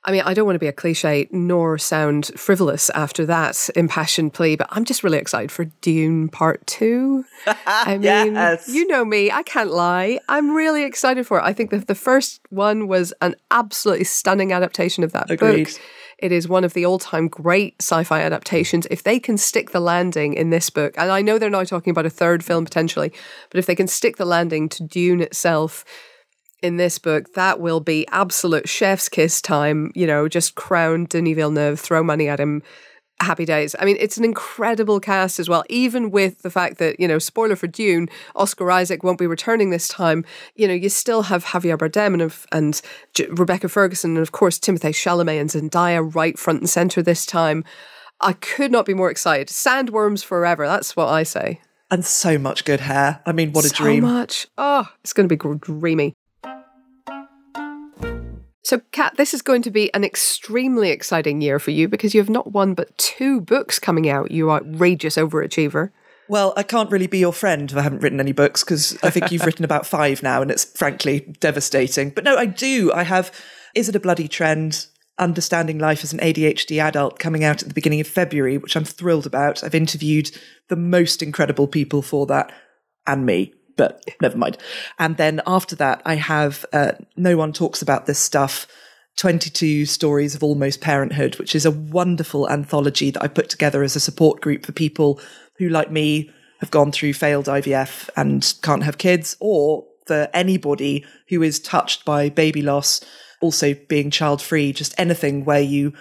I 0.03 0.11
mean, 0.11 0.21
I 0.25 0.33
don't 0.33 0.45
want 0.47 0.55
to 0.55 0.59
be 0.59 0.67
a 0.67 0.73
cliche 0.73 1.27
nor 1.31 1.77
sound 1.77 2.31
frivolous 2.35 2.89
after 2.91 3.23
that 3.27 3.69
impassioned 3.75 4.33
plea, 4.33 4.55
but 4.55 4.67
I'm 4.71 4.83
just 4.83 5.03
really 5.03 5.19
excited 5.19 5.51
for 5.51 5.65
Dune 5.81 6.27
Part 6.27 6.65
2. 6.65 7.23
I 7.67 7.97
mean, 7.99 8.33
Yes. 8.33 8.67
you 8.67 8.87
know 8.87 9.05
me, 9.05 9.29
I 9.31 9.43
can't 9.43 9.69
lie. 9.69 10.19
I'm 10.27 10.55
really 10.55 10.83
excited 10.83 11.27
for 11.27 11.37
it. 11.37 11.43
I 11.43 11.53
think 11.53 11.69
that 11.69 11.85
the 11.87 11.93
first 11.93 12.41
one 12.49 12.87
was 12.87 13.13
an 13.21 13.35
absolutely 13.51 14.05
stunning 14.05 14.51
adaptation 14.51 15.03
of 15.03 15.11
that 15.11 15.29
Agreed. 15.29 15.65
book. 15.67 15.73
It 16.17 16.31
is 16.31 16.47
one 16.47 16.63
of 16.63 16.73
the 16.73 16.85
all 16.85 16.97
time 16.99 17.27
great 17.27 17.75
sci 17.79 18.03
fi 18.03 18.21
adaptations. 18.21 18.87
If 18.89 19.03
they 19.03 19.19
can 19.19 19.37
stick 19.37 19.69
the 19.71 19.79
landing 19.79 20.33
in 20.33 20.49
this 20.49 20.69
book, 20.71 20.93
and 20.97 21.11
I 21.11 21.21
know 21.21 21.37
they're 21.37 21.49
now 21.49 21.63
talking 21.63 21.91
about 21.91 22.05
a 22.07 22.11
third 22.11 22.43
film 22.43 22.63
potentially, 22.65 23.11
but 23.51 23.57
if 23.59 23.65
they 23.67 23.75
can 23.75 23.87
stick 23.87 24.17
the 24.17 24.25
landing 24.25 24.67
to 24.69 24.83
Dune 24.83 25.21
itself, 25.21 25.83
in 26.61 26.77
this 26.77 26.99
book, 26.99 27.33
that 27.33 27.59
will 27.59 27.79
be 27.79 28.07
absolute 28.09 28.67
chef's 28.69 29.09
kiss 29.09 29.41
time. 29.41 29.91
You 29.95 30.07
know, 30.07 30.27
just 30.27 30.55
crown 30.55 31.05
Denis 31.05 31.35
Villeneuve, 31.35 31.79
throw 31.79 32.03
money 32.03 32.27
at 32.27 32.39
him. 32.39 32.63
Happy 33.19 33.45
days. 33.45 33.75
I 33.79 33.85
mean, 33.85 33.97
it's 33.99 34.17
an 34.17 34.23
incredible 34.23 34.99
cast 34.99 35.39
as 35.39 35.47
well, 35.47 35.63
even 35.69 36.09
with 36.09 36.41
the 36.41 36.49
fact 36.49 36.79
that, 36.79 36.99
you 36.99 37.07
know, 37.07 37.19
spoiler 37.19 37.55
for 37.55 37.67
Dune, 37.67 38.09
Oscar 38.35 38.71
Isaac 38.71 39.03
won't 39.03 39.19
be 39.19 39.27
returning 39.27 39.69
this 39.69 39.87
time. 39.87 40.25
You 40.55 40.67
know, 40.67 40.73
you 40.73 40.89
still 40.89 41.21
have 41.23 41.45
Javier 41.45 41.77
Bardem 41.77 42.19
and, 42.19 42.33
and 42.51 42.81
J- 43.13 43.27
Rebecca 43.29 43.69
Ferguson, 43.69 44.15
and 44.17 44.23
of 44.23 44.31
course, 44.31 44.57
Timothée 44.57 44.89
Chalamet 44.89 45.39
and 45.39 45.51
Zendaya 45.51 46.15
right 46.15 46.39
front 46.39 46.61
and 46.61 46.69
center 46.69 47.03
this 47.03 47.27
time. 47.27 47.63
I 48.21 48.33
could 48.33 48.71
not 48.71 48.87
be 48.87 48.95
more 48.95 49.11
excited. 49.11 49.49
Sandworms 49.49 50.23
forever. 50.25 50.65
That's 50.65 50.95
what 50.95 51.07
I 51.07 51.21
say. 51.21 51.61
And 51.91 52.05
so 52.05 52.37
much 52.39 52.65
good 52.65 52.79
hair. 52.79 53.21
I 53.25 53.33
mean, 53.33 53.51
what 53.51 53.65
a 53.65 53.69
so 53.69 53.75
dream. 53.75 54.01
So 54.01 54.07
much. 54.07 54.47
Oh, 54.57 54.87
it's 55.03 55.13
going 55.13 55.29
to 55.29 55.35
be 55.35 55.59
dreamy. 55.59 56.13
So, 58.63 58.81
Kat, 58.91 59.17
this 59.17 59.33
is 59.33 59.41
going 59.41 59.63
to 59.63 59.71
be 59.71 59.93
an 59.93 60.03
extremely 60.03 60.91
exciting 60.91 61.41
year 61.41 61.59
for 61.59 61.71
you 61.71 61.87
because 61.87 62.13
you 62.13 62.21
have 62.21 62.29
not 62.29 62.51
one 62.51 62.73
but 62.73 62.95
two 62.97 63.41
books 63.41 63.79
coming 63.79 64.07
out. 64.07 64.31
You 64.31 64.51
outrageous 64.51 65.15
overachiever. 65.15 65.91
Well, 66.29 66.53
I 66.55 66.63
can't 66.63 66.91
really 66.91 67.07
be 67.07 67.19
your 67.19 67.33
friend 67.33 67.69
if 67.69 67.77
I 67.77 67.81
haven't 67.81 68.03
written 68.03 68.19
any 68.19 68.31
books 68.31 68.63
because 68.63 68.97
I 69.03 69.09
think 69.09 69.31
you've 69.31 69.45
written 69.45 69.65
about 69.65 69.85
five 69.85 70.23
now 70.23 70.41
and 70.41 70.49
it's 70.49 70.63
frankly 70.63 71.21
devastating. 71.39 72.11
But 72.11 72.23
no, 72.23 72.37
I 72.37 72.45
do. 72.45 72.91
I 72.93 73.03
have 73.03 73.31
Is 73.75 73.89
It 73.89 73.95
a 73.95 73.99
Bloody 73.99 74.27
Trend? 74.27 74.87
Understanding 75.19 75.77
Life 75.77 76.03
as 76.03 76.13
an 76.13 76.19
ADHD 76.19 76.81
Adult 76.81 77.19
coming 77.19 77.43
out 77.43 77.61
at 77.61 77.67
the 77.67 77.75
beginning 77.75 77.99
of 77.99 78.07
February, 78.07 78.57
which 78.57 78.75
I'm 78.75 78.85
thrilled 78.85 79.27
about. 79.27 79.63
I've 79.63 79.75
interviewed 79.75 80.31
the 80.67 80.75
most 80.75 81.21
incredible 81.21 81.67
people 81.67 82.01
for 82.01 82.25
that 82.27 82.51
and 83.05 83.25
me, 83.25 83.53
but 83.75 84.03
never 84.21 84.37
mind. 84.37 84.57
And 84.99 85.17
then 85.17 85.41
after 85.45 85.75
that, 85.77 86.01
I 86.05 86.15
have 86.15 86.65
uh, 86.73 86.93
No 87.15 87.37
One 87.37 87.53
Talks 87.53 87.81
About 87.81 88.05
This 88.05 88.19
Stuff 88.19 88.67
22 89.17 89.85
Stories 89.85 90.35
of 90.35 90.43
Almost 90.43 90.81
Parenthood, 90.81 91.37
which 91.37 91.53
is 91.53 91.65
a 91.65 91.71
wonderful 91.71 92.49
anthology 92.49 93.11
that 93.11 93.21
I 93.21 93.27
put 93.27 93.49
together 93.49 93.83
as 93.83 93.95
a 93.95 93.99
support 93.99 94.41
group 94.41 94.65
for 94.65 94.71
people 94.71 95.19
who, 95.57 95.69
like 95.69 95.91
me, 95.91 96.31
have 96.59 96.71
gone 96.71 96.91
through 96.91 97.13
failed 97.13 97.47
IVF 97.47 98.09
and 98.15 98.53
can't 98.61 98.83
have 98.83 98.97
kids, 98.97 99.35
or 99.39 99.85
for 100.05 100.27
anybody 100.33 101.05
who 101.29 101.41
is 101.41 101.59
touched 101.59 102.05
by 102.05 102.29
baby 102.29 102.61
loss, 102.61 103.01
also 103.41 103.73
being 103.73 104.11
child 104.11 104.41
free, 104.41 104.71
just 104.71 104.93
anything 104.97 105.45
where 105.45 105.61
you, 105.61 105.93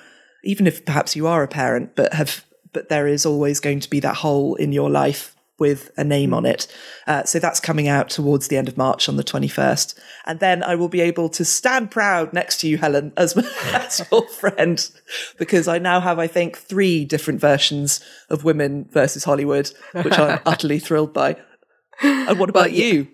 even 0.44 0.66
if 0.66 0.84
perhaps 0.84 1.16
you 1.16 1.26
are 1.26 1.42
a 1.42 1.48
parent, 1.48 1.96
but 1.96 2.12
have, 2.14 2.44
but 2.72 2.88
there 2.88 3.06
is 3.06 3.26
always 3.26 3.60
going 3.60 3.80
to 3.80 3.90
be 3.90 4.00
that 4.00 4.16
hole 4.16 4.54
in 4.54 4.72
your 4.72 4.90
life 4.90 5.34
with 5.61 5.90
a 5.96 6.02
name 6.02 6.34
on 6.34 6.46
it. 6.46 6.66
Uh, 7.06 7.22
so 7.24 7.38
that's 7.38 7.61
coming 7.61 7.86
out 7.86 8.08
towards 8.08 8.48
the 8.48 8.56
end 8.56 8.66
of 8.66 8.76
March 8.76 9.08
on 9.08 9.16
the 9.16 9.22
21st. 9.22 9.96
And 10.26 10.40
then 10.40 10.62
I 10.62 10.74
will 10.74 10.88
be 10.88 11.00
able 11.02 11.28
to 11.28 11.44
stand 11.44 11.90
proud 11.90 12.32
next 12.32 12.61
to 12.61 12.68
you, 12.68 12.78
Helen, 12.78 13.12
as, 13.16 13.36
as 13.36 14.04
your 14.11 14.26
friend, 14.28 14.90
because 15.38 15.68
I 15.68 15.78
now 15.78 16.00
have, 16.00 16.18
I 16.18 16.26
think, 16.26 16.56
three 16.56 17.04
different 17.04 17.40
versions 17.40 18.00
of 18.28 18.42
Women 18.42 18.88
versus 18.90 19.24
Hollywood, 19.24 19.70
which 19.92 20.18
I'm 20.18 20.40
utterly 20.46 20.78
thrilled 20.80 21.12
by. 21.12 21.36
And 22.02 22.38
what 22.38 22.50
about 22.50 22.72
you? 22.72 23.08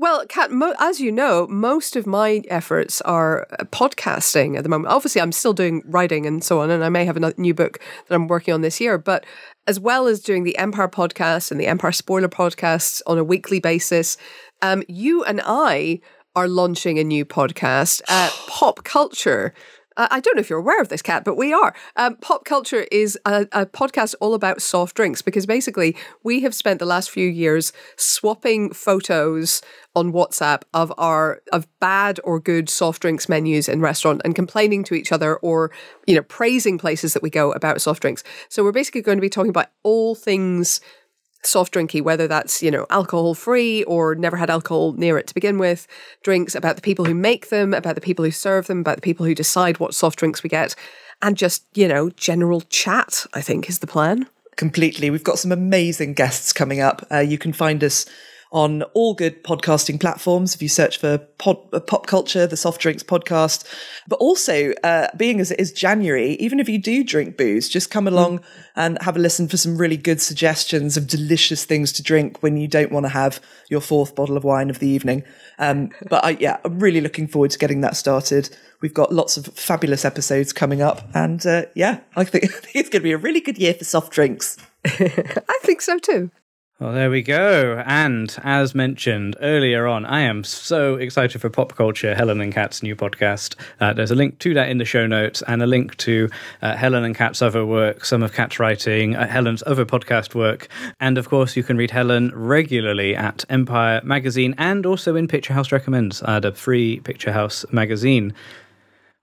Well, 0.00 0.24
Kat, 0.28 0.52
mo- 0.52 0.76
as 0.78 1.00
you 1.00 1.10
know, 1.10 1.48
most 1.48 1.96
of 1.96 2.06
my 2.06 2.42
efforts 2.48 3.00
are 3.00 3.48
uh, 3.50 3.64
podcasting 3.64 4.56
at 4.56 4.62
the 4.62 4.68
moment. 4.68 4.94
Obviously, 4.94 5.20
I'm 5.20 5.32
still 5.32 5.52
doing 5.52 5.82
writing 5.86 6.24
and 6.24 6.42
so 6.42 6.60
on, 6.60 6.70
and 6.70 6.84
I 6.84 6.88
may 6.88 7.04
have 7.04 7.16
a 7.16 7.34
new 7.36 7.52
book 7.52 7.80
that 8.06 8.14
I'm 8.14 8.28
working 8.28 8.54
on 8.54 8.60
this 8.60 8.80
year. 8.80 8.96
But 8.96 9.26
as 9.68 9.78
well 9.78 10.06
as 10.06 10.20
doing 10.20 10.44
the 10.44 10.56
Empire 10.56 10.88
podcast 10.88 11.50
and 11.50 11.60
the 11.60 11.66
Empire 11.66 11.92
Spoiler 11.92 12.28
podcasts 12.28 13.02
on 13.06 13.18
a 13.18 13.22
weekly 13.22 13.60
basis, 13.60 14.16
um, 14.62 14.82
you 14.88 15.22
and 15.24 15.42
I 15.44 16.00
are 16.34 16.48
launching 16.48 16.98
a 16.98 17.04
new 17.04 17.26
podcast, 17.26 18.00
uh, 18.08 18.30
Pop 18.48 18.82
Culture. 18.82 19.52
I 19.98 20.20
don't 20.20 20.36
know 20.36 20.40
if 20.40 20.48
you're 20.48 20.60
aware 20.60 20.80
of 20.80 20.88
this, 20.88 21.02
Kat, 21.02 21.24
but 21.24 21.36
we 21.36 21.52
are. 21.52 21.74
Um, 21.96 22.16
Pop 22.16 22.44
Culture 22.44 22.86
is 22.92 23.18
a, 23.24 23.46
a, 23.50 23.66
podcast 23.66 24.14
all 24.20 24.32
about 24.34 24.62
soft 24.62 24.96
drinks 24.96 25.22
because 25.22 25.44
basically 25.44 25.96
we 26.22 26.40
have 26.40 26.54
spent 26.54 26.78
the 26.78 26.86
last 26.86 27.10
few 27.10 27.28
years 27.28 27.72
swapping 27.96 28.72
photos 28.72 29.60
on 29.96 30.12
WhatsApp 30.12 30.62
of 30.72 30.92
our 30.98 31.42
of 31.52 31.66
bad 31.80 32.20
or 32.22 32.38
good 32.38 32.70
soft 32.70 33.02
drinks 33.02 33.28
menus 33.28 33.68
in 33.68 33.80
restaurant 33.80 34.22
and 34.24 34.36
complaining 34.36 34.84
to 34.84 34.94
each 34.94 35.10
other 35.10 35.36
or 35.38 35.72
you 36.06 36.14
know 36.14 36.22
praising 36.22 36.78
places 36.78 37.12
that 37.14 37.22
we 37.22 37.30
go 37.30 37.50
about 37.52 37.80
soft 37.80 38.00
drinks. 38.00 38.22
So 38.48 38.62
we're 38.62 38.72
basically 38.72 39.02
going 39.02 39.18
to 39.18 39.22
be 39.22 39.28
talking 39.28 39.50
about 39.50 39.70
all 39.82 40.14
things 40.14 40.80
soft 41.44 41.72
drinky, 41.72 42.02
whether 42.02 42.26
that's, 42.26 42.62
you 42.62 42.70
know, 42.70 42.86
alcohol 42.90 43.34
free 43.34 43.84
or 43.84 44.14
never 44.14 44.36
had 44.36 44.50
alcohol 44.50 44.92
near 44.94 45.18
it 45.18 45.26
to 45.28 45.34
begin 45.34 45.58
with, 45.58 45.86
drinks 46.22 46.54
about 46.54 46.76
the 46.76 46.82
people 46.82 47.04
who 47.04 47.14
make 47.14 47.48
them, 47.48 47.72
about 47.72 47.94
the 47.94 48.00
people 48.00 48.24
who 48.24 48.30
serve 48.30 48.66
them, 48.66 48.80
about 48.80 48.96
the 48.96 49.02
people 49.02 49.24
who 49.24 49.34
decide 49.34 49.78
what 49.78 49.94
soft 49.94 50.18
drinks 50.18 50.42
we 50.42 50.50
get, 50.50 50.74
and 51.22 51.36
just, 51.36 51.64
you 51.74 51.88
know, 51.88 52.10
general 52.10 52.60
chat, 52.62 53.26
I 53.34 53.40
think 53.40 53.68
is 53.68 53.78
the 53.78 53.86
plan. 53.86 54.26
Completely. 54.56 55.10
We've 55.10 55.24
got 55.24 55.38
some 55.38 55.52
amazing 55.52 56.14
guests 56.14 56.52
coming 56.52 56.80
up. 56.80 57.06
Uh, 57.12 57.18
you 57.18 57.38
can 57.38 57.52
find 57.52 57.82
us 57.84 58.06
on 58.50 58.82
all 58.94 59.14
good 59.14 59.44
podcasting 59.44 60.00
platforms. 60.00 60.54
If 60.54 60.62
you 60.62 60.68
search 60.68 60.98
for 60.98 61.18
pod, 61.18 61.58
uh, 61.72 61.80
pop 61.80 62.06
culture, 62.06 62.46
the 62.46 62.56
soft 62.56 62.80
drinks 62.80 63.02
podcast, 63.02 63.64
but 64.06 64.16
also 64.16 64.72
uh, 64.84 65.08
being 65.16 65.40
as 65.40 65.50
it 65.50 65.60
is 65.60 65.72
January, 65.72 66.32
even 66.34 66.58
if 66.58 66.68
you 66.68 66.80
do 66.80 67.04
drink 67.04 67.36
booze, 67.36 67.68
just 67.68 67.90
come 67.90 68.08
along 68.08 68.38
mm. 68.38 68.44
and 68.76 68.98
have 69.02 69.16
a 69.16 69.18
listen 69.18 69.48
for 69.48 69.56
some 69.56 69.76
really 69.76 69.96
good 69.96 70.20
suggestions 70.20 70.96
of 70.96 71.06
delicious 71.06 71.64
things 71.64 71.92
to 71.92 72.02
drink 72.02 72.42
when 72.42 72.56
you 72.56 72.68
don't 72.68 72.92
want 72.92 73.04
to 73.04 73.10
have 73.10 73.40
your 73.68 73.80
fourth 73.80 74.14
bottle 74.14 74.36
of 74.36 74.44
wine 74.44 74.70
of 74.70 74.78
the 74.78 74.88
evening. 74.88 75.24
Um, 75.58 75.90
but 76.08 76.24
I, 76.24 76.30
yeah, 76.30 76.58
I'm 76.64 76.78
really 76.78 77.00
looking 77.00 77.28
forward 77.28 77.50
to 77.50 77.58
getting 77.58 77.82
that 77.82 77.96
started. 77.96 78.48
We've 78.80 78.94
got 78.94 79.12
lots 79.12 79.36
of 79.36 79.46
fabulous 79.46 80.04
episodes 80.04 80.52
coming 80.52 80.80
up, 80.80 81.02
and 81.14 81.44
uh, 81.44 81.66
yeah, 81.74 82.00
I 82.16 82.24
think, 82.24 82.44
I 82.56 82.60
think 82.60 82.76
it's 82.76 82.88
going 82.88 83.00
to 83.00 83.04
be 83.04 83.12
a 83.12 83.18
really 83.18 83.40
good 83.40 83.58
year 83.58 83.74
for 83.74 83.84
soft 83.84 84.12
drinks. 84.12 84.56
I 84.84 85.58
think 85.62 85.82
so 85.82 85.98
too. 85.98 86.30
Well, 86.80 86.92
there 86.92 87.10
we 87.10 87.22
go. 87.22 87.82
And 87.84 88.32
as 88.44 88.72
mentioned 88.72 89.34
earlier 89.40 89.88
on, 89.88 90.06
I 90.06 90.20
am 90.20 90.44
so 90.44 90.94
excited 90.94 91.40
for 91.40 91.50
Pop 91.50 91.74
Culture, 91.74 92.14
Helen 92.14 92.40
and 92.40 92.54
Kat's 92.54 92.84
new 92.84 92.94
podcast. 92.94 93.56
Uh, 93.80 93.92
there's 93.92 94.12
a 94.12 94.14
link 94.14 94.38
to 94.38 94.54
that 94.54 94.68
in 94.68 94.78
the 94.78 94.84
show 94.84 95.08
notes 95.08 95.42
and 95.48 95.60
a 95.60 95.66
link 95.66 95.96
to 95.96 96.30
uh, 96.62 96.76
Helen 96.76 97.02
and 97.02 97.16
Kat's 97.16 97.42
other 97.42 97.66
work, 97.66 98.04
some 98.04 98.22
of 98.22 98.32
Kat's 98.32 98.60
writing, 98.60 99.16
uh, 99.16 99.26
Helen's 99.26 99.64
other 99.66 99.84
podcast 99.84 100.36
work. 100.36 100.68
And 101.00 101.18
of 101.18 101.28
course, 101.28 101.56
you 101.56 101.64
can 101.64 101.76
read 101.76 101.90
Helen 101.90 102.30
regularly 102.32 103.16
at 103.16 103.44
Empire 103.48 104.00
Magazine 104.04 104.54
and 104.56 104.86
also 104.86 105.16
in 105.16 105.26
Picturehouse 105.26 105.72
Recommends, 105.72 106.22
uh, 106.22 106.38
the 106.38 106.52
free 106.52 107.00
Picturehouse 107.00 107.70
magazine. 107.72 108.32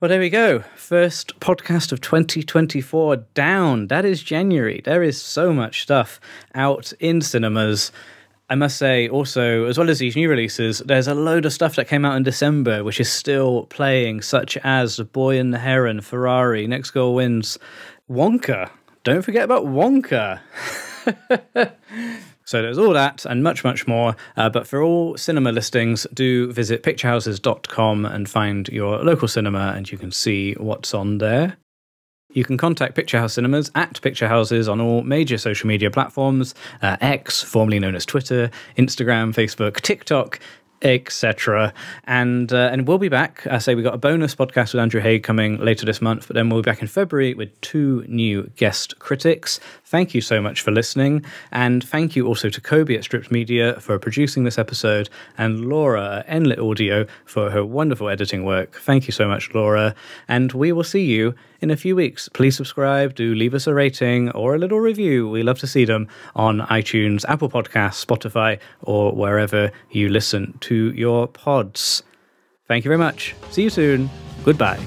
Well, 0.01 0.09
there 0.09 0.19
we 0.19 0.29
go. 0.29 0.59
First 0.75 1.39
podcast 1.39 1.93
of 1.93 2.01
2024 2.01 3.15
down. 3.33 3.87
That 3.87 4.03
is 4.03 4.21
January. 4.21 4.81
There 4.83 5.01
is 5.01 5.21
so 5.21 5.53
much 5.53 5.83
stuff 5.83 6.19
out 6.53 6.91
in 6.99 7.21
cinemas. 7.21 7.93
I 8.49 8.55
must 8.55 8.77
say, 8.77 9.07
also, 9.07 9.63
as 9.63 9.77
well 9.77 9.89
as 9.89 9.99
these 9.99 10.17
new 10.17 10.29
releases, 10.29 10.79
there's 10.79 11.07
a 11.07 11.15
load 11.15 11.45
of 11.45 11.53
stuff 11.53 11.77
that 11.77 11.87
came 11.87 12.03
out 12.03 12.17
in 12.17 12.23
December 12.23 12.83
which 12.83 12.99
is 12.99 13.09
still 13.09 13.67
playing, 13.67 14.21
such 14.21 14.57
as 14.65 14.97
The 14.97 15.05
Boy 15.05 15.39
and 15.39 15.53
the 15.53 15.59
Heron, 15.59 16.01
Ferrari, 16.01 16.67
Next 16.67 16.91
Goal 16.91 17.15
Wins, 17.15 17.57
Wonka. 18.09 18.69
Don't 19.05 19.21
forget 19.21 19.45
about 19.45 19.63
Wonka. 19.63 20.41
So 22.45 22.61
there's 22.61 22.77
all 22.77 22.93
that 22.93 23.25
and 23.25 23.43
much, 23.43 23.63
much 23.63 23.87
more. 23.87 24.15
Uh, 24.37 24.49
but 24.49 24.67
for 24.67 24.81
all 24.81 25.17
cinema 25.17 25.51
listings, 25.51 26.05
do 26.13 26.51
visit 26.51 26.83
picturehouses.com 26.83 28.05
and 28.05 28.29
find 28.29 28.67
your 28.69 28.99
local 28.99 29.27
cinema 29.27 29.73
and 29.75 29.91
you 29.91 29.97
can 29.97 30.11
see 30.11 30.53
what's 30.53 30.93
on 30.93 31.17
there. 31.17 31.57
You 32.35 32.43
can 32.43 32.57
contact 32.57 32.97
Picturehouse 32.97 33.31
Cinemas 33.31 33.71
at 33.75 33.93
Picturehouses 34.01 34.69
on 34.69 34.81
all 34.81 35.03
major 35.03 35.37
social 35.37 35.67
media 35.67 35.89
platforms 35.89 36.53
uh, 36.81 36.97
X, 36.99 37.41
formerly 37.41 37.79
known 37.79 37.95
as 37.95 38.05
Twitter, 38.05 38.51
Instagram, 38.77 39.33
Facebook, 39.33 39.79
TikTok, 39.79 40.39
etc. 40.81 41.73
And 42.05 42.51
uh, 42.51 42.69
and 42.71 42.87
we'll 42.87 42.97
be 42.97 43.09
back. 43.09 43.45
I 43.47 43.57
say 43.57 43.75
we 43.75 43.83
got 43.83 43.93
a 43.93 43.97
bonus 43.97 44.35
podcast 44.35 44.73
with 44.73 44.81
Andrew 44.81 45.01
Haigh 45.01 45.19
coming 45.19 45.57
later 45.57 45.85
this 45.85 46.01
month, 46.01 46.27
but 46.27 46.35
then 46.35 46.49
we'll 46.49 46.61
be 46.61 46.69
back 46.69 46.81
in 46.81 46.87
February 46.87 47.33
with 47.33 47.59
two 47.61 48.05
new 48.07 48.51
guest 48.55 48.99
critics. 48.99 49.59
Thank 49.85 50.13
you 50.13 50.21
so 50.21 50.41
much 50.41 50.61
for 50.61 50.71
listening, 50.71 51.25
and 51.51 51.83
thank 51.83 52.15
you 52.15 52.27
also 52.27 52.49
to 52.49 52.61
Kobe 52.61 52.95
at 52.95 53.03
Stripped 53.03 53.31
Media 53.31 53.79
for 53.79 53.97
producing 53.97 54.43
this 54.43 54.57
episode, 54.57 55.09
and 55.37 55.65
Laura 55.65 56.23
at 56.27 56.27
Enlit 56.27 56.59
Audio 56.59 57.05
for 57.25 57.49
her 57.51 57.65
wonderful 57.65 58.09
editing 58.09 58.43
work. 58.43 58.75
Thank 58.81 59.07
you 59.07 59.11
so 59.11 59.27
much, 59.27 59.53
Laura, 59.53 59.95
and 60.27 60.51
we 60.51 60.71
will 60.71 60.83
see 60.83 61.05
you 61.05 61.35
in 61.61 61.71
a 61.71 61.77
few 61.77 61.95
weeks. 61.95 62.29
Please 62.29 62.55
subscribe, 62.55 63.15
do 63.15 63.33
leave 63.33 63.53
us 63.53 63.65
a 63.65 63.73
rating 63.73 64.29
or 64.31 64.55
a 64.55 64.59
little 64.59 64.79
review. 64.79 65.27
We 65.27 65.41
love 65.41 65.59
to 65.59 65.67
see 65.67 65.85
them 65.85 66.07
on 66.35 66.59
iTunes, 66.59 67.25
Apple 67.27 67.49
Podcasts, 67.49 68.05
Spotify, 68.05 68.59
or 68.81 69.13
wherever 69.13 69.71
you 69.89 70.09
listen 70.09 70.57
to 70.67 70.91
your 70.93 71.27
pods. 71.27 72.03
Thank 72.67 72.85
you 72.85 72.89
very 72.89 72.97
much. 72.97 73.35
See 73.51 73.63
you 73.63 73.69
soon. 73.69 74.09
Goodbye. 74.43 74.79